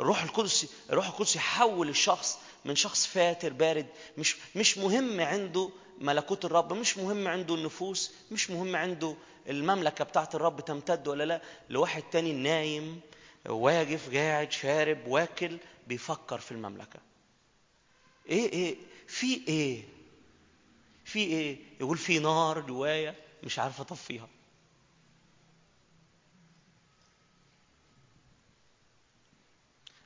الروح 0.00 0.22
القدس 0.22 0.66
الروح 0.90 1.06
القدس 1.06 1.36
يحول 1.36 1.88
الشخص 1.88 2.38
من 2.64 2.76
شخص 2.76 3.06
فاتر 3.06 3.52
بارد 3.52 3.86
مش 4.18 4.36
مش 4.56 4.78
مهم 4.78 5.20
عنده 5.20 5.70
ملكوت 5.98 6.44
الرب 6.44 6.72
مش 6.72 6.98
مهم 6.98 7.28
عنده 7.28 7.54
النفوس 7.54 8.12
مش 8.30 8.50
مهم 8.50 8.76
عنده 8.76 9.16
المملكة 9.48 10.04
بتاعت 10.04 10.34
الرب 10.34 10.60
تمتد 10.60 11.08
ولا 11.08 11.24
لا. 11.24 11.42
لواحد 11.70 12.02
تاني 12.02 12.32
نايم 12.32 13.00
واقف 13.48 14.14
قاعد 14.14 14.52
شارب 14.52 15.06
واكل 15.06 15.58
بيفكر 15.86 16.38
في 16.38 16.52
المملكة. 16.52 17.00
إيه 18.28 18.52
إيه 18.52 18.76
في 19.06 19.42
إيه؟ 19.48 19.82
في 21.04 21.18
إيه؟ 21.18 21.58
يقول 21.80 21.98
في 21.98 22.18
نار 22.18 22.60
جوايا 22.60 23.14
مش 23.42 23.58
عارف 23.58 23.80
أطفيها. 23.80 24.28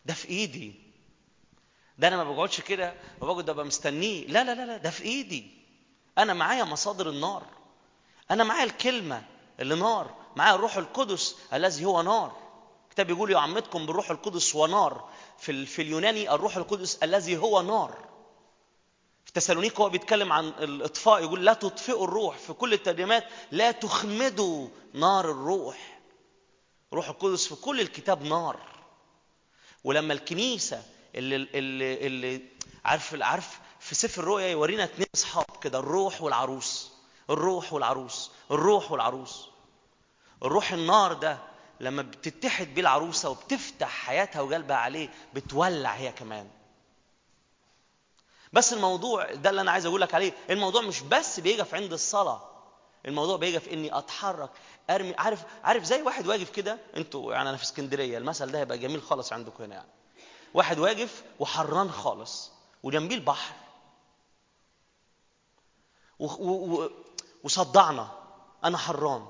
ده 0.07 0.15
في 0.15 0.29
إيدي. 0.29 0.75
ده 1.99 2.09
أنا 2.09 2.17
ما 2.17 2.33
بقعدش 2.33 2.61
كده 2.61 2.95
وبقعد 3.21 3.51
ابقى 3.51 3.65
مستنيه. 3.65 4.27
لا 4.27 4.45
لا 4.45 4.55
لا 4.55 4.67
لا 4.67 4.77
ده 4.77 4.91
في 4.91 5.03
ايدي. 5.03 5.51
أنا 6.19 6.35
معايا 6.35 6.65
مصادر 6.65 7.09
النار. 7.09 7.43
أنا 8.31 8.45
معايا 8.45 8.65
الكلمة 8.65 9.23
اللي 9.61 9.75
نار. 9.75 10.15
معايا 10.37 10.55
الروح 10.55 10.77
القدس 10.77 11.37
الذي 11.53 11.85
هو 11.85 12.03
نار. 12.03 12.37
الكتاب 12.85 13.07
بيقول 13.07 13.31
يعمدكم 13.31 13.87
بالروح 13.87 14.11
القدس 14.11 14.55
ونار. 14.55 15.09
في 15.39 15.67
في 15.67 15.83
اليوناني 15.83 16.35
الروح 16.35 16.57
القدس 16.57 17.03
الذي 17.03 17.37
هو 17.37 17.63
نار. 17.63 18.07
في 19.25 19.33
تسالونيك 19.33 19.81
هو 19.81 19.89
بيتكلم 19.89 20.33
عن 20.33 20.49
الاطفاء 20.49 21.23
يقول 21.23 21.45
لا 21.45 21.55
تطفئوا 21.55 22.05
الروح. 22.05 22.37
في 22.39 22.53
كل 22.53 22.73
الترجمات 22.73 23.25
لا 23.51 23.71
تخمدوا 23.71 24.69
نار 24.95 25.31
الروح. 25.31 26.01
روح 26.93 27.09
القدس 27.09 27.47
في 27.47 27.55
كل 27.55 27.81
الكتاب 27.81 28.23
نار. 28.23 28.61
ولما 29.85 30.13
الكنيسة 30.15 30.83
اللي 31.17 31.37
اللي 31.37 32.07
اللي 32.07 32.43
عارف 32.85 33.15
عارف 33.23 33.61
في 33.81 33.95
سفر 33.95 34.23
الرؤيا 34.23 34.47
يورينا 34.49 34.85
اتنين 34.85 35.09
أصحاب 35.15 35.45
كده 35.63 35.79
الروح 35.79 36.23
والعروس 36.23 36.93
الروح 37.31 37.73
والعروس 37.73 38.31
الروح 38.51 38.93
والعروس. 38.93 39.49
الروح 40.43 40.73
النار 40.73 41.13
ده 41.13 41.39
لما 41.81 42.03
بتتحد 42.03 42.67
بيه 42.75 42.83
العروسة 42.83 43.31
وبتفتح 43.31 43.89
حياتها 43.89 44.41
وقلبها 44.41 44.77
عليه 44.77 45.09
بتولع 45.35 45.91
هي 45.91 46.13
كمان. 46.13 46.49
بس 48.53 48.73
الموضوع 48.73 49.35
ده 49.35 49.51
اللي 49.51 49.61
أنا 49.61 49.71
عايز 49.71 49.87
أقول 49.87 50.01
لك 50.01 50.15
عليه 50.15 50.33
الموضوع 50.51 50.83
مش 50.83 51.01
بس 51.01 51.41
بيقف 51.41 51.75
عند 51.75 51.93
الصلاة 51.93 52.51
الموضوع 53.07 53.37
بيقف 53.37 53.65
في 53.65 53.73
إني 53.75 53.99
أتحرك 53.99 54.51
أرمي 54.91 55.15
عارف 55.19 55.45
عارف 55.65 55.85
زي 55.85 56.03
واحد 56.03 56.27
واقف 56.27 56.51
كده 56.51 56.79
أنتوا 56.97 57.33
يعني 57.35 57.49
أنا 57.49 57.57
في 57.57 57.63
اسكندرية 57.63 58.19
المثل 58.19 58.53
ده 58.53 58.59
هيبقى 58.59 58.79
جميل 58.79 59.03
خالص 59.03 59.33
عندكم 59.33 59.65
هنا 59.65 59.75
يعني. 59.75 59.89
واحد 60.57 60.79
واقف 60.79 61.25
وحران 61.41 61.91
خالص 61.91 62.51
وجنبيه 62.83 63.15
البحر. 63.15 63.55
و- 66.19 66.83
و- 66.85 66.91
وصدعنا 67.45 68.09
أنا 68.65 68.79
حران 68.79 69.27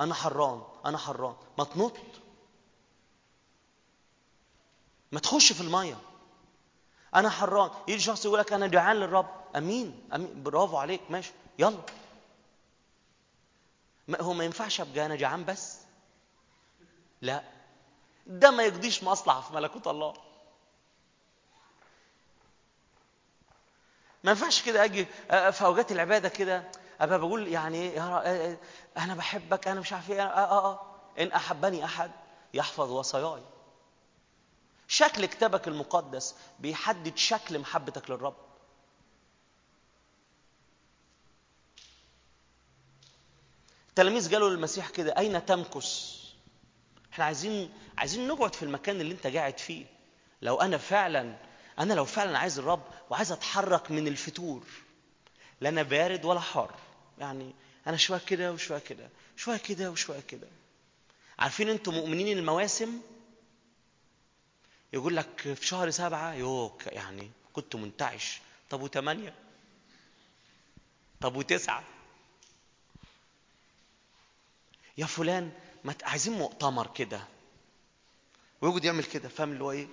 أنا 0.00 0.14
حران 0.14 0.62
أنا 0.86 0.98
حران. 0.98 1.36
ما 1.58 1.64
تنط. 1.64 1.92
ما 5.12 5.20
تخش 5.20 5.52
في 5.52 5.60
المية. 5.60 5.98
أنا 7.14 7.30
حران. 7.30 7.70
يجي 7.88 8.00
شخص 8.00 8.24
يقول 8.24 8.38
لك 8.38 8.52
أنا 8.52 8.66
جعان 8.66 8.96
للرب. 8.96 9.28
أمين 9.56 10.08
أمين. 10.14 10.42
برافو 10.42 10.76
عليك. 10.76 11.00
ماشي. 11.10 11.32
يلا. 11.58 11.78
ما 14.08 14.22
هو 14.22 14.32
ما 14.32 14.44
ينفعش 14.44 14.80
أبقى 14.80 15.06
أنا 15.06 15.16
جعان 15.16 15.44
بس؟ 15.44 15.78
لا. 17.22 17.44
ده 18.26 18.50
ما 18.50 18.62
يقضيش 18.62 19.04
مصلحة 19.04 19.40
في 19.40 19.54
ملكوت 19.54 19.86
الله. 19.86 20.27
ما 24.28 24.32
ينفعش 24.32 24.62
كده 24.62 24.84
أجي 24.84 25.04
في 25.28 25.64
اوقات 25.64 25.92
العبادة 25.92 26.28
كده 26.28 26.64
أبقى 27.00 27.18
بقول 27.18 27.48
يعني 27.48 27.78
إيه 27.78 27.96
يا 27.96 28.02
آه، 28.02 28.18
آه، 28.18 28.56
أنا 28.98 29.14
بحبك 29.14 29.68
أنا 29.68 29.80
مش 29.80 29.92
عارف 29.92 30.10
إيه 30.10 30.22
آه, 30.22 30.26
آه, 30.26 30.64
آه. 30.72 30.80
إن 31.18 31.32
أحبني 31.32 31.84
أحد 31.84 32.10
يحفظ 32.54 32.90
وصاياي. 32.90 33.42
شكل 34.88 35.26
كتابك 35.26 35.68
المقدس 35.68 36.34
بيحدد 36.60 37.16
شكل 37.16 37.58
محبتك 37.58 38.10
للرب. 38.10 38.34
التلاميذ 43.88 44.32
قالوا 44.32 44.50
للمسيح 44.50 44.90
كده 44.90 45.18
أين 45.18 45.46
تمكث؟ 45.46 46.14
إحنا 47.12 47.24
عايزين 47.24 47.72
عايزين 47.98 48.28
نقعد 48.28 48.54
في 48.54 48.62
المكان 48.62 49.00
اللي 49.00 49.14
أنت 49.14 49.26
قاعد 49.26 49.58
فيه. 49.58 49.86
لو 50.42 50.60
أنا 50.60 50.78
فعلا 50.78 51.36
أنا 51.78 51.94
لو 51.94 52.04
فعلا 52.04 52.38
عايز 52.38 52.58
الرب 52.58 52.82
وعايز 53.10 53.32
أتحرك 53.32 53.90
من 53.90 54.08
الفتور 54.08 54.62
لا 55.60 55.68
أنا 55.68 55.82
بارد 55.82 56.24
ولا 56.24 56.40
حار. 56.40 56.74
يعني 57.18 57.54
أنا 57.86 57.96
شوية 57.96 58.20
كده 58.26 58.52
وشوية 58.52 58.78
كده 58.78 59.08
شوية 59.36 59.56
كده 59.56 59.90
وشوية 59.90 60.20
كده. 60.20 60.48
عارفين 61.38 61.68
أنتم 61.68 61.94
مؤمنين 61.94 62.38
المواسم؟ 62.38 63.00
يقول 64.92 65.16
لك 65.16 65.40
في 65.54 65.66
شهر 65.66 65.90
سبعة 65.90 66.34
يوك 66.34 66.86
يعني 66.86 67.30
كنت 67.52 67.76
منتعش. 67.76 68.40
طب 68.70 68.82
وثمانية 68.82 69.34
طب 71.20 71.36
وتسعة؟ 71.36 71.84
يا 74.98 75.06
فلان 75.06 75.52
ما 75.84 75.94
عايزين 76.02 76.32
مؤتمر 76.32 76.86
كده. 76.86 77.20
ويقعد 78.60 78.84
يعمل 78.84 79.04
كده 79.04 79.28
فاهم 79.28 79.52
اللي 79.52 79.64
هو 79.64 79.70
إيه؟ 79.72 79.86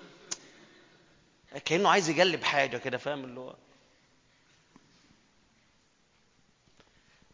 كأنه 1.66 1.90
عايز 1.90 2.10
يجلب 2.10 2.44
حاجة 2.44 2.78
كده 2.78 2.98
فاهم 2.98 3.24
اللي 3.24 3.40
هو؟ 3.40 3.56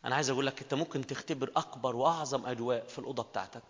أنا 0.06 0.16
عايز 0.16 0.30
أقول 0.30 0.46
لك 0.48 0.62
أنت 0.62 0.74
ممكن 0.74 1.08
تختبر 1.08 1.52
أكبر 1.56 1.96
وأعظم 1.96 2.46
اجواء 2.46 2.88
في 2.88 3.00
الأوضة 3.00 3.24
بتاعتك. 3.24 3.64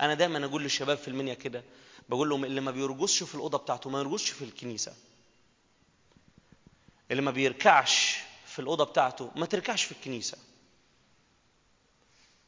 أنا 0.00 0.14
دايما 0.14 0.44
أقول 0.44 0.62
للشباب 0.62 0.98
في 0.98 1.08
المنيا 1.08 1.34
كده 1.34 1.64
بقول 2.08 2.28
لهم 2.28 2.44
اللي 2.44 2.60
ما 2.60 2.70
بيرقصش 2.70 3.22
في 3.22 3.34
الأوضة 3.34 3.58
بتاعته 3.58 3.90
ما 3.90 3.98
يرقصش 4.00 4.30
في 4.30 4.44
الكنيسة. 4.44 4.94
اللي 7.10 7.22
ما 7.22 7.30
بيركعش 7.30 8.18
في 8.46 8.58
الأوضة 8.58 8.84
بتاعته 8.84 9.30
ما 9.36 9.46
تركعش 9.46 9.84
في 9.84 9.92
الكنيسة. 9.92 10.38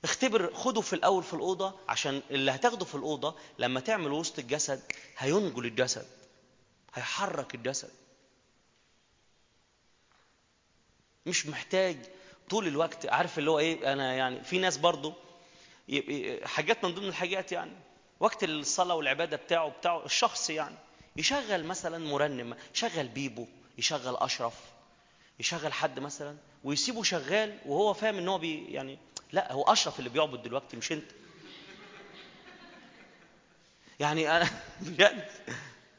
اختبر 0.04 0.54
خده 0.54 0.80
في 0.80 0.92
الأول 0.92 1.22
في 1.22 1.34
الأوضة 1.34 1.74
عشان 1.88 2.22
اللي 2.30 2.50
هتاخده 2.50 2.84
في 2.84 2.94
الأوضة 2.94 3.34
لما 3.58 3.80
تعمل 3.80 4.12
وسط 4.12 4.38
الجسد 4.38 4.82
هينجل 5.18 5.66
الجسد. 5.66 6.06
هيحرك 6.94 7.54
الجسد. 7.54 7.90
مش 11.26 11.46
محتاج 11.46 11.96
طول 12.50 12.66
الوقت 12.66 13.06
عارف 13.06 13.38
اللي 13.38 13.50
هو 13.50 13.58
إيه؟ 13.58 13.92
أنا 13.92 14.14
يعني 14.14 14.44
في 14.44 14.58
ناس 14.58 14.76
برضو 14.76 15.12
حاجات 16.44 16.84
من 16.84 16.94
ضمن 16.94 17.08
الحاجات 17.08 17.52
يعني 17.52 17.72
وقت 18.20 18.44
الصلاة 18.44 18.94
والعبادة 18.94 19.36
بتاعه 19.36 19.68
بتاعه 19.68 20.04
الشخص 20.04 20.50
يعني 20.50 20.74
يشغل 21.16 21.64
مثلا 21.64 21.98
مرنم 21.98 22.56
يشغل 22.74 23.08
بيبو 23.08 23.46
يشغل 23.78 24.16
أشرف 24.16 24.54
يشغل 25.40 25.72
حد 25.72 26.00
مثلا 26.00 26.36
ويسيبه 26.64 27.02
شغال 27.02 27.58
وهو 27.66 27.94
فاهم 27.94 28.18
إن 28.18 28.28
هو 28.28 28.38
بي 28.38 28.64
يعني 28.72 28.98
لا 29.32 29.52
هو 29.52 29.62
أشرف 29.62 29.98
اللي 29.98 30.10
بيعبد 30.10 30.42
دلوقتي 30.42 30.76
مش 30.76 30.92
أنت. 30.92 31.10
يعني 34.00 34.30
أنا 34.36 34.48
بجد 34.80 35.28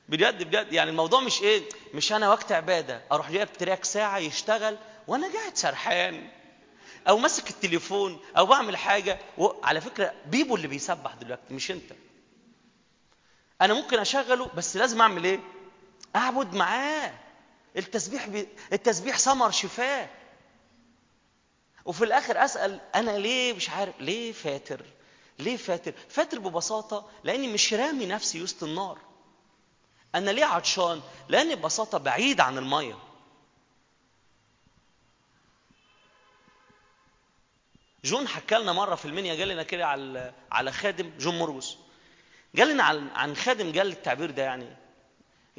بجد 0.10 0.44
بجد. 0.44 0.74
يعني 0.74 0.90
الموضوع 0.90 1.22
مش 1.22 1.42
إيه 1.42 1.64
مش 1.94 2.14
أنا 2.14 2.30
وقت 2.30 2.52
عبادة. 2.52 3.02
أروح 3.12 3.32
جايب 3.32 3.54
تراك 3.54 3.86
ساعة 3.86 4.18
يشتغل 4.18 4.78
وأنا 5.08 5.34
قاعد 5.34 5.58
سرحان. 5.58 6.30
أو 7.08 7.18
ماسك 7.18 7.50
التليفون 7.50 8.20
أو 8.38 8.46
بعمل 8.46 8.78
حاجة. 8.78 9.20
وعلى 9.38 9.82
فكرة 9.82 10.14
بيبو 10.26 10.56
اللي 10.56 10.68
بيسبح 10.68 11.14
دلوقتي 11.14 11.54
مش 11.54 11.72
أنت. 11.72 11.92
أنا 13.62 13.74
ممكن 13.74 14.00
أشغله 14.00 14.46
بس 14.46 14.78
لازم 14.78 15.02
أعمل 15.02 15.24
إيه؟ 15.24 15.40
أعبد 16.16 16.54
معاه. 16.54 17.14
التسبيح 17.78 18.28
بي... 18.28 18.48
التسبيح 18.74 19.20
ثمر 19.20 19.52
شفاه. 19.52 20.10
وفي 21.86 22.04
الآخر 22.04 22.46
أسأل 22.46 22.80
أنا 22.96 23.12
ليه؟ 23.18 23.54
مش 23.54 23.70
عارف. 23.70 23.94
ليه 24.00 24.32
فاتر؟ 24.32 24.86
ليه 25.40 25.58
فاتر؟ 25.58 25.94
فاتر 26.10 26.40
ببساطة 26.40 27.10
لأني 27.24 27.48
مش 27.48 27.74
رامي 27.74 28.06
نفسي 28.06 28.44
وسط 28.44 28.64
النار. 28.64 28.98
أنا 30.16 30.32
ليه 30.32 30.46
عطشان؟ 30.46 31.02
لاني 31.30 31.56
ببساطة 31.56 31.98
بعيد 31.98 32.40
عن 32.40 32.58
المية. 32.58 32.98
جون 38.06 38.28
حكى 38.28 38.56
لنا 38.56 38.72
مرة 38.74 38.96
في 38.96 39.06
المنيا 39.06 39.34
قال 39.36 39.48
لنا 39.48 39.64
كده 39.64 39.88
على 39.88 40.34
على 40.52 40.72
خادم 40.72 41.12
جون 41.20 41.40
مرقس 41.40 41.78
قال 42.58 42.68
لنا 42.74 42.84
عن 42.84 43.10
عن 43.10 43.36
خادم 43.36 43.78
قال 43.80 43.88
التعبير 43.92 44.32
ده 44.32 44.44
يعني. 44.44 44.76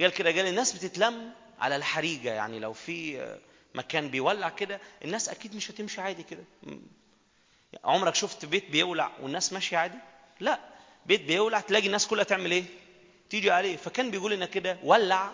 قال 0.00 0.10
كده 0.12 0.30
قال 0.30 0.46
الناس 0.46 0.72
بتتلم 0.72 1.32
على 1.58 1.76
الحريقة 1.76 2.34
يعني. 2.34 2.58
لو 2.58 2.72
في 2.72 3.38
مكان 3.74 4.08
بيولع 4.08 4.48
كده 4.48 4.80
الناس 5.04 5.28
أكيد 5.28 5.54
مش 5.56 5.70
هتمشي 5.70 6.00
عادي 6.00 6.22
كده. 6.22 6.44
عمرك 7.84 8.14
شفت 8.14 8.44
بيت 8.44 8.70
بيولع 8.70 9.10
والناس 9.20 9.52
ماشية 9.52 9.76
عادي؟ 9.76 9.98
لا. 10.40 10.60
بيت 11.06 11.20
بيولع 11.22 11.60
تلاقي 11.60 11.86
الناس 11.86 12.06
كلها 12.06 12.24
تعمل 12.24 12.50
إيه؟ 12.50 12.64
تيجي 13.30 13.50
عليه 13.50 13.76
فكان 13.76 14.10
بيقول 14.10 14.32
لنا 14.32 14.46
كده 14.46 14.78
ولع 14.82 15.30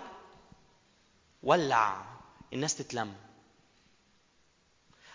ولع 1.42 2.04
الناس 2.52 2.76
تتلم. 2.76 3.14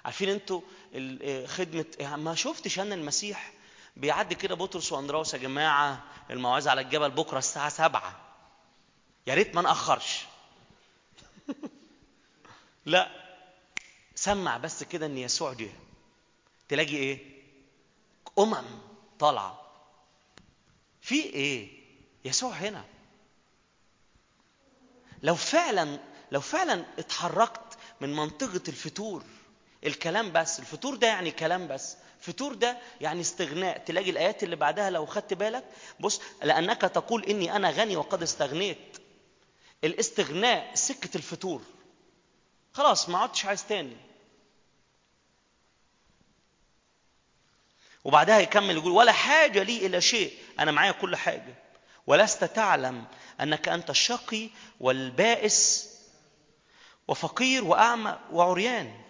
عارفين 0.05 0.29
أنتوا 0.29 0.61
ال- 0.93 1.47
خدمة 1.49 2.15
ما 2.15 2.35
شفتش 2.35 2.79
أنا 2.79 2.95
المسيح 2.95 3.51
بيعدي 3.97 4.35
كده 4.35 4.55
بطرس 4.55 4.91
واندراوس 4.91 5.33
يا 5.33 5.39
جماعة 5.39 6.03
الموعظة 6.29 6.71
على 6.71 6.81
الجبل 6.81 7.11
بكرة 7.11 7.37
الساعة 7.37 7.69
سبعة. 7.69 8.19
يا 9.27 9.33
ريت 9.33 9.55
ما 9.55 9.61
نأخرش. 9.61 10.25
لا 12.85 13.09
سمع 14.15 14.57
بس 14.57 14.83
كده 14.83 15.05
إن 15.05 15.17
يسوع 15.17 15.53
جه. 15.53 15.69
تلاقي 16.69 16.95
إيه؟ 16.95 17.41
أمم 18.39 18.63
طالعة. 19.19 19.61
في 21.01 21.15
إيه؟ 21.23 21.80
يسوع 22.25 22.51
هنا. 22.51 22.85
لو 25.23 25.35
فعلا 25.35 25.99
لو 26.31 26.41
فعلا 26.41 26.85
اتحركت 26.99 27.77
من 28.01 28.13
منطقة 28.15 28.61
الفتور 28.67 29.23
الكلام 29.85 30.31
بس 30.31 30.59
الفتور 30.59 30.95
ده 30.95 31.07
يعني 31.07 31.31
كلام 31.31 31.67
بس 31.67 31.97
فتور 32.19 32.53
ده 32.53 32.77
يعني 33.01 33.21
استغناء. 33.21 33.77
تلاقي 33.77 34.09
الآيات 34.09 34.43
اللي 34.43 34.55
بعدها 34.55 34.89
لو 34.89 35.05
خدت 35.05 35.33
بالك 35.33 35.63
بص 35.99 36.21
لأنك 36.43 36.81
تقول 36.81 37.23
إني 37.25 37.55
أنا 37.55 37.69
غني 37.69 37.95
وقد 37.97 38.21
استغنيت. 38.23 38.97
الاستغناء 39.83 40.75
سكة 40.75 41.17
الفتور. 41.17 41.61
خلاص 42.73 43.09
ما 43.09 43.17
عدتش 43.17 43.45
عايز 43.45 43.65
تاني. 43.67 43.97
وبعدها 48.03 48.39
يكمل 48.39 48.75
يقول 48.77 48.91
ولا 48.91 49.11
حاجة 49.11 49.63
لي 49.63 49.85
إلى 49.85 50.01
شيء. 50.01 50.33
أنا 50.59 50.71
معايا 50.71 50.91
كل 50.91 51.15
حاجة. 51.15 51.55
ولست 52.07 52.43
تعلم 52.43 53.05
أنك 53.41 53.67
أنت 53.69 53.89
الشقي 53.89 54.49
والبائس 54.79 55.91
وفقير 57.07 57.63
وأعمى 57.63 58.19
وعريان. 58.31 59.01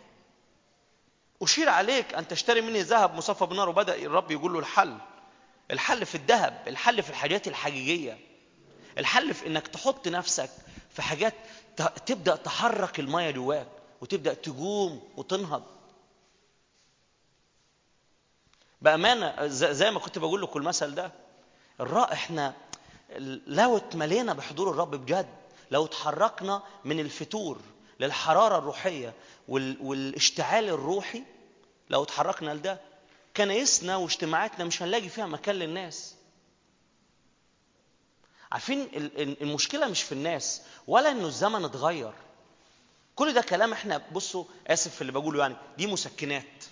أشير 1.42 1.70
عليك 1.70 2.14
أن 2.14 2.28
تشتري 2.28 2.62
مني 2.62 2.82
ذهب 2.82 3.16
مصفى 3.16 3.46
بالنار 3.46 3.70
وبدأ 3.70 3.96
الرب 3.96 4.32
يقول 4.32 4.54
له 4.54 4.60
الحل. 4.60 4.98
الحل 5.72 6.06
في 6.06 6.16
الذهب 6.16 6.64
الحل 6.68 7.04
في 7.04 7.10
الحاجات 7.10 7.48
الحقيقية. 7.48 8.20
الحل 8.98 9.34
في 9.34 9.48
إنك 9.48 9.68
تحط 9.68 10.08
نفسك 10.08 10.50
في 10.90 11.02
حاجات 11.02 11.34
ت- 11.78 11.82
تبدأ 11.82 12.36
تحرك 12.36 13.00
المية 13.00 13.32
جواك 13.32 13.68
وتبدأ 14.02 14.34
تقوم 14.34 15.10
وتنهض. 15.18 15.64
بأمانة 18.82 19.48
ز- 19.48 19.66
زي 19.66 19.92
ما 19.92 20.00
كنت 20.00 20.18
بقول 20.20 20.42
لكم 20.42 20.60
المثل 20.60 20.96
ده 20.96 21.12
الرا 21.80 22.14
إحنا 22.14 22.54
لو 23.48 23.78
اتملينا 23.78 24.34
بحضور 24.34 24.70
الرب 24.70 24.96
بجد 24.96 25.30
لو 25.72 25.86
اتحركنا 25.86 26.64
من 26.86 27.00
الفتور 27.00 27.60
للحرارة 28.00 28.58
الروحية 28.58 29.14
وال... 29.48 29.78
والاشتعال 29.82 30.70
الروحي 30.70 31.24
لو 31.90 32.04
اتحركنا 32.04 32.54
لده 32.54 32.80
كنايسنا 33.38 33.96
واجتماعاتنا 33.96 34.66
مش 34.66 34.82
هنلاقي 34.82 35.10
فيها 35.10 35.26
مكان 35.26 35.56
للناس. 35.56 36.16
عارفين 38.52 38.82
ال- 38.82 39.22
ال- 39.22 39.42
المشكلة 39.42 39.88
مش 39.88 40.04
في 40.04 40.12
الناس 40.12 40.62
ولا 40.88 41.12
إنه 41.12 41.28
الزمن 41.28 41.66
اتغير. 41.66 42.14
كل 43.16 43.34
ده 43.34 43.42
كلام 43.42 43.72
إحنا 43.74 44.02
بصوا 44.12 44.44
آسف 44.68 44.96
في 44.96 45.02
اللي 45.02 45.12
بقوله 45.12 45.40
يعني 45.42 45.56
دي 45.78 45.88
مسكنات. 45.88 46.64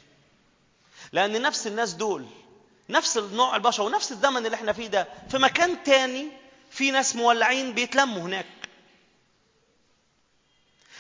لأن 1.12 1.42
نفس 1.42 1.68
الناس 1.68 1.94
دول 1.94 2.26
نفس 2.90 3.18
النوع 3.18 3.56
البشر 3.56 3.84
ونفس 3.84 4.12
الزمن 4.12 4.46
اللي 4.46 4.56
إحنا 4.56 4.74
فيه 4.74 4.88
ده. 4.88 5.08
في 5.30 5.38
مكان 5.38 5.84
تاني 5.84 6.28
في 6.72 6.92
ناس 6.92 7.16
مولعين 7.16 7.74
بيتلموا 7.74 8.22
هناك. 8.22 8.46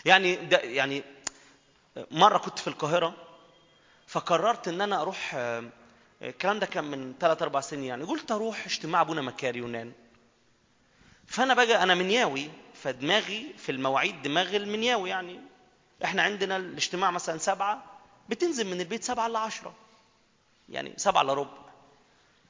يعني 0.06 0.36
ده 0.36 0.58
يعني 0.58 1.04
مرة 2.12 2.38
كنت 2.38 2.60
في 2.60 2.68
القاهرة 2.68 3.14
فقررت 4.08 4.68
إن 4.68 4.82
أنا 4.82 5.02
أروح 5.02 5.36
الكلام 6.22 6.60
ده 6.60 6.66
كان 6.66 6.84
من 6.84 7.14
ثلاث 7.20 7.42
أربع 7.42 7.62
سنين 7.62 7.84
يعني 7.84 8.04
قلت 8.04 8.32
أروح 8.32 8.66
اجتماع 8.66 9.02
أبونا 9.02 9.22
مكاري 9.22 9.60
يونان. 9.60 9.92
فأنا 11.28 11.54
بقى 11.54 11.84
أنا 11.84 11.96
منياوي 11.96 12.50
فدماغي 12.84 13.54
في 13.58 13.72
المواعيد 13.72 14.22
دماغ 14.22 14.56
المنياوي 14.56 15.10
يعني. 15.10 15.40
إحنا 16.04 16.22
عندنا 16.22 16.58
الاجتماع 16.58 17.12
مثلا 17.12 17.38
سبعة 17.38 17.84
بتنزل 18.30 18.68
من 18.68 18.82
البيت 18.82 19.04
سبعة 19.04 19.28
إلا 19.28 19.40
عشرة. 19.40 19.74
يعني 20.70 20.94
سبعة 20.98 21.22
إلا 21.22 21.34
ربع. 21.34 21.69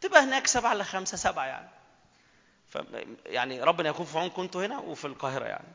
تبقى 0.02 0.24
هناك 0.24 0.48
سبعة 0.48 0.74
إلا 0.74 0.84
خمسة 0.84 1.18
سبعة 1.18 1.46
يعني. 1.46 1.70
ف 2.70 2.78
يعني 3.26 3.64
ربنا 3.64 3.90
يكون 3.90 4.06
في 4.06 4.18
عونكم 4.20 4.42
أنتوا 4.42 4.66
هنا 4.66 4.80
وفي 4.80 5.06
القاهرة 5.08 5.46
يعني. 5.46 5.68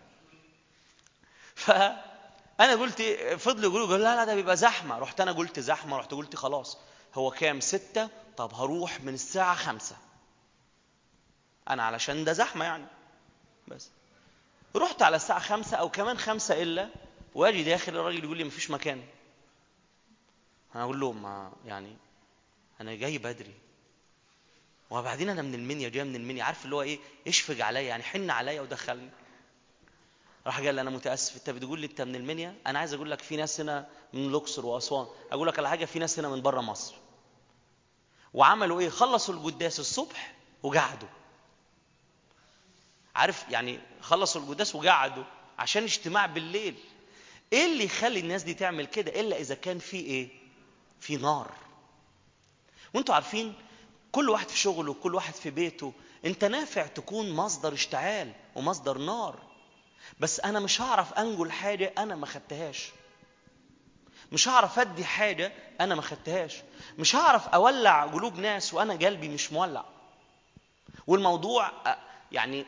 فأنا 1.54 2.74
قلت 2.80 3.02
فضلوا 3.38 3.70
يقولوا 3.70 3.98
لا 3.98 4.16
لا 4.16 4.24
ده 4.24 4.34
بيبقى 4.34 4.56
زحمة. 4.56 4.98
رحت 4.98 5.20
أنا 5.20 5.32
قلت 5.32 5.60
زحمة 5.60 5.98
رحت 5.98 6.14
قلت 6.14 6.36
خلاص. 6.36 6.78
هو 7.14 7.30
كام؟ 7.30 7.60
ستة. 7.60 8.08
طب 8.36 8.54
هروح 8.54 9.00
من 9.00 9.14
الساعة 9.14 9.54
خمسة. 9.54 9.96
أنا 11.70 11.82
علشان 11.82 12.24
ده 12.24 12.32
زحمة 12.32 12.64
يعني. 12.64 12.86
بس. 13.68 13.88
رحت 14.76 15.02
على 15.02 15.16
الساعة 15.16 15.38
خمسة 15.40 15.76
أو 15.76 15.90
كمان 15.90 16.18
خمسة 16.18 16.62
إلا 16.62 16.88
وأجي 17.34 17.64
داخل 17.64 17.96
الراجل 17.96 18.24
يقول 18.24 18.38
لي 18.38 18.44
مفيش 18.44 18.70
مكان. 18.70 19.04
أنا 20.74 20.84
أقول 20.84 21.00
له 21.00 21.12
ما 21.12 21.52
يعني 21.64 21.96
أنا 22.80 22.94
جاي 22.94 23.18
بدري. 23.18 23.54
وبعدين 24.98 25.28
أنا 25.28 25.42
من 25.42 25.54
المنيا 25.54 25.88
جاي 25.88 26.04
من 26.04 26.16
المنيا 26.16 26.44
عارف 26.44 26.64
اللي 26.64 26.76
هو 26.76 26.82
إيه؟ 26.82 26.98
يشفق 27.26 27.64
عليا 27.64 27.80
يعني 27.80 28.02
حن 28.02 28.30
عليا 28.30 28.60
ودخلني. 28.60 29.10
راح 30.46 30.60
قال 30.60 30.74
لي 30.74 30.80
أنا 30.80 30.90
متأسف. 30.90 31.36
أنت 31.36 31.50
بتقول 31.50 31.80
لي 31.80 31.86
أنت 31.86 32.00
من 32.00 32.14
المنيا؟ 32.14 32.56
أنا 32.66 32.78
عايز 32.78 32.94
أقول 32.94 33.10
لك 33.10 33.22
في 33.22 33.36
ناس 33.36 33.60
هنا 33.60 33.86
من 34.12 34.26
الأقصر 34.28 34.66
وأسوان. 34.66 35.06
أقول 35.32 35.48
لك 35.48 35.58
على 35.58 35.68
حاجة 35.68 35.84
في 35.84 35.98
ناس 35.98 36.18
هنا 36.18 36.28
من 36.28 36.42
بره 36.42 36.60
مصر. 36.60 36.94
وعملوا 38.34 38.80
إيه؟ 38.80 38.88
خلصوا 38.88 39.34
القداس 39.34 39.80
الصبح 39.80 40.34
وقعدوا. 40.62 41.08
عارف 43.14 43.44
يعني 43.50 43.80
خلصوا 44.00 44.40
القداس 44.40 44.74
وقعدوا 44.74 45.24
عشان 45.58 45.82
اجتماع 45.82 46.26
بالليل. 46.26 46.74
إيه 47.52 47.72
اللي 47.72 47.84
يخلي 47.84 48.20
الناس 48.20 48.42
دي 48.42 48.54
تعمل 48.54 48.86
كده؟ 48.86 49.20
إلا 49.20 49.38
إذا 49.40 49.54
كان 49.54 49.78
في 49.78 49.96
إيه؟ 49.96 50.28
في 51.00 51.16
نار. 51.16 51.50
وأنتوا 52.94 53.14
عارفين 53.14 53.54
كل 54.14 54.30
واحد 54.30 54.48
في 54.48 54.58
شغله 54.58 54.94
كل 54.94 55.14
واحد 55.14 55.34
في 55.34 55.50
بيته. 55.50 55.92
انت 56.24 56.44
نافع 56.44 56.86
تكون 56.86 57.30
مصدر 57.30 57.72
اشتعال 57.72 58.32
ومصدر 58.54 58.98
نار. 58.98 59.38
بس 60.20 60.40
أنا 60.40 60.60
مش 60.60 60.80
هعرف 60.80 61.12
انجل 61.12 61.52
حاجة 61.52 61.92
أنا 61.98 62.16
ما 62.16 62.26
خدتهاش. 62.26 62.90
مش 64.32 64.48
هعرف 64.48 64.78
أدي 64.78 65.04
حاجة 65.04 65.52
أنا 65.80 65.94
ما 65.94 66.02
خدتهاش. 66.02 66.62
مش 66.98 67.16
هعرف 67.16 67.48
أولع 67.48 68.04
قلوب 68.06 68.38
ناس 68.38 68.74
وأنا 68.74 68.94
قلبي 68.94 69.28
مش 69.28 69.52
مولع. 69.52 69.84
والموضوع 71.06 71.72
يعني 72.32 72.66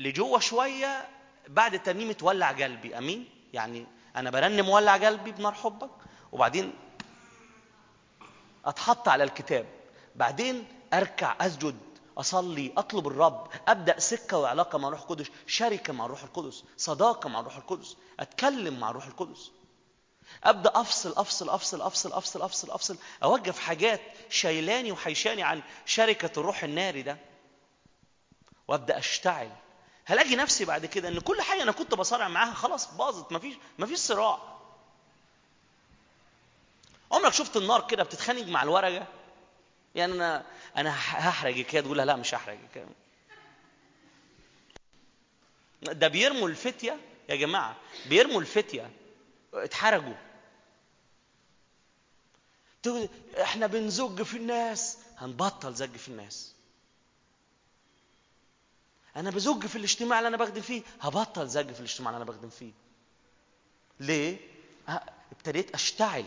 لجوه 0.00 0.38
شوية 0.38 1.08
بعد 1.48 1.82
ترنيمه 1.82 2.16
ولع 2.22 2.52
قلبي. 2.52 2.98
أمين؟ 2.98 3.28
يعني 3.52 3.86
أنا 4.16 4.30
برنم 4.30 4.68
ولع 4.68 4.96
قلبي 4.96 5.30
بنار 5.32 5.52
حبك 5.54 5.90
وبعدين 6.32 6.72
أتحط 8.64 9.08
على 9.08 9.24
الكتاب. 9.24 9.66
بعدين 10.14 10.66
أركع 10.94 11.36
أسجد 11.40 11.76
أصلي 12.18 12.72
أطلب 12.76 13.06
الرب 13.06 13.48
أبدأ 13.68 13.98
سكة 13.98 14.38
وعلاقة 14.38 14.78
مع 14.78 14.88
الروح 14.88 15.00
القدس 15.00 15.26
شركة 15.46 15.92
مع 15.92 16.04
الروح 16.04 16.22
القدس 16.22 16.64
صداقة 16.76 17.28
مع 17.28 17.40
الروح 17.40 17.56
القدس 17.56 17.96
أتكلم 18.20 18.80
مع 18.80 18.90
الروح 18.90 19.06
القدس. 19.06 19.50
أبدأ 20.44 20.72
أفصل 20.74 21.12
أفصل 21.16 21.50
أفصل 21.50 21.80
أفصل 21.82 22.12
أفصل 22.12 22.42
أفصل 22.42 22.70
أفصل 22.70 22.96
أوقف 23.22 23.58
حاجات 23.58 24.00
شايلاني 24.30 24.92
وحيشاني 24.92 25.42
عن 25.42 25.62
شركة 25.86 26.40
الروح 26.40 26.64
الناري 26.64 27.02
ده 27.02 27.18
وأبدأ 28.68 28.98
أشتعل. 28.98 29.50
هلاقي 30.04 30.36
نفسي 30.36 30.64
بعد 30.64 30.86
كده 30.86 31.08
إن 31.08 31.20
كل 31.20 31.42
حاجة 31.42 31.62
أنا 31.62 31.72
كنت 31.72 31.94
بصارع 31.94 32.28
معاها 32.28 32.54
خلاص 32.54 32.94
باظت 32.94 33.32
مفيش 33.32 33.54
مفيش 33.78 33.98
صراع؟ 33.98 34.38
عمرك 37.12 37.32
شفت 37.32 37.56
النار 37.56 37.86
كده 37.86 38.02
بتتخانق 38.02 38.46
مع 38.46 38.62
الورقة؟ 38.62 39.06
يعني 39.96 40.12
أنا 40.12 40.46
أنا 40.76 40.90
هحرجك 40.90 41.66
كده 41.66 41.80
تقول 41.82 41.98
لا 41.98 42.16
مش 42.16 42.34
هحرجك 42.34 42.86
ده 45.82 46.08
بيرموا 46.08 46.48
الفتية 46.48 46.96
يا 47.28 47.36
جماعة 47.36 47.76
بيرموا 48.08 48.40
الفتية. 48.40 48.90
اتحرجوا. 49.54 50.14
إحنا 53.42 53.66
بنزج 53.66 54.22
في 54.22 54.36
الناس. 54.36 54.98
هنبطل 55.18 55.74
زج 55.74 55.96
في 55.96 56.08
الناس. 56.08 56.52
أنا 59.16 59.30
بزج 59.30 59.66
في 59.66 59.76
الاجتماع 59.76 60.18
اللي 60.18 60.28
أنا 60.28 60.36
بخدم 60.36 60.60
فيه. 60.60 60.82
هبطل 61.00 61.48
زج 61.48 61.72
في 61.72 61.80
الاجتماع 61.80 62.10
اللي 62.10 62.16
أنا 62.22 62.30
بخدم 62.32 62.50
فيه. 62.50 62.72
ليه؟ 64.00 64.38
ابتديت 65.32 65.74
أشتعل. 65.74 66.24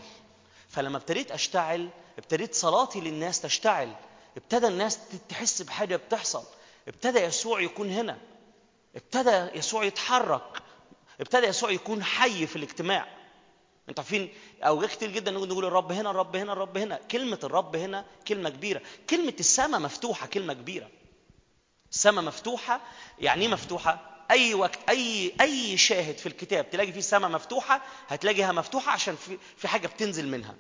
فلما 0.69 0.97
ابتديت 0.97 1.31
أشتعل 1.31 1.89
ابتديت 2.17 2.55
صلاتي 2.55 3.01
للناس 3.01 3.41
تشتعل 3.41 3.95
ابتدى 4.37 4.67
الناس 4.67 4.99
تحس 5.29 5.61
بحاجة 5.61 5.95
بتحصل 5.95 6.43
ابتدى 6.87 7.19
يسوع 7.19 7.61
يكون 7.61 7.89
هنا 7.91 8.17
ابتدى 8.95 9.57
يسوع 9.59 9.83
يتحرك 9.83 10.63
ابتدى 11.21 11.47
يسوع 11.47 11.71
يكون 11.71 12.03
حي 12.03 12.47
في 12.47 12.55
الاجتماع. 12.55 13.07
أنتوا 13.89 14.03
عارفين 14.03 14.33
أوقات 14.63 14.89
كتير 14.89 15.11
جدا 15.11 15.31
نقول 15.31 15.65
الرب 15.65 15.91
هنا 15.91 16.11
الرب 16.11 16.35
هنا 16.35 16.53
الرب 16.53 16.77
هنا. 16.77 16.99
كلمة 17.11 17.39
الرب 17.43 17.75
هنا 17.75 18.05
كلمة 18.27 18.49
كبيرة. 18.49 18.81
كلمة 19.09 19.33
السماء 19.39 19.79
مفتوحة 19.79 20.27
كلمة 20.27 20.53
كبيرة. 20.53 20.89
السماء 21.91 22.23
مفتوحة 22.23 22.81
يعني 23.19 23.41
إيه 23.45 23.51
مفتوحة؟ 23.51 24.08
أي 24.31 24.53
وقت 24.53 24.79
أي 24.89 25.33
أي 25.41 25.77
شاهد 25.77 26.17
في 26.17 26.25
الكتاب 26.25 26.69
تلاقي 26.69 26.91
فيه 26.93 27.01
سماء 27.01 27.29
مفتوحة 27.29 27.81
هتلاقيها 28.07 28.51
مفتوحة 28.51 28.91
عشان 28.91 29.15
في 29.15 29.37
في 29.57 29.67
حاجة 29.67 29.87
بتنزل 29.87 30.27
منها. 30.27 30.55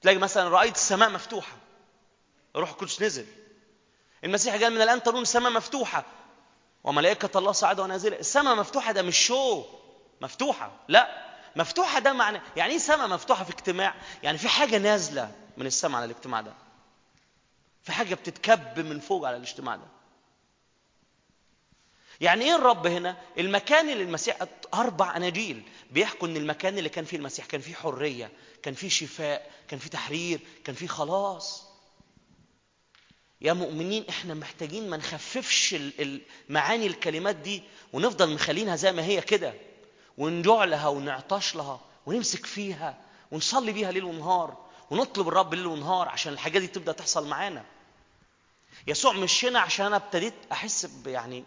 تلاقي 0.00 0.18
مثلا 0.18 0.48
رأيت 0.48 0.74
السماء 0.76 1.10
مفتوحة 1.10 1.56
الروح 2.56 2.70
القدس 2.70 3.02
نزل. 3.02 3.26
المسيح 4.24 4.54
قال 4.54 4.70
من 4.74 4.82
الآن 4.82 5.02
ترون 5.02 5.22
السماء 5.22 5.52
مفتوحة. 5.52 6.04
وملائكة 6.84 7.38
الله 7.38 7.52
صاعده 7.52 7.82
ونازله 7.82 8.16
السماء 8.18 8.54
مفتوحة 8.54 8.92
ده 8.92 9.02
مش 9.02 9.18
شو 9.18 9.64
مفتوحة. 10.20 10.72
لا 10.88 11.32
مفتوحة 11.56 11.98
ده 11.98 12.12
معنى 12.12 12.40
يعني 12.56 12.72
إيه 12.72 12.78
سماء 12.78 13.08
مفتوحة 13.08 13.44
في 13.44 13.50
اجتماع؟ 13.50 13.94
يعني 14.22 14.38
في 14.38 14.48
حاجة 14.48 14.78
نازلة 14.78 15.32
من 15.56 15.66
السماء 15.66 15.96
على 15.96 16.04
الاجتماع 16.10 16.40
ده. 16.40 16.52
في 17.82 17.92
حاجة 17.92 18.14
بتتكب 18.14 18.78
من 18.80 19.00
فوق 19.00 19.26
على 19.26 19.36
الاجتماع 19.36 19.76
ده. 19.76 19.86
يعني 22.22 22.44
إيه 22.44 22.56
الرب 22.56 22.86
هنا؟ 22.86 23.16
المكان 23.38 23.90
اللي 23.90 24.02
المسيح 24.02 24.36
أربع 24.74 25.16
أناجيل. 25.16 25.62
بيحكوا 25.90 26.28
إن 26.28 26.36
المكان 26.36 26.78
اللي 26.78 26.88
كان 26.88 27.04
فيه 27.04 27.16
المسيح 27.16 27.46
كان 27.46 27.60
فيه 27.60 27.74
حرية 27.74 28.30
كان 28.62 28.74
فيه 28.74 28.88
شفاء 28.88 29.50
كان 29.68 29.78
فيه 29.78 29.90
تحرير 29.90 30.40
كان 30.64 30.74
فيه 30.74 30.86
خلاص. 30.86 31.64
يا 33.40 33.52
مؤمنين 33.52 34.04
إحنا 34.08 34.34
محتاجين 34.34 34.90
ما 34.90 34.96
نخففش 34.96 35.76
معاني 36.48 36.86
الكلمات 36.86 37.36
دي 37.36 37.62
ونفضل 37.92 38.34
مخلينها 38.34 38.76
زي 38.76 38.92
ما 38.92 39.04
هي 39.04 39.20
كده 39.20 39.54
ونجوع 40.18 40.64
لها 40.64 40.88
ونعطش 40.88 41.54
لها 41.54 41.80
ونمسك 42.06 42.46
فيها 42.46 42.98
ونصلي 43.30 43.72
بيها 43.72 43.92
ليل 43.92 44.04
ونهار 44.04 44.56
ونطلب 44.90 45.28
الرب 45.28 45.54
ليل 45.54 45.66
ونهار 45.66 46.08
عشان 46.08 46.32
الحاجات 46.32 46.62
دي 46.62 46.68
تبدأ 46.68 46.92
تحصل 46.92 47.28
معانا. 47.28 47.64
يسوع 48.86 49.12
مش 49.12 49.44
هنا 49.44 49.60
عشان 49.60 49.86
أنا 49.86 49.96
ابتديت 49.96 50.34
أحس 50.52 50.88
يعني 51.06 51.44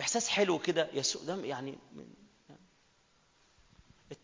إحساس 0.00 0.28
حلو 0.28 0.58
كده 0.58 0.88
يسوع 0.92 1.22
ده 1.22 1.44
يعني 1.44 1.78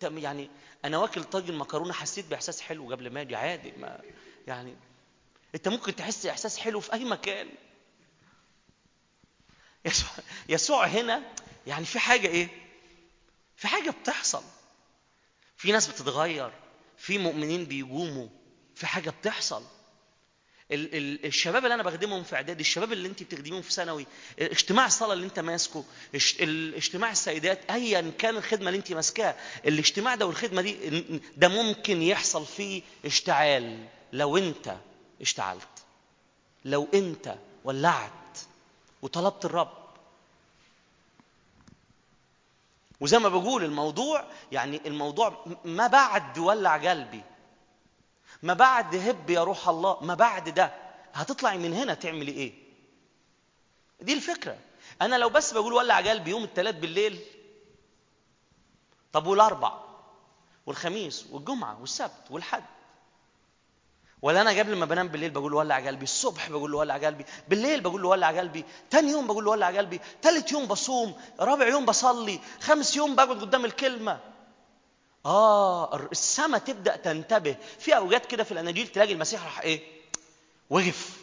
يعني 0.02 0.50
أنا 0.84 0.98
واكل 0.98 1.24
طاجن 1.24 1.54
مكرونة 1.54 1.92
حسيت 1.92 2.26
بإحساس 2.26 2.60
حلو 2.60 2.90
قبل 2.92 3.10
ما 3.10 3.20
أجي 3.20 3.36
عادي 3.36 3.72
ما 3.72 4.00
يعني 4.46 4.76
أنت 5.54 5.68
ممكن 5.68 5.96
تحس 5.96 6.26
إحساس 6.26 6.58
حلو 6.58 6.80
في 6.80 6.92
أي 6.92 7.04
مكان. 7.04 7.48
يسوع 9.84 10.08
يسوع 10.48 10.86
هنا 10.86 11.22
يعني 11.66 11.84
في 11.84 11.98
حاجة 11.98 12.28
إيه؟ 12.28 12.48
في 13.56 13.68
حاجة 13.68 13.90
بتحصل. 13.90 14.42
في 15.56 15.72
ناس 15.72 15.88
بتتغير 15.88 16.52
في 16.96 17.18
مؤمنين 17.18 17.64
بيقوموا 17.64 18.28
في 18.74 18.86
حاجة 18.86 19.10
بتحصل. 19.10 19.64
الشباب 20.72 21.64
اللي 21.64 21.74
أنا 21.74 21.82
بخدمهم 21.82 22.22
في 22.22 22.34
إعدادي 22.36 22.60
الشباب 22.60 22.92
اللي 22.92 23.08
أنت 23.08 23.22
بتخدميهم 23.22 23.62
في 23.62 23.72
ثانوي 23.72 24.06
اجتماع 24.38 24.86
الصلاة 24.86 25.12
اللي 25.12 25.26
أنت 25.26 25.40
ماسكه 25.40 25.84
اجتماع 26.76 27.10
السيدات 27.10 27.70
ايا 27.70 28.12
كان 28.18 28.36
الخدمة 28.36 28.68
اللي 28.68 28.78
أنت 28.78 28.92
ماسكاها 28.92 29.36
الاجتماع 29.66 30.14
ده 30.14 30.26
والخدمة 30.26 30.62
دي 30.62 30.76
ده 31.36 31.48
ممكن 31.48 32.02
يحصل 32.02 32.46
فيه 32.46 32.82
اشتعال. 33.04 33.86
لو 34.12 34.36
أنت 34.36 34.76
اشتعلت 35.20 35.68
لو 36.64 36.88
أنت 36.94 37.34
ولعت 37.64 38.38
وطلبت 39.02 39.44
الرب. 39.44 39.82
وزي 43.00 43.18
ما 43.18 43.28
بقول 43.28 43.64
الموضوع 43.64 44.24
يعني 44.52 44.80
الموضوع 44.86 45.44
ما 45.64 45.86
بعد 45.86 46.38
ولع 46.38 46.76
قلبي. 46.90 47.22
ما 48.42 48.54
بعد 48.54 48.94
هب 48.96 49.30
يا 49.30 49.44
روح 49.44 49.68
الله 49.68 49.98
ما 50.04 50.14
بعد 50.14 50.48
ده 50.48 50.72
هتطلعي 51.14 51.58
من 51.58 51.72
هنا 51.74 51.94
تعملي 51.94 52.32
إيه؟ 52.32 52.52
دي 54.00 54.12
الفكرة. 54.12 54.58
أنا 55.02 55.16
لو 55.16 55.28
بس 55.28 55.52
بقول 55.54 55.72
ولع 55.72 55.96
قلبي 56.00 56.30
يوم 56.30 56.44
الثلاث 56.44 56.74
بالليل 56.74 57.20
طب 59.12 59.26
والأربع؟ 59.26 59.72
والخميس؟ 60.66 61.26
والجمعة؟ 61.30 61.80
والسبت؟ 61.80 62.30
والحد؟ 62.30 62.64
ولا 64.22 64.40
أنا 64.40 64.50
قبل 64.50 64.76
ما 64.76 64.86
بنام 64.86 65.08
بالليل 65.08 65.30
بقول 65.30 65.54
ولع 65.54 65.86
قلبي 65.86 66.04
الصبح 66.04 66.50
بقول 66.50 66.74
ولع 66.74 66.96
قلبي 66.96 67.24
بالليل 67.48 67.80
بقول 67.80 68.04
ولع 68.04 68.28
قلبي 68.38 68.64
تاني 68.90 69.10
يوم 69.10 69.26
بقول 69.26 69.48
ولع 69.48 69.66
قلبي 69.66 70.00
تالت 70.22 70.52
يوم 70.52 70.66
بصوم 70.66 71.14
رابع 71.40 71.68
يوم 71.68 71.84
بصلي 71.86 72.40
خامس 72.60 72.96
يوم 72.96 73.14
بقعد 73.14 73.40
قدام 73.40 73.64
الكلمة. 73.64 74.20
آه 75.26 75.96
السما 75.96 76.58
تبدأ 76.58 76.96
تنتبه. 76.96 77.56
في 77.78 77.96
أوقات 77.96 78.26
كده 78.26 78.44
في 78.44 78.52
الأناجيل 78.52 78.88
تلاقي 78.88 79.12
المسيح 79.12 79.44
راح 79.44 79.60
إيه؟ 79.60 79.80
وقف. 80.70 81.22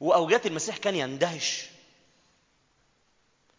وأوقات 0.00 0.46
المسيح 0.46 0.76
كان 0.76 0.94
يندهش. 0.94 1.70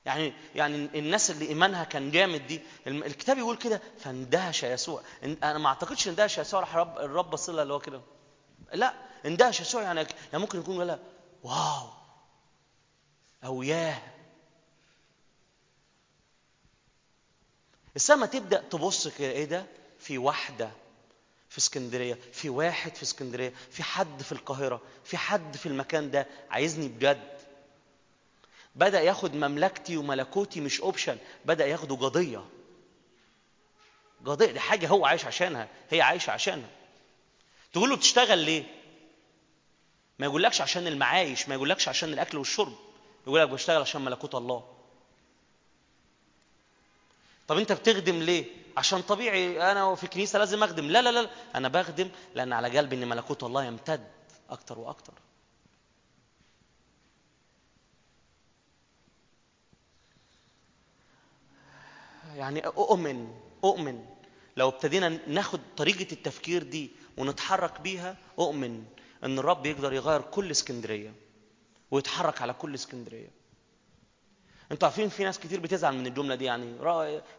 يعني 0.06 0.34
يعني 0.56 0.76
الناس 0.76 1.32
اللي 1.32 1.48
إيمانها 1.48 1.84
كان 1.84 2.12
جامد 2.12 2.48
دي 2.48 2.62
الكتاب 2.88 3.38
يقول 3.38 3.58
كده 3.58 3.82
فاندهش 4.00 4.64
يسوع. 4.64 5.02
أنا 5.24 5.58
ما 5.58 5.68
أعتقدش 5.70 6.08
اندهش 6.08 6.38
يسوع 6.38 6.60
راح 6.60 6.76
رب 6.76 6.98
الرب 6.98 7.30
بص 7.30 7.50
اللي 7.50 7.74
هو 7.74 7.80
كده. 7.80 8.02
لا 8.74 8.94
اندهش 9.26 9.62
يسوع 9.62 9.82
يعني 9.82 10.00
يعني 10.00 10.40
ممكن 10.40 10.60
يكون 10.60 10.78
ولا 10.78 11.00
واو. 11.44 11.88
أو 13.46 13.64
ياه. 13.64 14.02
السما 17.96 18.26
تبدأ 18.26 18.62
تبص 18.72 19.08
كده 19.08 19.32
إيه 19.32 19.46
ده؟ 19.46 19.66
في 20.00 20.18
واحدة 20.18 20.72
في 21.50 21.58
اسكندرية 21.58 22.18
في 22.34 22.50
واحد 22.50 22.96
في 22.96 23.04
اسكندرية 23.04 23.54
في 23.72 23.84
حد 23.84 24.22
في 24.22 24.32
القاهرة 24.32 24.82
في 25.04 25.18
حد 25.18 25.58
في 25.58 25.66
المكان 25.66 26.12
ده 26.12 26.28
عايزني 26.50 26.88
بجد. 26.88 27.36
بدأ 28.76 29.02
ياخد 29.02 29.34
مملكتي 29.36 29.98
وملكوتي 29.98 30.62
مش 30.62 30.82
اوبشن 30.82 31.18
بدأ 31.46 31.66
ياخده 31.66 31.96
قضية. 31.96 32.46
قضية 34.26 34.52
دي 34.52 34.60
حاجة 34.60 34.88
هو 34.88 35.06
عايش 35.06 35.26
عشانها 35.26 35.68
هي 35.90 36.02
عايشة 36.02 36.32
عشانها. 36.32 36.70
تقول 37.74 37.90
له 37.90 37.96
بتشتغل 37.96 38.38
ليه؟ 38.40 38.64
ما 40.20 40.26
يقولكش 40.26 40.62
عشان 40.62 40.88
المعايش 40.88 41.50
ما 41.50 41.56
يقولكش 41.56 41.88
عشان 41.88 42.14
الأكل 42.14 42.38
والشرب. 42.38 42.74
يقول 43.28 43.42
لك 43.42 43.50
بشتغل 43.50 43.82
عشان 43.82 44.02
ملكوت 44.02 44.36
الله. 44.36 44.75
طب 47.48 47.58
انت 47.58 47.72
بتخدم 47.72 48.16
ليه؟ 48.20 48.46
عشان 48.78 49.02
طبيعي 49.02 49.72
أنا 49.72 49.96
في 49.96 50.04
الكنيسه 50.04 50.40
لازم 50.40 50.64
اخدم. 50.64 50.86
لا 50.86 51.02
لا 51.02 51.12
لا 51.12 51.30
أنا 51.56 51.68
بخدم 51.68 52.10
لأن 52.36 52.54
على 52.54 52.78
قلبي 52.78 52.96
إن 52.96 53.08
ملكوت 53.10 53.44
الله 53.44 53.64
يمتد 53.64 54.08
أكتر 54.50 54.80
وأكتر. 54.80 55.14
يعني 62.36 62.66
أؤمن 62.66 63.34
أؤمن. 63.64 64.06
لو 64.58 64.70
ابتدينا 64.70 65.10
ناخد 65.28 65.60
طريقة 65.78 66.12
التفكير 66.12 66.64
دي 66.64 66.92
ونتحرك 67.18 67.82
بيها 67.82 68.18
أؤمن 68.40 68.84
إن 69.24 69.40
الرب 69.40 69.66
يقدر 69.66 69.94
يغير 69.94 70.22
كل 70.22 70.52
اسكندرية 70.52 71.14
ويتحرك 71.92 72.42
على 72.42 72.54
كل 72.54 72.76
اسكندرية. 72.76 73.30
أنتوا 74.72 74.88
عارفين 74.88 75.10
في 75.10 75.24
ناس 75.24 75.40
كتير 75.40 75.60
بتزعل 75.60 75.94
من 75.96 76.08
الجملة 76.08 76.36
دي 76.36 76.46
يعني 76.46 76.78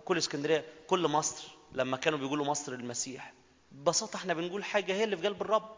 كل 0.05 0.19
اسكندرية 0.19 0.65
كل 0.87 1.09
مصر 1.09 1.49
لما 1.73 1.97
كانوا 1.97 2.19
بيقولوا 2.19 2.47
مصر 2.47 2.73
المسيح. 2.73 3.33
ببساطة 3.73 4.17
إحنا 4.17 4.35
بنقول 4.35 4.65
حاجة 4.65 4.93
هي 4.93 5.05
اللي 5.05 5.17
في 5.17 5.27
قلب 5.27 5.43
الرب. 5.43 5.77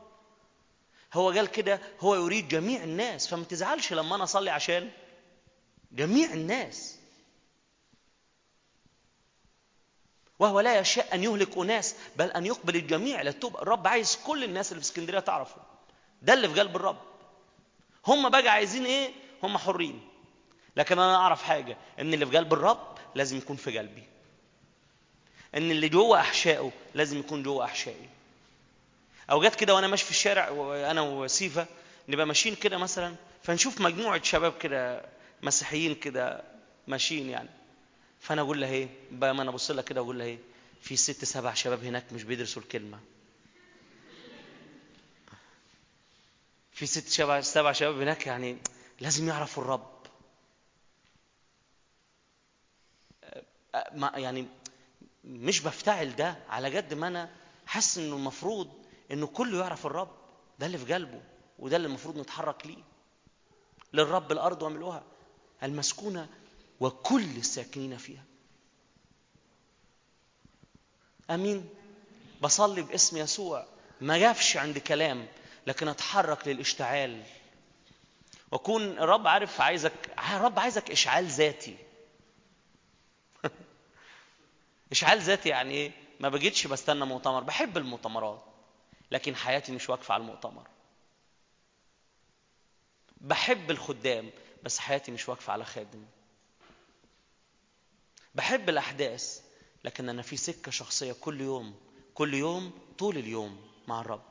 هو 1.15 1.31
قال 1.31 1.47
كده 1.47 1.81
هو 2.01 2.15
يريد 2.15 2.49
جميع 2.49 2.85
الناس 2.85 3.29
فما 3.29 3.45
تزعلش 3.45 3.93
لما 3.93 4.15
أنا 4.15 4.25
أصلي 4.25 4.51
عشان 4.51 4.91
جميع 5.93 6.33
الناس. 6.33 6.99
وهو 10.39 10.61
لا 10.61 10.79
يشاء 10.79 11.15
أن 11.15 11.23
يهلك 11.23 11.59
أناس 11.59 11.95
بل 12.17 12.31
أن 12.31 12.47
يقبل 12.47 12.77
الجميع 12.77 13.23
للتوبه 13.23 13.63
الرب 13.63 13.87
عايز 13.87 14.17
كل 14.27 14.45
الناس 14.45 14.73
اللي 14.73 14.83
في 14.83 14.89
اسكندرية 14.91 15.21
تعرفه. 15.21 15.63
ده 16.23 16.33
اللي 16.35 16.49
في 16.49 16.61
قلب 16.61 16.77
الرب. 16.77 16.99
هم 18.07 18.29
بقى 18.29 18.49
عايزين 18.49 18.87
إيه؟ 18.87 19.11
هم 19.43 19.59
حرين. 19.59 20.08
لكن 20.79 20.99
أنا 20.99 21.17
أعرف 21.17 21.43
حاجة 21.43 21.77
إن 22.01 22.15
اللي 22.15 22.27
في 22.27 22.37
قلب 22.37 22.53
الرب 22.53 22.99
لازم 23.15 23.37
يكون 23.37 23.57
في 23.57 23.79
قلبي. 23.79 24.03
إن 25.55 25.71
اللي 25.71 25.89
جوه 25.89 26.21
أحشائه 26.21 26.73
لازم 26.95 27.19
يكون 27.19 27.43
جوه 27.43 27.65
أحشائي. 27.65 28.09
أوقات 29.31 29.55
كده 29.55 29.75
وأنا 29.75 29.87
ماشي 29.87 30.05
في 30.05 30.11
الشارع 30.11 30.49
وأنا 30.51 31.01
وسيفا 31.01 31.67
نبقى 32.09 32.27
ماشيين 32.27 32.55
كده 32.55 32.79
مثلا 32.79 33.15
فنشوف 33.43 33.81
مجموعة 33.81 34.23
شباب 34.23 34.59
كده 34.59 35.05
مسيحيين 35.43 35.95
كده 35.95 36.43
ماشيين 36.87 37.31
يعني. 37.31 37.49
فأنا 38.21 38.41
أقول 38.43 38.61
لها 38.61 38.71
إيه؟ 38.71 38.89
بقى 39.11 39.35
ما 39.35 39.43
أنا 39.43 39.51
أبص 39.51 39.71
لها 39.71 39.83
كده 39.83 40.01
وأقول 40.03 40.19
لها 40.19 40.27
إيه؟ 40.27 40.39
في 40.83 40.97
ست 40.97 41.25
سبع 41.25 41.55
شباب 41.55 41.85
هناك 41.85 42.05
مش 42.13 42.23
بيدرسوا 42.23 42.63
الكلمة. 42.63 42.99
في 46.73 46.87
ست 46.87 47.09
سبع 47.43 47.73
شباب 47.73 48.01
هناك 48.01 48.27
يعني 48.27 48.57
لازم 49.01 49.29
يعرفوا 49.29 49.63
الرب. 49.63 49.98
يعني 54.15 54.47
مش 55.25 55.61
بفتعل 55.61 56.17
ده 56.17 56.37
على 56.49 56.77
قد 56.77 56.95
ما 56.95 57.09
أنا 57.09 57.31
حاسس 57.67 57.99
إنه 57.99 58.17
المفروض 58.17 58.69
إنه 59.11 59.27
كله 59.27 59.59
يعرف 59.59 59.87
الرب. 59.87 60.11
ده 60.59 60.67
اللي 60.67 60.79
في 60.79 60.95
قلبه 60.95 61.21
وده 61.59 61.77
اللي 61.77 61.89
المفروض 61.89 62.19
نتحرك 62.19 62.67
ليه. 62.67 62.83
للرب 63.93 64.33
الأرض 64.33 64.63
وملؤها 64.63 65.03
المسكونة 65.63 66.29
وكل 66.81 67.37
الساكنين 67.37 67.97
فيها. 67.97 68.25
آمين. 71.31 71.69
بصلي 72.43 72.83
باسم 72.83 73.17
يسوع. 73.17 73.67
ما 74.01 74.19
جافش 74.19 74.57
عند 74.57 74.79
كلام 74.79 75.27
لكن 75.67 75.89
أتحرك 75.89 76.49
للاشتعال. 76.49 77.23
وأكون 78.53 78.83
الرب 78.83 79.27
عارف 79.27 79.61
عايزك 79.61 79.93
الرب 80.35 80.59
عايزك 80.59 80.91
إشعال 80.91 81.27
ذاتي. 81.27 81.77
اشعال 84.91 85.21
ذاتي 85.21 85.49
يعني 85.49 85.75
إيه؟ 85.75 85.91
ما 86.21 86.29
بجيتش 86.29 86.67
بستنى 86.67 87.05
مؤتمر 87.05 87.41
بحب 87.43 87.77
المؤتمرات 87.77 88.45
لكن 89.11 89.37
حياتي 89.37 89.73
مش 89.73 89.91
واقفة 89.91 90.15
على 90.15 90.21
المؤتمر. 90.21 90.69
بحب 93.21 93.71
الخدام 93.71 94.31
بس 94.63 94.79
حياتي 94.79 95.13
مش 95.13 95.29
واقفة 95.29 95.53
على 95.53 95.65
خادم. 95.65 96.05
بحب 98.35 98.69
الأحداث 98.69 99.41
لكن 99.85 100.09
أنا 100.09 100.23
في 100.23 100.37
سكة 100.37 100.71
شخصية 100.71 101.13
كل 101.13 101.41
يوم 101.41 101.75
كل 102.15 102.35
يوم 102.35 102.73
طول 102.99 103.17
اليوم 103.19 103.69
مع 103.89 104.01
الرب. 104.01 104.23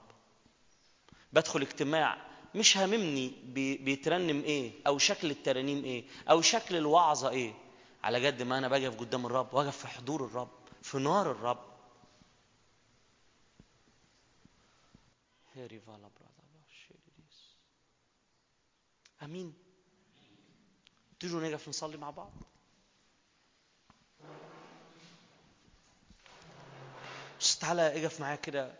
بدخل 1.33 1.61
اجتماع 1.61 2.17
مش 2.55 2.77
هاممني 2.77 3.33
بي- 3.43 3.77
بيترنم 3.77 4.43
إيه 4.43 4.71
أو 4.87 4.97
شكل 4.97 5.31
الترانيم 5.31 5.83
إيه 5.85 6.03
أو 6.29 6.41
شكل 6.41 6.75
الوعظة 6.75 7.29
إيه. 7.29 7.53
على 8.03 8.27
قد 8.27 8.41
ما 8.41 8.57
أنا 8.57 8.67
بقف 8.67 8.99
قدام 8.99 9.25
الرب 9.25 9.53
واقف 9.53 9.77
في 9.77 9.87
حضور 9.87 10.25
الرب 10.25 10.49
في 10.81 10.97
نار 10.97 11.31
الرب. 11.31 11.65
آمين. 19.23 19.53
تيجوا 21.19 21.41
نقف 21.41 21.69
نصلي 21.69 21.97
مع 21.97 22.09
بعض. 22.09 22.31
بس 27.39 27.59
تعالى 27.59 27.81
اقف 27.81 28.21
معايا 28.21 28.35
كده. 28.35 28.75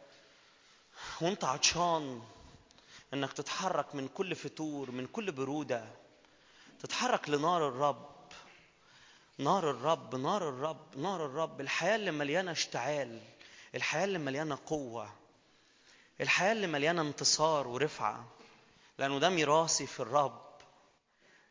وانت 1.22 1.44
عطشان 1.44 2.22
إنك 3.14 3.34
تتحرك 3.34 3.96
من 3.96 4.08
كل 4.08 4.36
فتور 4.36 4.92
من 4.92 5.08
كل 5.08 5.32
برودة 5.32 5.96
تتحرك 6.80 7.30
لنار 7.30 7.68
الرب. 7.68 8.17
نار 9.40 9.70
الرب 9.72 10.16
نار 10.16 10.50
الرب 10.50 10.98
نار 10.98 11.26
الرب. 11.26 11.62
الحياة 11.62 11.96
اللي 11.96 12.12
مليانة 12.12 12.52
اشتعال 12.52 13.22
الحياة 13.76 14.06
اللي 14.06 14.20
مليانة 14.20 14.60
قوة 14.66 15.10
الحياة 16.22 16.52
اللي 16.52 16.68
مليانة 16.68 17.02
انتصار 17.02 17.68
ورفعة. 17.68 18.28
لأنه 18.98 19.20
ده 19.20 19.30
ميراثي 19.30 19.88
في 19.88 20.00
الرب. 20.00 20.42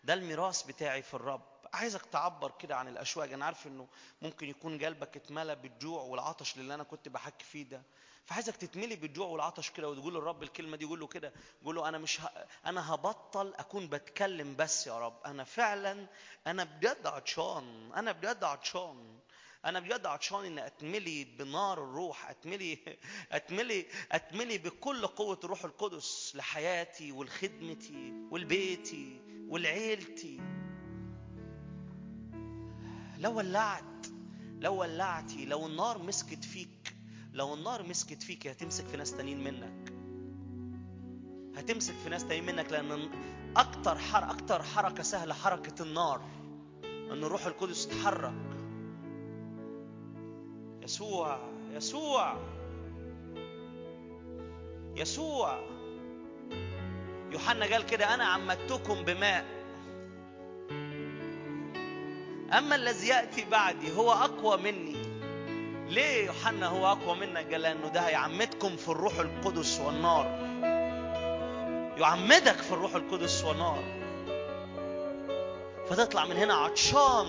ده 0.05 0.15
الميراث 0.15 0.63
بتاعي 0.63 1.03
في 1.03 1.15
الرب. 1.15 1.43
عايزك 1.75 2.07
تعبر 2.07 2.53
كده 2.59 2.77
عن 2.77 2.89
الأشواق. 2.89 3.33
أنا 3.33 3.45
عارف 3.45 3.67
إنه 3.67 3.87
ممكن 4.23 4.49
يكون 4.49 4.85
قلبك 4.85 5.17
اتملى 5.17 5.55
بالجوع 5.57 6.03
والعطش 6.03 6.57
اللي 6.57 6.75
أنا 6.75 6.83
كنت 6.83 7.09
بحكي 7.09 7.45
فيه 7.45 7.65
ده. 7.65 7.83
فعايزك 8.27 8.57
تتملي 8.57 8.97
بالجوع 8.97 9.27
والعطش 9.27 9.71
كده 9.71 9.89
وتقول 9.89 10.15
للرب 10.15 10.43
الكلمة 10.43 10.77
دي 10.77 10.85
قول 10.85 11.01
له 11.01 11.07
كده 11.07 11.33
قول 11.65 11.75
له 11.75 11.89
أنا 11.89 11.99
مش 11.99 12.21
ه... 12.21 12.47
أنا 12.67 12.95
هبطل 12.95 13.55
أكون 13.55 13.89
بتكلم 13.89 14.57
بس 14.57 14.87
يا 14.87 14.99
رب. 14.99 15.17
أنا 15.27 15.45
فعلا 15.45 16.07
أنا 16.47 16.65
بجد 16.65 17.07
عطشان 17.07 17.93
أنا 17.97 18.13
بجد 18.13 18.45
عطشان 18.45 19.19
أنا 19.65 19.81
بجد 19.81 20.07
عطشان 20.07 20.45
إني 20.45 20.67
أتملي 20.67 21.25
بنار 21.25 21.85
الروح 21.85 22.31
أتملي 22.31 22.99
أتملي 23.33 23.87
أتملي 24.13 24.59
بكل 24.59 25.07
قوة 25.07 25.41
الروح 25.45 25.65
القدس 25.65 26.33
لحياتي 26.37 27.13
ولخدمتي 27.13 28.13
ولبيتي 28.31 29.21
ولعيلتي. 29.49 30.41
لو 33.19 33.37
ولعت 33.37 34.07
لو 34.61 34.75
ولعتي 34.75 35.45
لو 35.45 35.67
النار 35.67 35.99
مسكت 35.99 36.45
فيك 36.45 36.69
لو 37.37 37.55
النار 37.55 37.83
مسكت 37.83 38.23
فيك 38.23 38.47
هتمسك 38.47 38.87
في 38.87 38.97
ناس 38.97 39.13
تانيين 39.17 39.45
منك. 39.45 39.93
هتمسك 41.57 41.95
في 42.05 42.11
ناس 42.11 42.25
تانيين 42.25 42.47
منك 42.47 42.73
لأن 42.73 43.11
أكتر 43.57 43.99
حر 43.99 44.31
أكتر 44.31 44.63
حركة 44.63 45.03
سهلة 45.03 45.35
حركة 45.35 45.83
النار. 45.83 46.21
إن 46.85 47.25
الروح 47.25 47.47
القدس 47.47 47.87
يتحرك 47.87 48.35
يسوع 50.83 51.39
يسوع. 51.73 52.37
يسوع. 54.97 55.61
يوحنا 57.33 57.67
قال 57.67 57.87
كده 57.87 58.15
أنا 58.15 58.25
عمدتكم 58.25 59.03
بماء. 59.03 59.45
أما 62.59 62.75
الذي 62.75 63.09
يأتي 63.09 63.45
بعدي 63.51 63.93
هو 63.97 64.13
أقوى 64.13 64.57
مني. 64.73 64.96
ليه 65.89 66.27
يوحنا 66.27 66.67
هو 66.67 66.87
أقوى 66.87 67.17
منك 67.17 67.53
قال 67.53 67.61
لأنه 67.61 67.89
ده 67.89 68.01
هيعمدكم 68.01 68.77
في 68.77 68.89
الروح 68.89 69.19
القدس 69.19 69.81
والنار. 69.81 70.27
يعمدك 71.99 72.57
في 72.57 72.73
الروح 72.73 72.95
القدس 72.95 73.45
والنار. 73.45 73.85
فتطلع 75.91 76.25
من 76.25 76.37
هنا 76.37 76.55
عطشان 76.55 77.27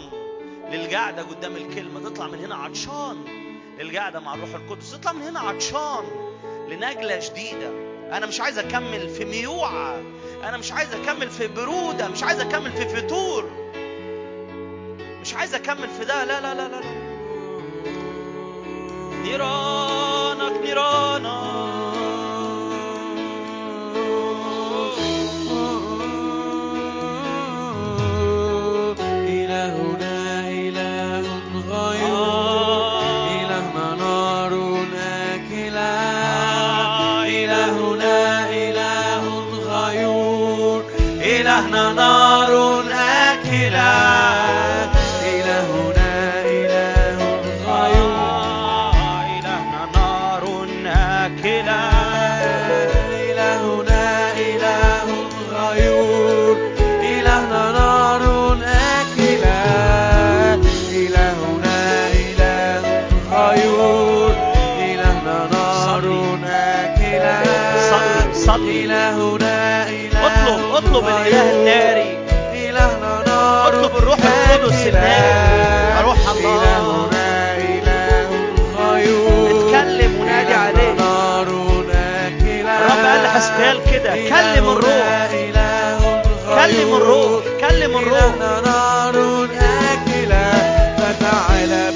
للقعدة 0.71 1.23
قدام 1.23 1.55
الكلمة. 1.55 2.09
تطلع 2.09 2.27
من 2.27 2.39
هنا 2.45 2.55
عطشان 2.55 3.17
للقعدة 3.79 4.19
مع 4.19 4.33
الروح 4.35 4.49
القدس. 4.55 4.91
تطلع 4.91 5.11
من 5.11 5.21
هنا 5.21 5.39
عطشان 5.39 6.05
لنجله 6.69 7.19
جديده 7.29 7.69
أنا 8.17 8.25
مش 8.25 8.41
عايز 8.41 8.57
أكمل 8.59 9.09
في 9.09 9.25
ميوعة. 9.25 10.01
أنا 10.43 10.57
مش 10.57 10.71
عايز 10.71 10.93
أكمل 10.93 11.29
في 11.29 11.47
برودة. 11.47 12.07
مش 12.07 12.23
عايز 12.23 12.39
أكمل 12.39 12.71
في 12.71 12.89
فتور 12.89 13.49
مش 15.21 15.33
عايز 15.33 15.55
أكمل 15.55 15.89
في 15.89 16.05
ده. 16.05 16.23
لا 16.25 16.41
لا 16.41 16.53
لا 16.53 16.67
لا, 16.67 16.81
لا. 16.81 17.06
نيرانك 19.27 19.96
كلم 84.67 84.75
الروح 84.75 86.53
كلم 86.55 86.93
الروح 86.95 87.43
كلم 87.59 87.97
الروح 87.97 88.35
نار 88.65 89.15
آكلة 89.93 90.45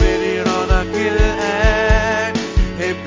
بنيرانك 0.02 0.96
الآن 0.96 2.34
هب 2.80 3.06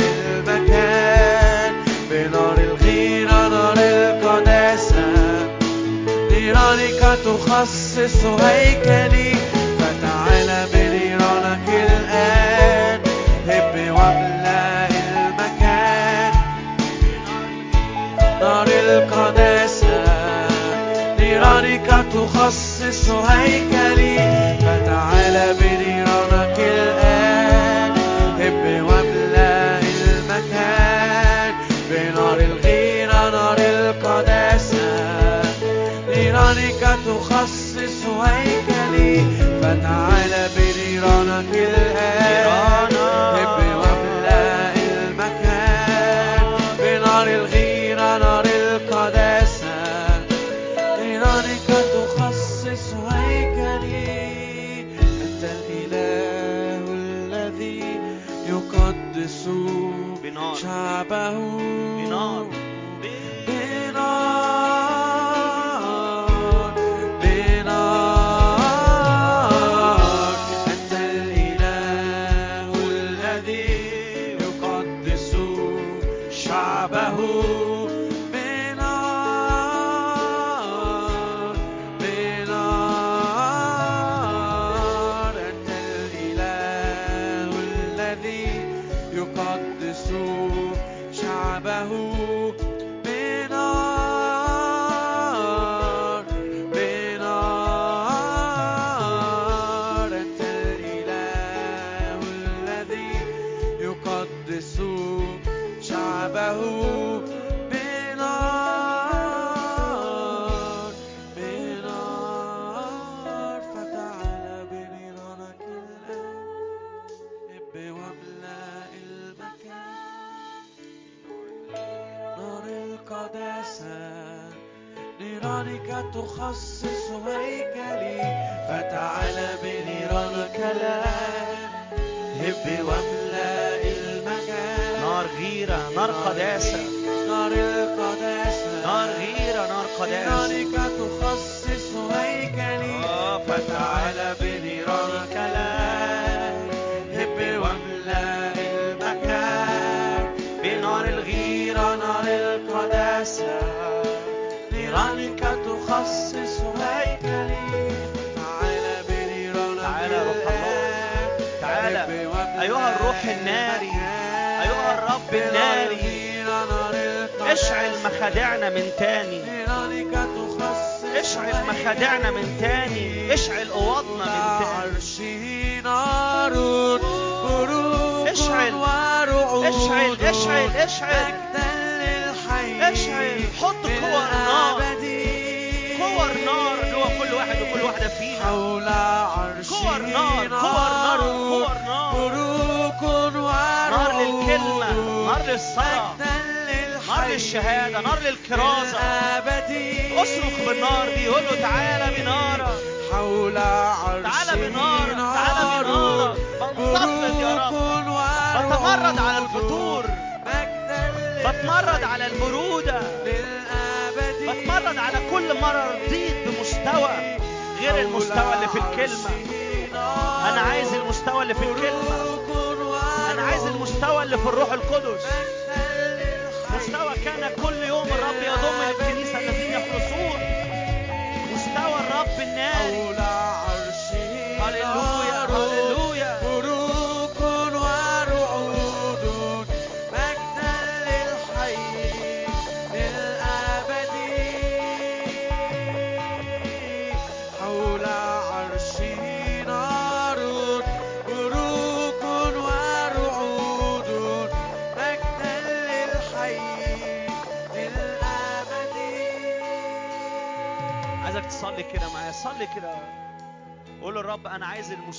المكان 0.00 1.72
بنار 2.10 2.56
الغيرة 2.58 3.48
نار 3.48 3.74
القداسة 3.78 5.06
نيرانك 6.30 7.18
تخصص 7.24 8.24
هيكلي 8.24 9.25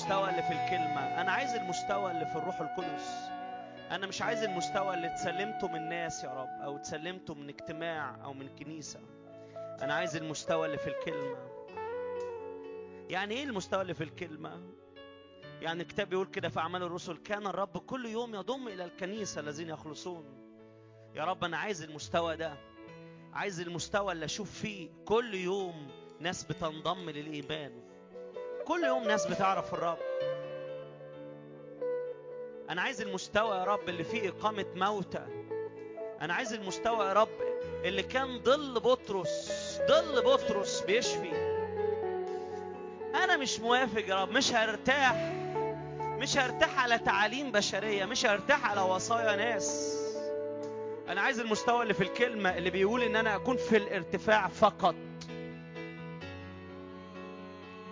المستوى 0.08 0.30
اللي 0.30 0.42
في 0.44 0.52
الكلمة. 0.52 1.22
أنا 1.22 1.32
عايز 1.32 1.54
المستوى 1.56 2.12
اللي 2.12 2.26
في 2.26 2.36
الروح 2.36 2.62
القدس. 2.62 3.10
أنا 3.92 4.08
مش 4.08 4.22
عايز 4.22 4.44
المستوى 4.44 4.94
اللي 4.94 5.08
اتسلمته 5.08 5.68
من 5.68 5.90
ناس 5.90 6.24
يا 6.24 6.30
رب 6.30 6.62
أو 6.64 6.76
اتسلمته 6.76 7.34
من 7.34 7.50
اجتماع 7.50 8.24
أو 8.24 8.34
من 8.34 8.56
كنيسة. 8.56 9.00
أنا 9.82 9.94
عايز 9.94 10.16
المستوى 10.16 10.66
اللي 10.66 10.78
في 10.78 10.88
الكلمة. 10.88 11.38
يعني 13.10 13.36
إيه 13.36 13.44
المستوى 13.44 13.82
اللي 13.82 13.94
في 13.94 14.04
الكلمة؟ 14.04 14.62
يعني 15.62 15.82
الكتاب 15.82 16.10
بيقول 16.10 16.28
كده 16.28 16.50
في 16.50 16.60
أعمال 16.60 16.84
الرسل 16.84 17.18
كان 17.18 17.48
الرب 17.48 17.78
كل 17.78 18.06
يوم 18.06 18.36
يضم 18.36 18.68
إلى 18.68 18.84
الكنيسة 18.84 19.42
الذين 19.42 19.70
يخلصون. 19.70 20.26
يا 21.16 21.26
رب 21.26 21.44
أنا 21.44 21.58
عايز 21.58 21.84
المستوى 21.84 22.36
ده. 22.38 22.54
عايز 23.34 23.60
المستوى 23.62 24.12
اللي 24.12 24.26
أشوف 24.26 24.52
فيه 24.52 24.90
كل 25.06 25.34
يوم 25.34 25.88
ناس 26.20 26.44
بتنضم 26.44 27.10
للإيمان. 27.10 27.87
كل 28.68 28.84
يوم 28.84 29.04
ناس 29.04 29.26
بتعرف 29.28 29.74
الرب. 29.74 29.98
أنا 32.70 32.82
عايز 32.82 33.02
المستوى 33.02 33.58
يا 33.58 33.64
رب 33.64 33.90
اللي 33.90 34.04
فيه 34.04 34.30
إقامة 34.30 34.66
موتى. 34.76 35.26
أنا 36.22 36.34
عايز 36.34 36.54
المستوى 36.54 37.06
يا 37.06 37.14
رب 37.14 37.30
اللي 37.86 38.04
كان 38.04 38.44
ظل 38.44 38.80
بطرس 38.80 39.52
ظل 39.88 40.22
بطرس 40.24 40.82
بيشفي. 40.82 41.32
أنا 43.24 43.38
مش 43.38 43.60
موافق 43.60 44.08
يا 44.08 44.22
رب 44.22 44.32
مش 44.32 44.54
هرتاح 44.54 45.32
مش 46.00 46.38
هرتاح 46.38 46.84
على 46.84 47.00
تعاليم 47.00 47.52
بشرية 47.52 48.06
مش 48.06 48.26
هرتاح 48.26 48.72
على 48.72 48.82
وصايا 48.82 49.36
ناس. 49.36 49.98
أنا 51.08 51.22
عايز 51.22 51.40
المستوى 51.40 51.84
اللي 51.84 51.94
في 51.94 52.04
الكلمة 52.04 52.58
اللي 52.58 52.70
بيقول 52.70 53.04
إن 53.04 53.16
أنا 53.16 53.36
أكون 53.36 53.58
في 53.58 53.78
الارتفاع 53.78 54.48
فقط. 54.48 54.96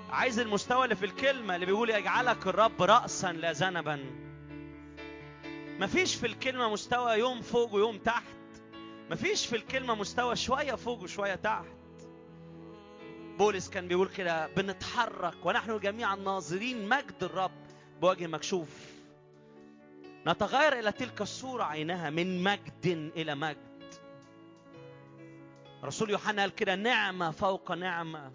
عايز 0.09 0.39
المستوى 0.39 0.83
اللي 0.83 0.95
في 0.95 1.05
الكلمة 1.05 1.55
اللي 1.55 1.65
بيقول 1.65 1.89
يجعلك 1.89 2.47
الرب 2.47 2.81
رأسا 2.81 3.31
لا 3.31 3.51
ذنبا 3.51 3.99
مفيش 5.79 6.15
في 6.15 6.25
الكلمة 6.25 6.69
مستوى 6.69 7.13
يوم 7.13 7.41
فوق 7.41 7.73
ويوم 7.73 7.97
تحت. 7.97 8.23
مفيش 9.11 9.45
في 9.45 9.55
الكلمة 9.55 9.95
مستوى 9.95 10.35
شوية 10.35 10.75
فوق 10.75 11.01
وشوية 11.03 11.35
تحت. 11.35 11.65
بولس 13.37 13.69
كان 13.69 13.87
بيقول 13.87 14.07
كده 14.07 14.47
بنتحرك 14.47 15.45
ونحن 15.45 15.79
جميعا 15.79 16.15
ناظرين 16.15 16.89
مجد 16.89 17.23
الرب 17.23 17.51
بوجه 18.01 18.27
مكشوف. 18.27 18.69
نتغير 20.27 20.79
إلى 20.79 20.91
تلك 20.91 21.21
الصورة 21.21 21.63
عينها 21.63 22.09
من 22.09 22.43
مجد 22.43 23.11
إلى 23.15 23.35
مجد. 23.35 23.93
رسول 25.83 26.09
يوحنا 26.09 26.41
قال 26.41 26.55
كده 26.55 26.75
نعمة 26.75 27.31
فوق 27.31 27.71
نعمة. 27.71 28.31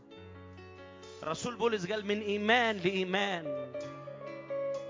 الرسول 1.22 1.54
بولس 1.56 1.86
قال 1.86 2.06
من 2.06 2.20
إيمان 2.20 2.76
لإيمان. 2.76 3.72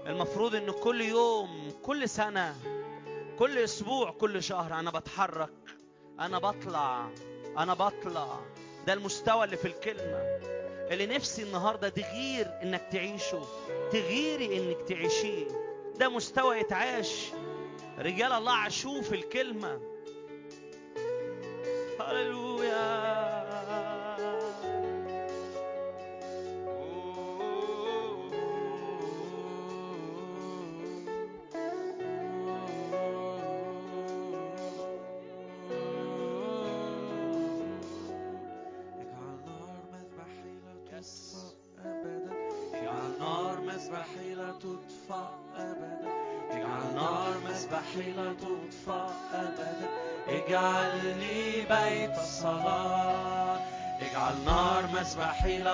المفروض 0.06 0.54
إن 0.54 0.70
كل 0.70 1.00
يوم 1.00 1.72
كل 1.82 2.08
سنة 2.08 2.56
كل 3.38 3.58
أسبوع 3.58 4.10
كل 4.10 4.42
شهر 4.42 4.74
أنا 4.74 4.90
بتحرك 4.90 5.52
أنا 6.20 6.38
بطلع 6.38 7.08
أنا 7.58 7.74
بطلع. 7.74 8.40
ده 8.86 8.92
المستوى 8.92 9.44
اللي 9.44 9.56
في 9.56 9.68
الكلمة. 9.68 10.20
اللي 10.90 11.06
نفسي 11.06 11.42
النهاردة 11.42 11.88
تغير 11.88 12.46
إنك 12.62 12.88
تعيشه 12.92 13.42
تغيري 13.92 14.58
إنك 14.58 14.88
تعيشيه. 14.88 15.46
ده 15.98 16.08
مستوى 16.08 16.56
يتعاش 16.58 17.26
رجال 17.98 18.32
الله 18.32 18.52
عاشوه 18.52 19.00
في 19.00 19.14
الكلمة. 19.14 19.80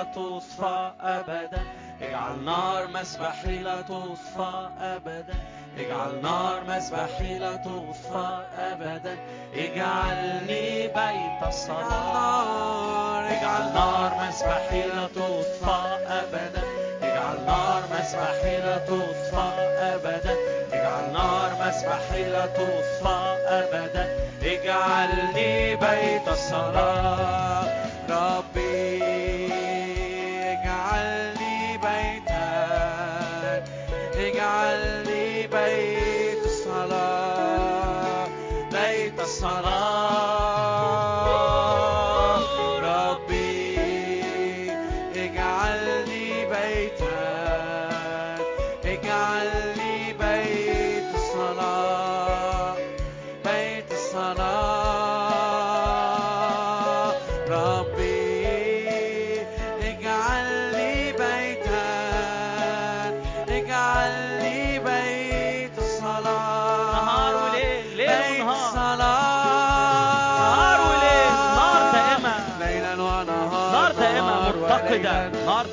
تصفى 0.03 0.91
أبدا. 1.01 1.63
اجعل 2.03 2.45
نار 2.45 2.89
مسبحي 2.95 3.59
لا 3.59 3.81
تصفى 3.83 4.69
أبدا. 4.81 5.35
اجعل 5.79 6.23
نار 6.23 6.65
مسبحي 6.69 7.39
لا 7.39 7.57
تصفى 7.57 8.45
أبدا. 8.59 9.17
اجعلني 9.55 10.89
بيت 10.89 11.49
الصلاة 11.49 13.21
اجعل 13.31 13.73
نار 13.75 14.13
مسبحي 14.29 14.83
لا 14.89 15.07
تصفى 15.07 15.99
أبدا. 16.07 16.63
اجعل 17.03 17.45
نار 17.47 17.83
مسبحي 17.93 18.57
لا 18.57 18.79
تصفى 18.79 19.49
أبدا. 19.79 20.35
اجعل 20.73 21.13
نار 21.13 21.51
مسبحي 21.61 22.25
لا 22.31 22.47
تصفى 22.47 23.37
أبدا. 23.49 24.05
اجعلني 24.43 25.77
بيت 25.77 26.29
الصلاة 26.29 27.36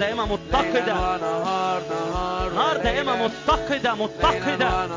دائمة 0.04 0.26
متقدة. 0.26 0.94
نار 2.56 2.78
دائما 2.78 2.78
دائمة 2.78 3.14
متقدة. 3.16 3.94
متقدة 3.96 4.88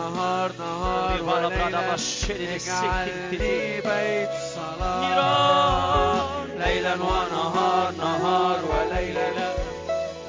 اجعلني 2.31 3.81
بيت 3.81 4.31
صلاة 4.55 6.29
ليلا 6.59 6.95
ونهار 6.95 7.93
نهار 7.99 8.61
وليلا. 8.73 9.29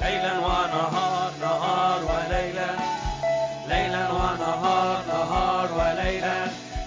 ليلا 0.02 0.34
ونهار 0.38 1.30
نهار 1.40 2.00
وليلا. 2.10 2.70
ليلا 3.68 4.04
ونهار 4.10 4.98
نهار 5.08 5.68
وليلا. 5.78 6.38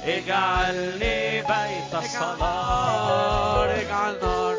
اجعلني 0.05 1.41
بيت 1.41 1.93
الصلاة. 1.93 3.65
اجعل 3.65 4.13
نار 4.21 4.50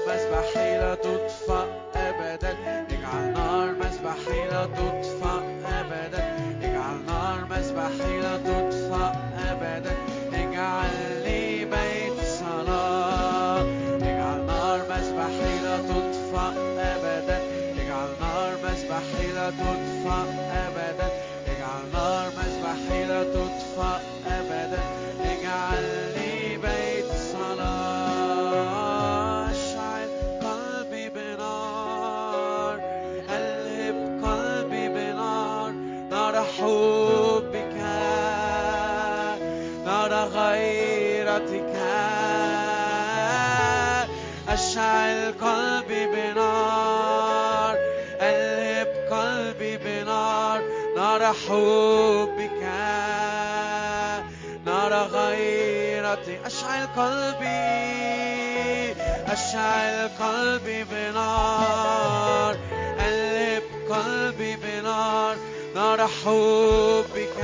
حبك. 51.33 52.63
نار 54.67 54.93
غيرتي 54.93 56.39
أشعل 56.47 56.87
قلبي 56.97 57.73
أشعل 59.33 60.09
قلبي 60.21 60.85
بنار 60.85 62.57
قلب 62.99 63.63
قلبي 63.91 64.57
بنار. 64.57 65.37
نار 65.75 66.09
حبك. 66.09 67.39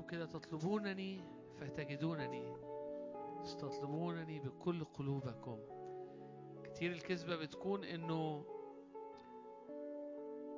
مكتوب 0.00 0.10
كده 0.10 0.26
تطلبونني 0.26 1.20
فتجدونني 1.60 2.56
تطلبونني 3.58 4.40
بكل 4.40 4.84
قلوبكم. 4.84 5.58
كتير 6.64 6.92
الكذبة 6.92 7.36
بتكون 7.36 7.84
إنه 7.84 8.44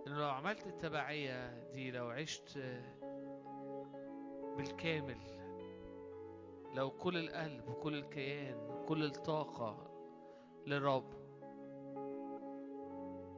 إنه 0.06 0.18
لو 0.18 0.28
عملت 0.28 0.66
التبعية 0.66 1.70
دي 1.72 1.90
لو 1.90 2.08
عشت 2.08 2.58
بالكامل 4.56 5.18
لو 6.74 6.90
كل 6.90 7.16
القلب 7.16 7.68
وكل 7.68 7.94
الكيان 7.94 8.70
وكل 8.70 9.04
الطاقة 9.04 9.90
للرب 10.66 11.12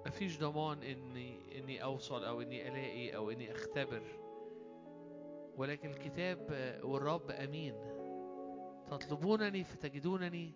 مفيش 0.06 0.38
ضمان 0.40 0.82
إني 0.82 1.58
إني 1.58 1.82
أوصل 1.82 2.24
أو 2.24 2.40
إني 2.40 2.68
ألاقي 2.68 3.16
أو 3.16 3.30
إني 3.30 3.52
أختبر. 3.52 4.23
ولكن 5.56 5.90
الكتاب 5.90 6.38
والرب 6.84 7.30
أمين. 7.30 7.74
تطلبونني 8.90 9.64
فتجدونني 9.64 10.52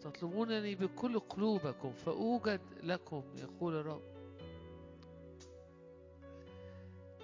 تطلبونني 0.00 0.74
بكل 0.74 1.18
قلوبكم 1.18 1.92
فأوجد 1.92 2.60
لكم 2.82 3.22
يقول 3.36 3.74
الرب. 3.74 4.02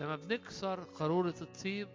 لما 0.00 0.16
بنكسر 0.16 0.84
قارورة 0.84 1.34
الطيب 1.40 1.88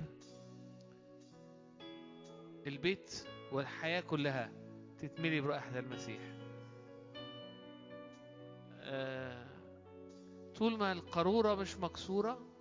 البيت 2.68 3.28
والحياة 3.52 4.02
كلها 4.02 4.52
تتملي 5.00 5.42
برائحة 5.42 5.80
المسيح. 5.80 6.22
آه، 8.80 9.46
طول 10.56 10.78
ما 10.78 10.92
القارورة 10.92 11.56
مش 11.56 11.78
مكسورة 11.78 12.53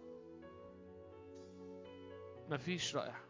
مفيش 2.50 2.96
رائحة. 2.96 3.24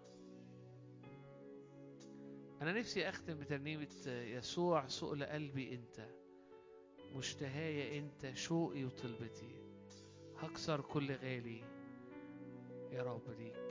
أنا 2.62 2.72
نفسي 2.72 3.08
أختم 3.08 3.38
بترنيمة 3.38 3.88
يسوع 4.06 4.86
سؤل 4.86 5.24
قلبي 5.24 5.74
أنت 5.74 6.08
مشتهايا 7.16 7.98
أنت 7.98 8.36
شوقي 8.36 8.84
وطلبتي. 8.84 9.62
هكسر 10.38 10.80
كل 10.80 11.12
غالي 11.12 11.62
يا 12.92 13.02
رب 13.02 13.30
ليك. 13.38 13.62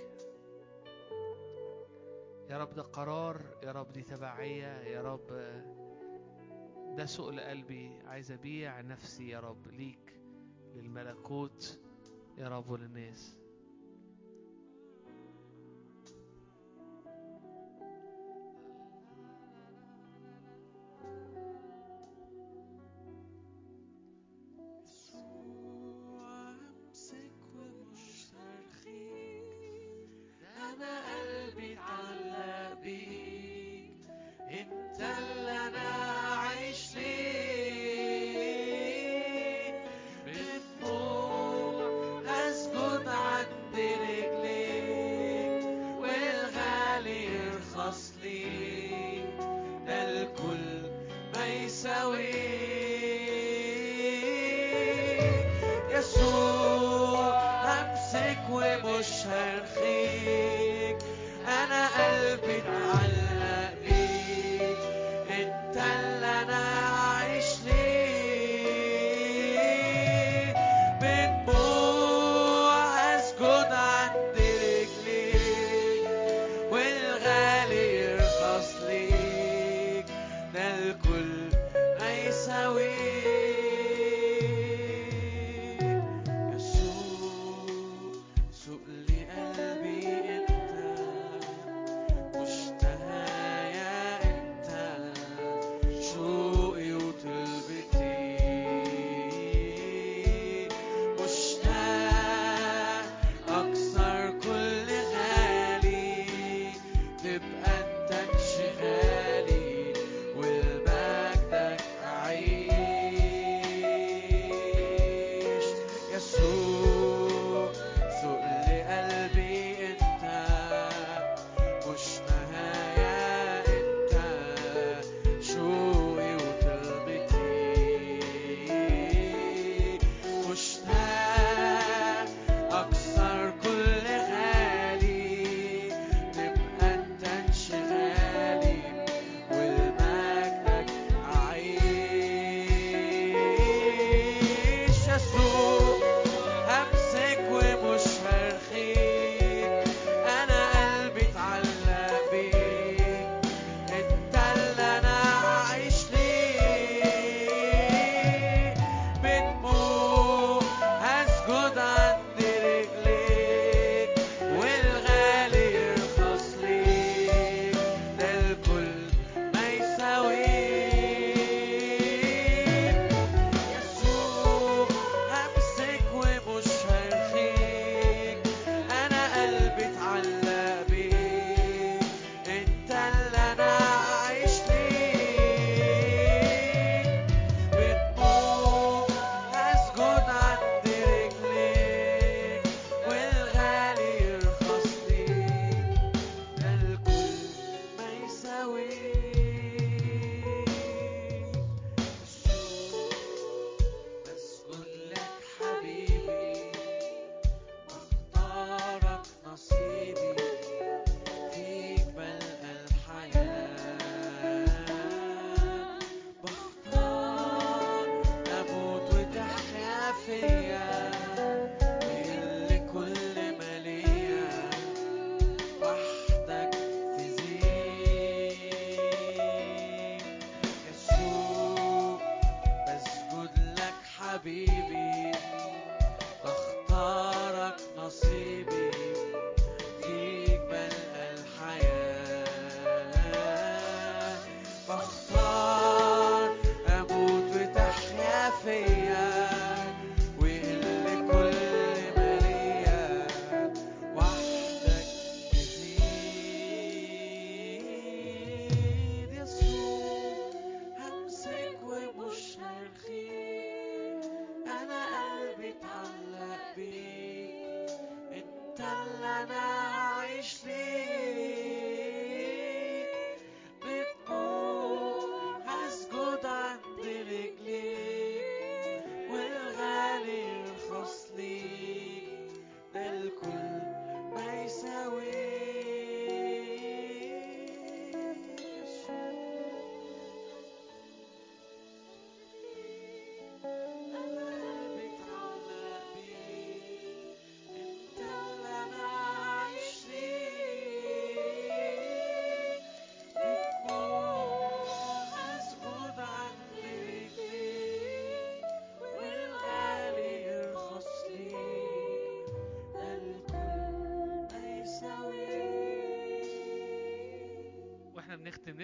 يا 2.50 2.58
رب 2.58 2.74
ده 2.74 2.82
قرار 2.82 3.42
يا 3.64 3.72
رب 3.72 3.92
دي 3.92 4.02
تبعية 4.02 4.82
يا 4.82 5.02
رب 5.02 5.28
ده 6.98 7.06
سؤل 7.06 7.40
قلبي 7.40 8.00
عايز 8.06 8.32
أبيع 8.32 8.82
نفسي 8.82 9.30
يا 9.30 9.40
رب 9.40 9.68
ليك 9.68 10.22
للملكوت 10.76 11.80
يا 12.38 12.48
رب 12.48 12.70
وللناس. 12.70 13.38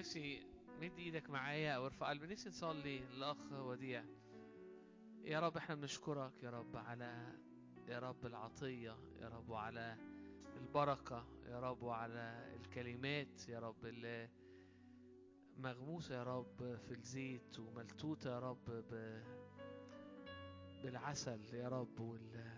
نفسي 0.08 0.42
مد 0.82 0.98
إيدك 1.00 1.30
معايا 1.30 1.72
أو 1.76 1.86
ارفع 1.86 2.10
قلبي 2.10 2.28
نفسي 2.28 2.50
نصلي 2.50 3.00
للاخ 3.00 3.38
وديع 3.52 4.04
يا 5.24 5.40
رب 5.40 5.58
إحنا 5.58 5.76
بنشكرك 5.76 6.44
يا 6.44 6.50
رب 6.50 6.76
على 6.76 7.36
يا 7.88 8.00
رب 8.00 8.26
العطية 8.26 8.96
يا 9.22 9.28
رب 9.30 9.50
وعلى 9.50 9.98
البركة 10.58 11.26
يا 11.46 11.60
رب 11.60 11.82
وعلى 11.84 12.56
الكلمات 12.56 13.50
يا 13.50 13.60
رب 13.60 13.86
اللي 13.86 14.30
مغموسة 15.58 16.16
يا 16.16 16.24
رب 16.24 16.78
في 16.88 16.92
الزيت 16.92 17.60
وملتوتة 17.60 18.30
يا 18.30 18.40
رب 18.40 18.66
ب... 18.70 19.22
بالعسل 20.84 21.54
يا 21.54 21.68
رب 21.70 22.00
وال 22.00 22.52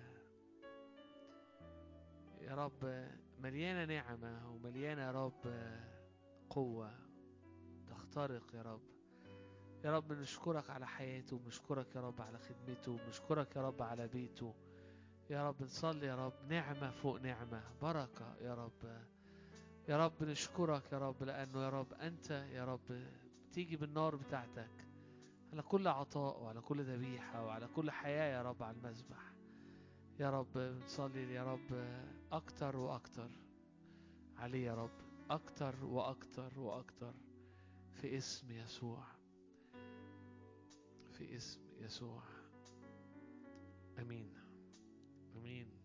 يا 2.42 2.56
رب 2.56 3.08
مليانة 3.40 3.86
نعمة 3.86 4.50
ومليانة 4.52 5.02
يا 5.02 5.12
رب 5.12 5.54
قوة 6.50 7.09
تخترق 8.10 8.56
يا 8.56 8.62
رب 8.62 8.82
يا 9.86 9.92
رب 9.92 10.14
نشكرك 10.14 10.70
على 10.70 10.88
حياته 10.88 11.36
ونشكرك 11.36 11.96
يا 11.96 12.02
رب 12.02 12.22
على 12.22 12.38
خدمته 12.40 12.92
ونشكرك 12.92 13.56
يا 13.56 13.62
رب 13.62 13.82
على 13.82 14.08
بيته 14.08 14.54
يا 15.30 15.48
رب 15.50 15.64
نصلي 15.64 16.06
يا 16.08 16.16
رب 16.26 16.34
نعمة 16.50 16.92
فوق 16.92 17.22
نعمة 17.22 17.64
بركة 17.82 18.36
يا 18.42 18.54
رب 18.54 19.04
يا 19.90 19.98
رب 20.06 20.24
نشكرك 20.24 20.92
يا 20.92 20.98
رب 20.98 21.24
لأنه 21.24 21.64
يا 21.64 21.70
رب 21.70 21.94
أنت 21.94 22.32
يا 22.32 22.66
رب 22.66 23.04
تيجي 23.54 23.78
بالنار 23.78 24.16
بتاعتك 24.16 24.86
على 25.54 25.62
كل 25.62 25.88
عطاء 25.88 26.42
وعلى 26.42 26.62
كل 26.62 26.84
ذبيحة 26.84 27.46
وعلى 27.46 27.68
كل 27.68 27.92
حياة 27.92 28.38
يا 28.38 28.42
رب 28.42 28.64
على 28.64 28.78
المذبح 28.78 29.34
يا 30.20 30.30
رب 30.30 30.58
نصلي 30.58 31.34
يا 31.34 31.44
رب 31.44 32.00
أكتر 32.32 32.78
وأكتر 32.78 33.30
عليه 34.38 34.66
يا 34.68 34.76
رب 34.76 34.92
أكتر 35.32 35.86
وأكتر 35.86 36.60
وأكتر 36.60 37.14
في 38.02 38.18
اسم 38.18 38.52
يسوع. 38.52 39.04
في 41.14 41.36
اسم 41.36 41.62
يسوع. 41.80 42.24
آمين. 44.00 44.34
آمين. 45.36 45.82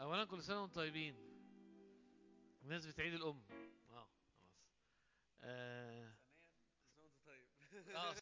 اولا 0.00 0.24
كل 0.24 0.42
سنة 0.42 0.60
وأنتم 0.62 0.74
طيبين. 0.74 1.14
بمناسبه 2.62 2.94
عيد 3.02 3.14
الأم. 3.14 3.42
آه 5.42 6.12
خلاص. 6.96 7.28
آه 7.94 8.12